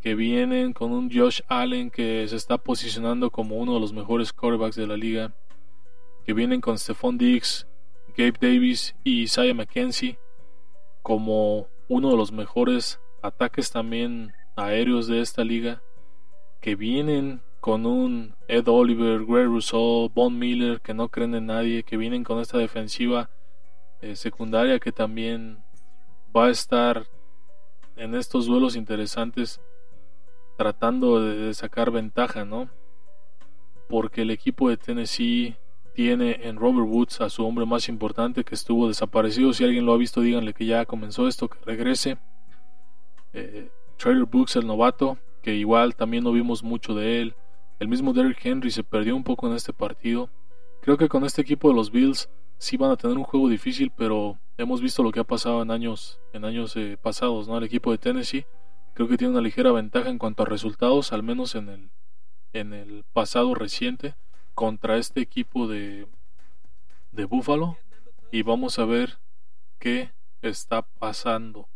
que 0.00 0.14
vienen 0.14 0.72
con 0.72 0.92
un 0.92 1.10
Josh 1.12 1.40
Allen 1.48 1.90
que 1.90 2.26
se 2.28 2.36
está 2.36 2.58
posicionando 2.58 3.30
como 3.30 3.56
uno 3.56 3.74
de 3.74 3.80
los 3.80 3.92
mejores 3.92 4.32
quarterbacks 4.32 4.76
de 4.76 4.86
la 4.86 4.96
liga, 4.96 5.34
que 6.24 6.32
vienen 6.32 6.60
con 6.60 6.78
Stephon 6.78 7.18
Diggs, 7.18 7.66
Gabe 8.16 8.34
Davis 8.40 8.94
y 9.04 9.22
Isaiah 9.22 9.54
McKenzie 9.54 10.18
como 11.02 11.68
uno 11.88 12.10
de 12.10 12.16
los 12.16 12.32
mejores 12.32 13.00
ataques 13.22 13.70
también 13.70 14.32
aéreos 14.56 15.06
de 15.06 15.20
esta 15.20 15.44
liga, 15.44 15.82
que 16.60 16.76
vienen 16.76 17.42
con 17.60 17.84
un 17.84 18.36
Ed 18.48 18.68
Oliver, 18.68 19.24
Greg 19.24 19.46
Rousseau, 19.46 20.10
Von 20.14 20.38
Miller, 20.38 20.80
que 20.80 20.94
no 20.94 21.08
creen 21.08 21.34
en 21.34 21.46
nadie, 21.46 21.82
que 21.82 21.96
vienen 21.96 22.24
con 22.24 22.38
esta 22.38 22.58
defensiva 22.58 23.30
eh, 24.02 24.16
secundaria 24.16 24.78
que 24.78 24.92
también 24.92 25.62
va 26.34 26.46
a 26.46 26.50
estar 26.50 27.06
en 27.96 28.14
estos 28.14 28.46
duelos 28.46 28.76
interesantes 28.76 29.60
tratando 30.56 31.22
de, 31.22 31.54
sacar 31.54 31.90
ventaja, 31.90 32.44
¿no? 32.44 32.68
Porque 33.88 34.22
el 34.22 34.30
equipo 34.30 34.68
de 34.68 34.76
Tennessee 34.76 35.56
tiene 35.94 36.40
en 36.42 36.56
Robert 36.56 36.86
Woods 36.88 37.20
a 37.20 37.30
su 37.30 37.44
hombre 37.44 37.66
más 37.66 37.88
importante 37.88 38.44
que 38.44 38.54
estuvo 38.54 38.88
desaparecido. 38.88 39.52
Si 39.52 39.64
alguien 39.64 39.86
lo 39.86 39.92
ha 39.92 39.96
visto, 39.96 40.20
díganle 40.20 40.54
que 40.54 40.66
ya 40.66 40.86
comenzó 40.86 41.28
esto, 41.28 41.48
que 41.48 41.58
regrese. 41.64 42.18
Eh, 43.32 43.70
Trailer 43.96 44.24
Books, 44.24 44.56
el 44.56 44.66
novato, 44.66 45.18
que 45.42 45.54
igual 45.54 45.94
también 45.94 46.24
no 46.24 46.32
vimos 46.32 46.62
mucho 46.62 46.94
de 46.94 47.20
él. 47.20 47.34
El 47.78 47.88
mismo 47.88 48.12
Derrick 48.12 48.44
Henry 48.44 48.70
se 48.70 48.84
perdió 48.84 49.16
un 49.16 49.24
poco 49.24 49.48
en 49.48 49.54
este 49.54 49.72
partido. 49.72 50.30
Creo 50.82 50.96
que 50.96 51.08
con 51.08 51.24
este 51.24 51.42
equipo 51.42 51.68
de 51.68 51.74
los 51.74 51.90
Bills 51.90 52.28
sí 52.60 52.76
van 52.76 52.90
a 52.90 52.96
tener 52.96 53.16
un 53.16 53.24
juego 53.24 53.48
difícil, 53.48 53.90
pero 53.96 54.38
hemos 54.58 54.82
visto 54.82 55.02
lo 55.02 55.10
que 55.10 55.20
ha 55.20 55.24
pasado 55.24 55.62
en 55.62 55.70
años, 55.70 56.20
en 56.34 56.44
años 56.44 56.76
eh, 56.76 56.98
pasados, 57.00 57.48
¿no? 57.48 57.56
El 57.56 57.64
equipo 57.64 57.90
de 57.90 57.96
Tennessee 57.96 58.44
creo 58.92 59.08
que 59.08 59.16
tiene 59.16 59.32
una 59.32 59.40
ligera 59.40 59.72
ventaja 59.72 60.10
en 60.10 60.18
cuanto 60.18 60.42
a 60.42 60.46
resultados, 60.46 61.14
al 61.14 61.22
menos 61.22 61.54
en 61.54 61.70
el, 61.70 61.90
en 62.52 62.74
el 62.74 63.04
pasado 63.14 63.54
reciente, 63.54 64.14
contra 64.54 64.98
este 64.98 65.22
equipo 65.22 65.66
de, 65.68 66.06
de 67.12 67.24
Buffalo. 67.24 67.78
Y 68.30 68.42
vamos 68.42 68.78
a 68.78 68.84
ver 68.84 69.18
qué 69.78 70.10
está 70.42 70.82
pasando. 70.82 71.66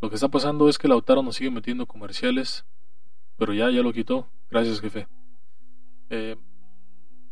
Lo 0.00 0.08
que 0.10 0.16
está 0.16 0.28
pasando 0.28 0.68
es 0.68 0.76
que 0.76 0.88
Lautaro 0.88 1.22
nos 1.22 1.36
sigue 1.36 1.52
metiendo 1.52 1.86
comerciales, 1.86 2.64
pero 3.36 3.54
ya, 3.54 3.70
ya 3.70 3.82
lo 3.82 3.92
quitó. 3.92 4.26
Gracias, 4.50 4.80
jefe. 4.80 5.06
Eh, 6.10 6.36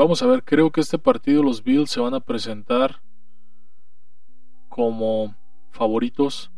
Vamos 0.02 0.20
a 0.20 0.26
ver, 0.26 0.42
creo 0.42 0.72
que 0.72 0.80
este 0.80 0.98
partido 0.98 1.44
los 1.44 1.62
Bills 1.62 1.88
se 1.88 2.00
van 2.00 2.12
a 2.12 2.18
presentar 2.18 3.00
como 4.68 5.36
favoritos. 5.70 6.50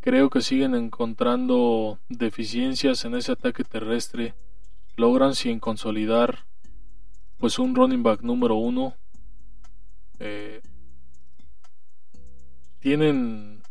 Creo 0.00 0.30
que 0.30 0.40
siguen 0.40 0.74
encontrando 0.74 1.98
deficiencias 2.08 3.04
en 3.04 3.14
ese 3.14 3.32
ataque 3.32 3.62
terrestre. 3.62 4.34
Logran 4.96 5.34
sin 5.34 5.60
consolidar 5.60 6.46
pues 7.36 7.58
un 7.58 7.74
running 7.74 8.02
back 8.02 8.22
número 8.22 8.54
uno. 8.54 8.94
Eh, 10.18 10.62
tienen 12.78 13.62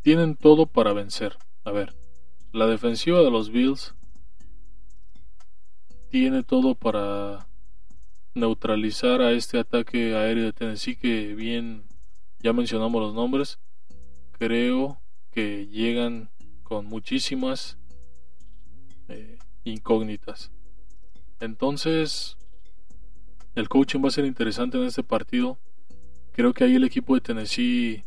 tienen 0.00 0.36
todo 0.36 0.64
para 0.64 0.94
vencer. 0.94 1.36
A 1.64 1.70
ver, 1.70 1.94
la 2.50 2.66
defensiva 2.66 3.20
de 3.20 3.30
los 3.30 3.50
Bills 3.50 3.94
tiene 6.08 6.42
todo 6.42 6.74
para 6.74 7.46
neutralizar 8.36 9.22
a 9.22 9.32
este 9.32 9.58
ataque 9.58 10.14
aéreo 10.14 10.44
de 10.44 10.52
Tennessee 10.52 10.96
que 10.96 11.34
bien 11.34 11.84
ya 12.40 12.52
mencionamos 12.52 13.00
los 13.00 13.14
nombres. 13.14 13.58
Creo 14.38 15.00
que 15.30 15.66
llegan 15.66 16.30
con 16.62 16.86
muchísimas 16.86 17.78
eh, 19.08 19.38
incógnitas. 19.64 20.52
Entonces, 21.40 22.36
el 23.54 23.68
coaching 23.68 24.02
va 24.04 24.08
a 24.08 24.12
ser 24.12 24.26
interesante 24.26 24.76
en 24.76 24.84
este 24.84 25.02
partido. 25.02 25.58
Creo 26.32 26.52
que 26.52 26.64
ahí 26.64 26.74
el 26.74 26.84
equipo 26.84 27.14
de 27.14 27.22
Tennessee 27.22 28.04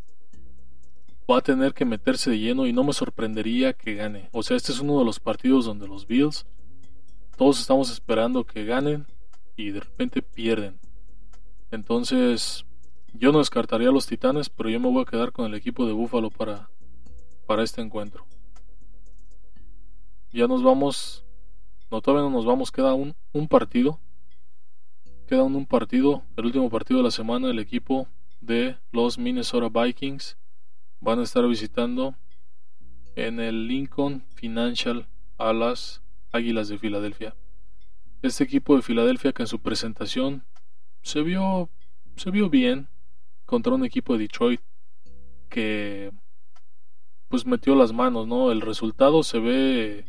va 1.30 1.39
a 1.39 1.41
tener 1.41 1.73
que 1.73 1.86
meterse 1.86 2.30
de 2.30 2.39
lleno 2.39 2.67
y 2.67 2.73
no 2.73 2.84
me 2.84 2.93
sorprendería 2.93 3.73
que 3.73 3.95
gane. 3.95 4.30
O 4.32 4.43
sea, 4.43 4.57
este 4.57 4.71
es 4.71 4.80
uno 4.80 4.99
de 4.99 5.05
los 5.05 5.19
partidos 5.19 5.65
donde 5.65 5.88
los 5.88 6.05
Bills, 6.05 6.45
todos 7.36 7.59
estamos 7.59 7.91
esperando 7.91 8.43
que 8.45 8.65
ganen 8.65 9.07
y 9.60 9.72
de 9.72 9.82
repente 9.82 10.22
pierden. 10.22 10.80
Entonces, 11.70 12.66
yo 13.14 13.34
no 13.34 13.39
descartaría 13.39 13.89
a 13.89 13.91
los 13.91 14.07
Titanes, 14.07 14.49
pero 14.49 14.70
yo 14.70 14.80
me 14.80 14.89
voy 14.89 15.01
a 15.01 15.05
quedar 15.05 15.34
con 15.34 15.45
el 15.47 15.53
equipo 15.53 15.86
de 15.86 15.91
Buffalo 15.91 16.30
para, 16.30 16.70
para 17.45 17.64
este 17.64 17.82
encuentro. 17.82 18.26
Ya 20.32 20.47
nos 20.47 20.64
vamos, 20.64 21.26
no 21.91 22.01
todavía 22.01 22.30
no 22.30 22.34
nos 22.34 22.45
vamos, 22.45 22.72
queda 22.72 22.93
un, 22.93 23.14
un 23.34 23.47
partido. 23.49 23.99
Queda 25.28 25.43
un, 25.43 25.55
un 25.55 25.66
partido, 25.66 26.24
el 26.38 26.45
último 26.45 26.70
partido 26.70 26.99
de 26.99 27.03
la 27.03 27.12
semana, 27.12 27.49
el 27.49 27.60
equipo 27.60 28.07
de 28.39 28.78
los 28.93 29.18
Minnesota 29.18 29.68
Vikings 29.68 30.38
van 31.01 31.20
a 31.20 31.24
estar 31.24 31.45
visitando 31.45 32.16
en 33.16 33.41
el 33.41 33.68
Lincoln 33.68 34.24
Financial 34.36 35.05
a 35.38 35.51
las 35.51 36.01
Águilas 36.32 36.70
de 36.70 36.78
Filadelfia. 36.78 37.36
Este 38.22 38.43
equipo 38.43 38.76
de 38.76 38.82
Filadelfia 38.82 39.32
que 39.32 39.43
en 39.43 39.47
su 39.47 39.59
presentación 39.59 40.43
se 41.01 41.22
vio 41.22 41.70
se 42.15 42.32
vio 42.32 42.49
bien 42.49 42.89
contra 43.45 43.74
un 43.74 43.86
equipo 43.86 44.13
de 44.13 44.20
Detroit 44.24 44.61
que 45.49 46.11
pues 47.30 47.45
metió 47.45 47.76
las 47.76 47.93
manos, 47.93 48.28
¿no? 48.28 48.51
El 48.51 48.61
resultado 48.61 49.24
se 49.24 49.39
ve 49.39 50.05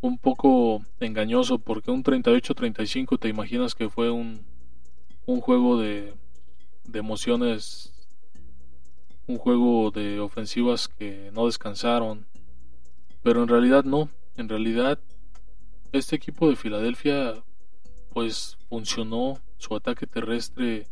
un 0.00 0.18
poco 0.18 0.82
engañoso 1.00 1.58
porque 1.58 1.90
un 1.90 2.02
38-35 2.02 3.18
te 3.18 3.28
imaginas 3.28 3.74
que 3.74 3.88
fue 3.88 4.10
un, 4.10 4.44
un 5.26 5.40
juego 5.40 5.78
de, 5.78 6.14
de 6.84 6.98
emociones 6.98 7.92
un 9.28 9.36
juego 9.36 9.90
de 9.90 10.20
ofensivas 10.20 10.88
que 10.88 11.30
no 11.34 11.46
descansaron, 11.46 12.26
pero 13.22 13.42
en 13.42 13.48
realidad 13.48 13.84
no, 13.84 14.08
en 14.36 14.48
realidad 14.48 14.98
este 15.92 16.16
equipo 16.16 16.48
de 16.48 16.56
Filadelfia 16.56 17.42
pues 18.12 18.58
funcionó, 18.68 19.38
su 19.58 19.74
ataque 19.74 20.06
terrestre 20.06 20.86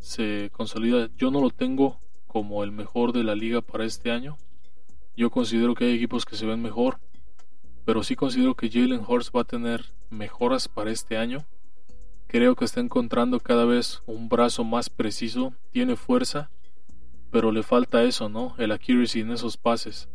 se 0.00 0.50
consolida, 0.52 1.08
yo 1.16 1.30
no 1.30 1.40
lo 1.40 1.50
tengo 1.50 2.00
como 2.26 2.64
el 2.64 2.72
mejor 2.72 3.12
de 3.12 3.24
la 3.24 3.34
liga 3.34 3.60
para 3.60 3.84
este 3.84 4.10
año, 4.10 4.36
yo 5.16 5.30
considero 5.30 5.74
que 5.74 5.84
hay 5.84 5.94
equipos 5.94 6.24
que 6.24 6.36
se 6.36 6.46
ven 6.46 6.62
mejor, 6.62 6.98
pero 7.84 8.02
sí 8.02 8.16
considero 8.16 8.54
que 8.54 8.70
Jalen 8.70 9.04
Hurts 9.06 9.30
va 9.34 9.42
a 9.42 9.44
tener 9.44 9.92
mejoras 10.08 10.68
para 10.68 10.90
este 10.90 11.16
año. 11.16 11.44
Creo 12.28 12.54
que 12.54 12.64
está 12.64 12.80
encontrando 12.80 13.40
cada 13.40 13.64
vez 13.64 14.02
un 14.06 14.28
brazo 14.28 14.64
más 14.64 14.88
preciso, 14.88 15.52
tiene 15.72 15.96
fuerza 15.96 16.50
pero 17.32 17.50
le 17.50 17.62
falta 17.62 18.04
eso, 18.04 18.28
¿no? 18.28 18.54
El 18.58 18.72
accuracy 18.72 19.20
en 19.20 19.32
esos 19.32 19.56
pases. 19.56 20.08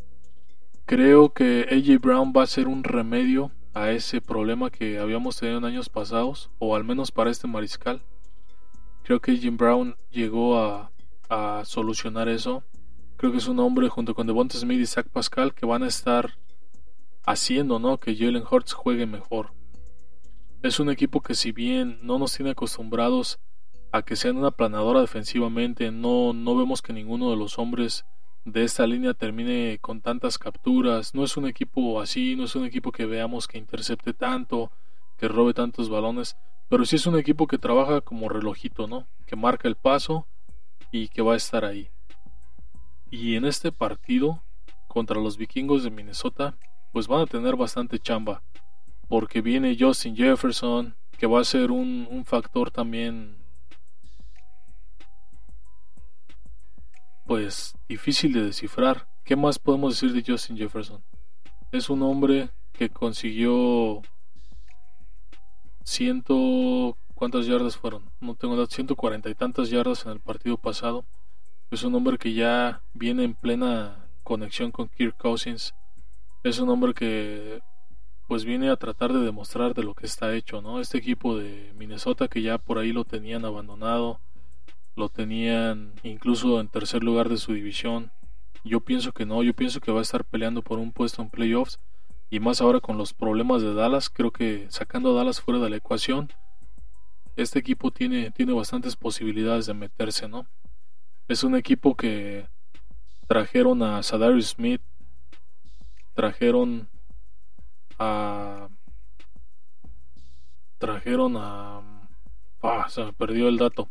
Creo 0.85 1.33
que 1.33 1.65
AJ 1.69 1.99
Brown 1.99 2.31
va 2.31 2.43
a 2.43 2.47
ser 2.47 2.67
un 2.67 2.83
remedio 2.83 3.51
a 3.81 3.91
ese 3.91 4.21
problema 4.21 4.71
que 4.71 4.97
habíamos 4.97 5.37
tenido 5.37 5.59
en 5.59 5.65
años 5.65 5.89
pasados, 5.89 6.49
o 6.57 6.75
al 6.75 6.83
menos 6.83 7.11
para 7.11 7.29
este 7.29 7.47
mariscal. 7.47 8.01
Creo 9.03 9.19
que 9.19 9.31
AJ 9.31 9.55
Brown 9.55 9.95
llegó 10.09 10.59
a, 10.59 10.91
a 11.29 11.63
solucionar 11.63 12.27
eso. 12.27 12.63
Creo 13.17 13.31
que 13.31 13.37
es 13.37 13.47
un 13.47 13.59
hombre 13.59 13.87
junto 13.87 14.15
con 14.15 14.25
Devonta 14.25 14.57
Smith 14.57 14.79
y 14.79 14.85
Zach 14.85 15.07
Pascal 15.09 15.53
que 15.53 15.65
van 15.65 15.83
a 15.83 15.87
estar 15.87 16.37
haciendo, 17.23 17.77
¿no? 17.77 17.99
Que 17.99 18.15
Jalen 18.15 18.43
Hurts 18.49 18.73
juegue 18.73 19.05
mejor. 19.05 19.53
Es 20.63 20.79
un 20.79 20.89
equipo 20.89 21.21
que 21.21 21.35
si 21.35 21.51
bien 21.51 21.99
no 22.01 22.17
nos 22.17 22.35
tiene 22.35 22.51
acostumbrados 22.51 23.39
a 23.91 24.01
que 24.01 24.15
sean 24.15 24.37
una 24.37 24.51
planadora 24.51 25.01
defensivamente. 25.01 25.91
No, 25.91 26.33
no 26.33 26.57
vemos 26.57 26.81
que 26.81 26.93
ninguno 26.93 27.29
de 27.29 27.37
los 27.37 27.59
hombres 27.59 28.05
de 28.47 28.63
esta 28.63 28.87
línea 28.87 29.13
termine 29.13 29.77
con 29.81 29.99
tantas 29.99 30.37
capturas. 30.37 31.13
No 31.13 31.25
es 31.25 31.35
un 31.35 31.47
equipo 31.47 31.99
así, 31.99 32.35
no 32.37 32.45
es 32.45 32.55
un 32.55 32.65
equipo 32.65 32.93
que 32.93 33.05
veamos 33.05 33.45
que 33.45 33.57
intercepte 33.57 34.13
tanto, 34.13 34.71
que 35.17 35.27
robe 35.27 35.53
tantos 35.53 35.89
balones, 35.89 36.37
pero 36.69 36.85
sí 36.85 36.95
es 36.95 37.05
un 37.05 37.17
equipo 37.17 37.45
que 37.45 37.57
trabaja 37.57 37.99
como 37.99 38.29
relojito, 38.29 38.87
¿no? 38.87 39.05
Que 39.25 39.35
marca 39.35 39.67
el 39.67 39.75
paso 39.75 40.27
y 40.91 41.09
que 41.09 41.21
va 41.21 41.33
a 41.33 41.37
estar 41.37 41.65
ahí. 41.65 41.89
Y 43.11 43.35
en 43.35 43.43
este 43.43 43.73
partido 43.73 44.41
contra 44.87 45.19
los 45.19 45.35
vikingos 45.37 45.83
de 45.83 45.91
Minnesota, 45.91 46.57
pues 46.93 47.07
van 47.07 47.21
a 47.21 47.27
tener 47.27 47.57
bastante 47.57 47.99
chamba, 47.99 48.43
porque 49.09 49.41
viene 49.41 49.75
Justin 49.77 50.15
Jefferson, 50.15 50.95
que 51.17 51.27
va 51.27 51.41
a 51.41 51.43
ser 51.43 51.69
un, 51.69 52.07
un 52.09 52.23
factor 52.23 52.71
también 52.71 53.35
pues 57.27 57.75
difícil 57.87 58.33
de 58.33 58.45
descifrar. 58.45 59.07
¿Qué 59.25 59.35
más 59.35 59.59
podemos 59.59 59.93
decir 59.93 60.13
de 60.13 60.23
Justin 60.25 60.57
Jefferson? 60.57 61.03
Es 61.71 61.89
un 61.89 62.01
hombre 62.01 62.49
que 62.71 62.89
consiguió 62.89 64.01
ciento 65.83 66.97
cuántas 67.15 67.47
yardas 67.47 67.77
fueron 67.77 68.11
no 68.19 68.35
tengo 68.35 68.63
ciento 68.67 68.95
cuarenta 68.95 69.29
y 69.29 69.35
tantas 69.35 69.69
yardas 69.69 70.05
en 70.05 70.11
el 70.11 70.19
partido 70.19 70.57
pasado 70.57 71.05
es 71.71 71.83
un 71.83 71.95
hombre 71.95 72.17
que 72.17 72.33
ya 72.33 72.83
viene 72.93 73.23
en 73.23 73.33
plena 73.33 74.05
conexión 74.23 74.71
con 74.71 74.89
Kirk 74.89 75.15
Cousins 75.17 75.73
es 76.43 76.59
un 76.59 76.69
hombre 76.69 76.93
que 76.93 77.61
pues 78.27 78.43
viene 78.43 78.69
a 78.69 78.75
tratar 78.75 79.13
de 79.13 79.21
demostrar 79.21 79.73
de 79.73 79.83
lo 79.83 79.95
que 79.95 80.05
está 80.05 80.35
hecho 80.35 80.61
no 80.61 80.81
este 80.81 80.97
equipo 80.97 81.37
de 81.37 81.71
Minnesota 81.75 82.27
que 82.27 82.41
ya 82.41 82.57
por 82.57 82.77
ahí 82.77 82.91
lo 82.91 83.05
tenían 83.05 83.45
abandonado 83.45 84.19
lo 84.97 85.09
tenían 85.09 85.93
incluso 86.03 86.59
en 86.59 86.67
tercer 86.67 87.03
lugar 87.03 87.29
de 87.29 87.37
su 87.37 87.53
división. 87.53 88.11
Yo 88.63 88.81
pienso 88.81 89.11
que 89.11 89.25
no, 89.25 89.43
yo 89.43 89.53
pienso 89.53 89.79
que 89.79 89.91
va 89.91 89.99
a 89.99 90.01
estar 90.01 90.25
peleando 90.25 90.61
por 90.61 90.79
un 90.79 90.91
puesto 90.91 91.21
en 91.21 91.29
playoffs 91.29 91.79
y 92.29 92.39
más 92.39 92.59
ahora 92.59 92.81
con 92.81 92.97
los 92.97 93.13
problemas 93.13 93.61
de 93.61 93.73
Dallas, 93.73 94.09
creo 94.09 94.31
que 94.31 94.67
sacando 94.69 95.11
a 95.11 95.13
Dallas 95.13 95.39
fuera 95.39 95.61
de 95.61 95.69
la 95.69 95.77
ecuación, 95.77 96.29
este 97.37 97.59
equipo 97.59 97.91
tiene, 97.91 98.31
tiene 98.31 98.51
bastantes 98.53 98.95
posibilidades 98.95 99.67
de 99.67 99.75
meterse, 99.75 100.27
¿no? 100.27 100.47
Es 101.27 101.43
un 101.43 101.55
equipo 101.55 101.95
que 101.95 102.47
trajeron 103.27 103.83
a 103.83 104.01
Sadarius 104.01 104.49
Smith, 104.49 104.81
trajeron 106.15 106.89
a 107.99 108.67
trajeron 110.79 111.37
a 111.37 111.81
ah, 112.63 112.85
se 112.89 113.03
me 113.03 113.13
perdió 113.13 113.47
el 113.47 113.57
dato 113.57 113.89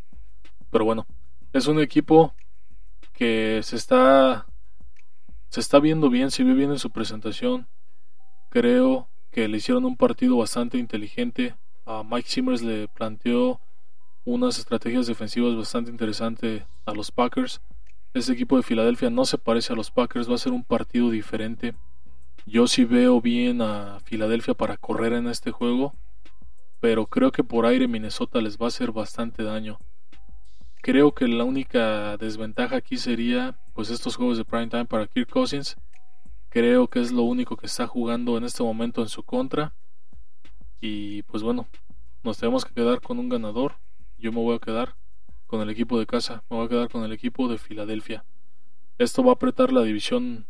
pero 0.71 0.85
bueno, 0.85 1.07
es 1.53 1.67
un 1.67 1.81
equipo 1.81 2.35
que 3.13 3.61
se 3.63 3.77
está 3.77 4.47
se 5.49 5.61
está 5.61 5.79
viendo 5.79 6.11
bien, 6.11 6.31
se 6.31 6.45
vio 6.45 6.55
bien 6.55 6.71
en 6.71 6.79
su 6.79 6.91
presentación. 6.91 7.67
Creo 8.51 9.09
que 9.31 9.49
le 9.49 9.59
hicieron 9.59 9.85
un 9.85 9.97
partido 9.97 10.37
bastante 10.37 10.77
inteligente. 10.77 11.55
A 11.87 12.03
Mike 12.03 12.29
Simmers 12.29 12.63
le 12.63 12.89
planteó 12.89 13.61
unas 14.25 14.59
estrategias 14.59 15.07
defensivas 15.07 15.57
bastante 15.57 15.91
interesantes 15.91 16.65
a 16.85 16.93
los 16.93 17.11
Packers. 17.11 17.61
Este 18.13 18.33
equipo 18.33 18.57
de 18.57 18.63
Filadelfia 18.63 19.09
no 19.09 19.25
se 19.25 19.39
parece 19.39 19.73
a 19.73 19.77
los 19.77 19.91
Packers, 19.91 20.29
va 20.29 20.35
a 20.35 20.39
ser 20.39 20.53
un 20.53 20.65
partido 20.65 21.11
diferente. 21.11 21.75
Yo 22.45 22.67
sí 22.67 22.85
veo 22.85 23.21
bien 23.21 23.63
a 23.63 24.01
Filadelfia 24.01 24.55
para 24.55 24.77
correr 24.77 25.13
en 25.13 25.29
este 25.29 25.53
juego, 25.53 25.95
pero 26.81 27.07
creo 27.07 27.33
que 27.33 27.45
por 27.45 27.67
aire 27.67 27.89
Minnesota 27.89 28.41
les 28.41 28.59
va 28.59 28.67
a 28.67 28.69
hacer 28.69 28.93
bastante 28.93 29.43
daño. 29.43 29.79
Creo 30.87 31.11
que 31.11 31.27
la 31.27 31.43
única 31.43 32.17
desventaja 32.17 32.77
aquí 32.77 32.97
sería 32.97 33.59
pues 33.75 33.91
estos 33.91 34.15
juegos 34.15 34.39
de 34.39 34.45
prime 34.45 34.69
time 34.69 34.85
para 34.85 35.09
Kirk 35.09 35.29
Cousins. 35.29 35.77
Creo 36.49 36.87
que 36.87 37.01
es 37.01 37.11
lo 37.11 37.23
único 37.23 37.57
que 37.57 37.67
está 37.67 37.89
jugando 37.89 38.39
en 38.39 38.45
este 38.45 38.63
momento 38.63 39.03
en 39.03 39.09
su 39.09 39.25
contra. 39.25 39.75
Y 40.81 41.23
pues 41.25 41.43
bueno, 41.43 41.67
nos 42.23 42.39
tenemos 42.39 42.65
que 42.65 42.73
quedar 42.73 43.01
con 43.01 43.19
un 43.19 43.29
ganador. 43.29 43.75
Yo 44.17 44.31
me 44.31 44.39
voy 44.39 44.55
a 44.55 44.61
quedar 44.61 44.95
con 45.49 45.61
el 45.61 45.71
equipo 45.71 45.99
de 45.99 46.07
casa. 46.07 46.45
Me 46.49 46.57
voy 46.57 46.67
a 46.67 46.69
quedar 46.69 46.89
con 46.89 47.03
el 47.03 47.11
equipo 47.11 47.49
de 47.49 47.59
Filadelfia. 47.59 48.25
Esto 48.97 49.25
va 49.25 49.31
a 49.31 49.35
apretar 49.35 49.73
la 49.73 49.83
división 49.83 50.47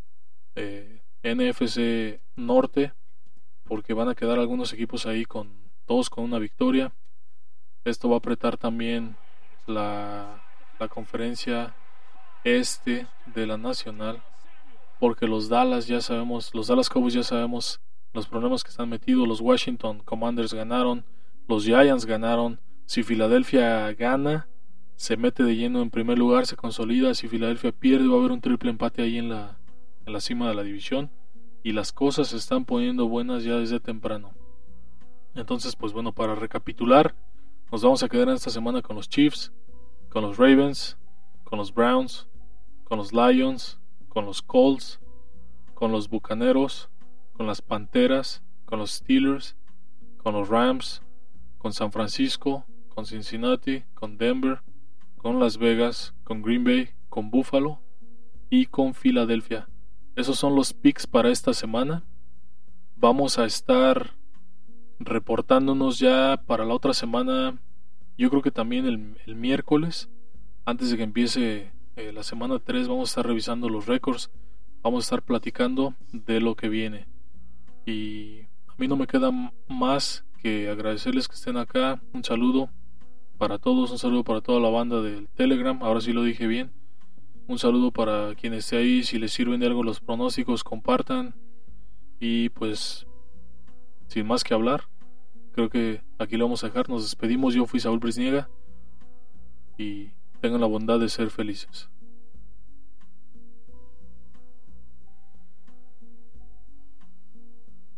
eh, 0.55 1.01
NFC 1.23 2.21
Norte 2.37 2.93
porque 3.65 3.95
van 3.95 4.11
a 4.11 4.15
quedar 4.15 4.39
algunos 4.39 4.75
equipos 4.75 5.07
ahí 5.07 5.25
con 5.25 5.51
todos 5.87 6.11
con 6.11 6.25
una 6.25 6.39
victoria. 6.39 6.93
Esto 7.85 8.11
va 8.11 8.17
a 8.17 8.19
apretar 8.19 8.59
también 8.59 9.17
la, 9.67 10.43
conferencia 10.91 11.75
este 12.45 13.07
de 13.27 13.47
la 13.47 13.57
Nacional, 13.57 14.23
porque 15.01 15.27
los 15.27 15.49
Dallas 15.49 15.87
ya 15.87 16.01
sabemos, 16.01 16.55
los 16.55 16.69
Dallas 16.69 16.89
Cowboys 16.89 17.15
ya 17.15 17.23
sabemos 17.23 17.81
los 18.13 18.27
problemas 18.27 18.63
que 18.63 18.71
están 18.71 18.89
metidos, 18.89 19.27
los 19.27 19.41
Washington 19.41 20.01
Commanders 20.05 20.55
ganaron, 20.55 21.05
los 21.49 21.65
Giants 21.65 22.07
ganaron, 22.07 22.61
si 22.87 23.03
Filadelfia 23.03 23.93
gana, 23.95 24.49
se 24.97 25.17
mete 25.17 25.43
de 25.43 25.57
lleno 25.57 25.83
en 25.83 25.91
primer 25.91 26.19
lugar, 26.19 26.47
se 26.47 26.57
consolida, 26.57 27.15
si 27.15 27.29
Filadelfia 27.29 27.73
pierde 27.73 28.09
va 28.09 28.15
a 28.15 28.19
haber 28.19 28.33
un 28.33 28.41
triple 28.41 28.71
empate 28.71 29.03
ahí 29.03 29.19
en 29.19 29.29
la, 29.29 29.59
en 30.07 30.13
la 30.13 30.21
cima 30.21 30.49
de 30.49 30.55
la 30.55 30.63
división. 30.63 31.11
Y 31.63 31.73
las 31.73 31.93
cosas 31.93 32.29
se 32.29 32.37
están 32.37 32.65
poniendo 32.65 33.09
buenas 33.09 33.43
ya 33.43 33.57
desde 33.57 33.81
temprano. 33.81 34.33
Entonces, 35.35 35.77
pues 35.77 35.93
bueno, 35.93 36.13
para 36.13 36.35
recapitular, 36.35 37.15
nos 37.73 37.83
vamos 37.83 38.03
a 38.03 38.09
quedar 38.09 38.29
en 38.29 38.35
esta 38.35 38.51
semana 38.51 38.81
con 38.81 38.97
los 38.97 39.09
Chiefs, 39.09 39.53
con 40.09 40.23
los 40.23 40.37
Ravens, 40.37 40.97
con 41.45 41.59
los 41.59 41.75
Browns, 41.75 42.29
con 42.85 42.99
los 42.99 43.13
Lions, 43.13 43.81
con 44.09 44.25
los 44.25 44.41
Colts, 44.41 45.01
con 45.75 45.91
los 45.91 46.09
Bucaneros, 46.09 46.89
con 47.33 47.47
las 47.47 47.61
Panteras, 47.61 48.43
con 48.65 48.79
los 48.79 48.93
Steelers, 48.93 49.57
con 50.19 50.35
los 50.35 50.49
Rams, 50.49 51.03
con 51.59 51.73
San 51.73 51.91
Francisco, 51.91 52.65
con 52.89 53.05
Cincinnati, 53.05 53.85
con 53.95 54.17
Denver, 54.17 54.63
con 55.17 55.41
Las 55.41 55.59
Vegas, 55.59 56.15
con 56.25 56.43
Green 56.43 56.65
Bay, 56.65 56.91
con 57.09 57.31
Buffalo 57.31 57.81
y 58.49 58.67
con 58.67 58.95
Filadelfia. 58.95 59.69
Esos 60.15 60.39
son 60.39 60.55
los 60.55 60.73
picks 60.73 61.07
para 61.07 61.31
esta 61.31 61.53
semana. 61.53 62.05
Vamos 62.95 63.39
a 63.39 63.45
estar 63.45 64.15
reportándonos 64.99 65.99
ya 65.99 66.41
para 66.47 66.65
la 66.65 66.75
otra 66.75 66.95
semana, 66.95 67.59
yo 68.17 68.31
creo 68.31 68.43
que 68.43 68.51
también 68.51 68.87
el, 68.87 69.35
miércoles, 69.35 70.09
antes 70.65 70.91
de 70.91 70.97
que 70.97 71.03
empiece 71.03 71.73
eh, 71.97 72.13
la 72.13 72.23
semana 72.23 72.59
3, 72.59 72.89
vamos 72.89 73.09
a 73.09 73.13
estar 73.13 73.27
revisando 73.27 73.69
los 73.69 73.87
récords, 73.87 74.31
vamos 74.83 75.05
a 75.05 75.07
estar 75.07 75.23
platicando 75.23 75.95
de 76.13 76.41
lo 76.41 76.55
que 76.55 76.69
viene. 76.69 77.07
Y 77.85 78.41
a 78.67 78.75
mí 78.79 78.89
no 78.89 78.97
me 78.97 79.07
queda 79.07 79.31
más 79.69 80.25
que 80.43 80.69
agradecerles 80.69 81.29
que 81.29 81.35
estén 81.35 81.57
acá, 81.57 82.01
un 82.13 82.25
saludo 82.25 82.71
para 83.39 83.59
todos, 83.59 83.91
un 83.91 83.99
saludo 83.99 84.25
para 84.25 84.41
toda 84.41 84.61
la 84.61 84.71
banda 84.71 85.03
del 85.03 85.29
Telegram, 85.29 85.79
ahora 85.83 86.01
sí 86.01 86.13
lo 86.13 86.23
dije 86.23 86.47
bien. 86.47 86.71
Un 87.49 87.61
saludo 87.61 87.93
para 87.93 88.35
quien 88.35 88.55
esté 88.55 88.77
ahí, 88.77 89.05
si 89.05 89.21
les 89.21 89.33
sirven 89.33 89.61
de 89.61 89.67
algo 89.67 89.85
los 89.85 90.01
pronósticos, 90.01 90.65
compartan. 90.65 91.35
Y 92.19 92.49
pues 92.49 93.07
sin 94.09 94.27
más 94.27 94.45
que 94.45 94.55
hablar, 94.55 94.85
creo 95.53 95.71
que 95.71 96.03
aquí 96.19 96.37
lo 96.37 96.45
vamos 96.45 96.63
a 96.65 96.69
dejar. 96.69 96.89
Nos 96.89 97.03
despedimos. 97.03 97.55
Yo 97.55 97.67
fui 97.67 97.81
Saúl 97.81 97.99
Brisniega 97.99 98.49
y 99.79 100.11
tengan 100.41 100.61
la 100.61 100.67
bondad 100.67 100.99
de 101.01 101.09
ser 101.09 101.31
felices. 101.31 101.89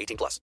18 0.00 0.16
plus. 0.16 0.38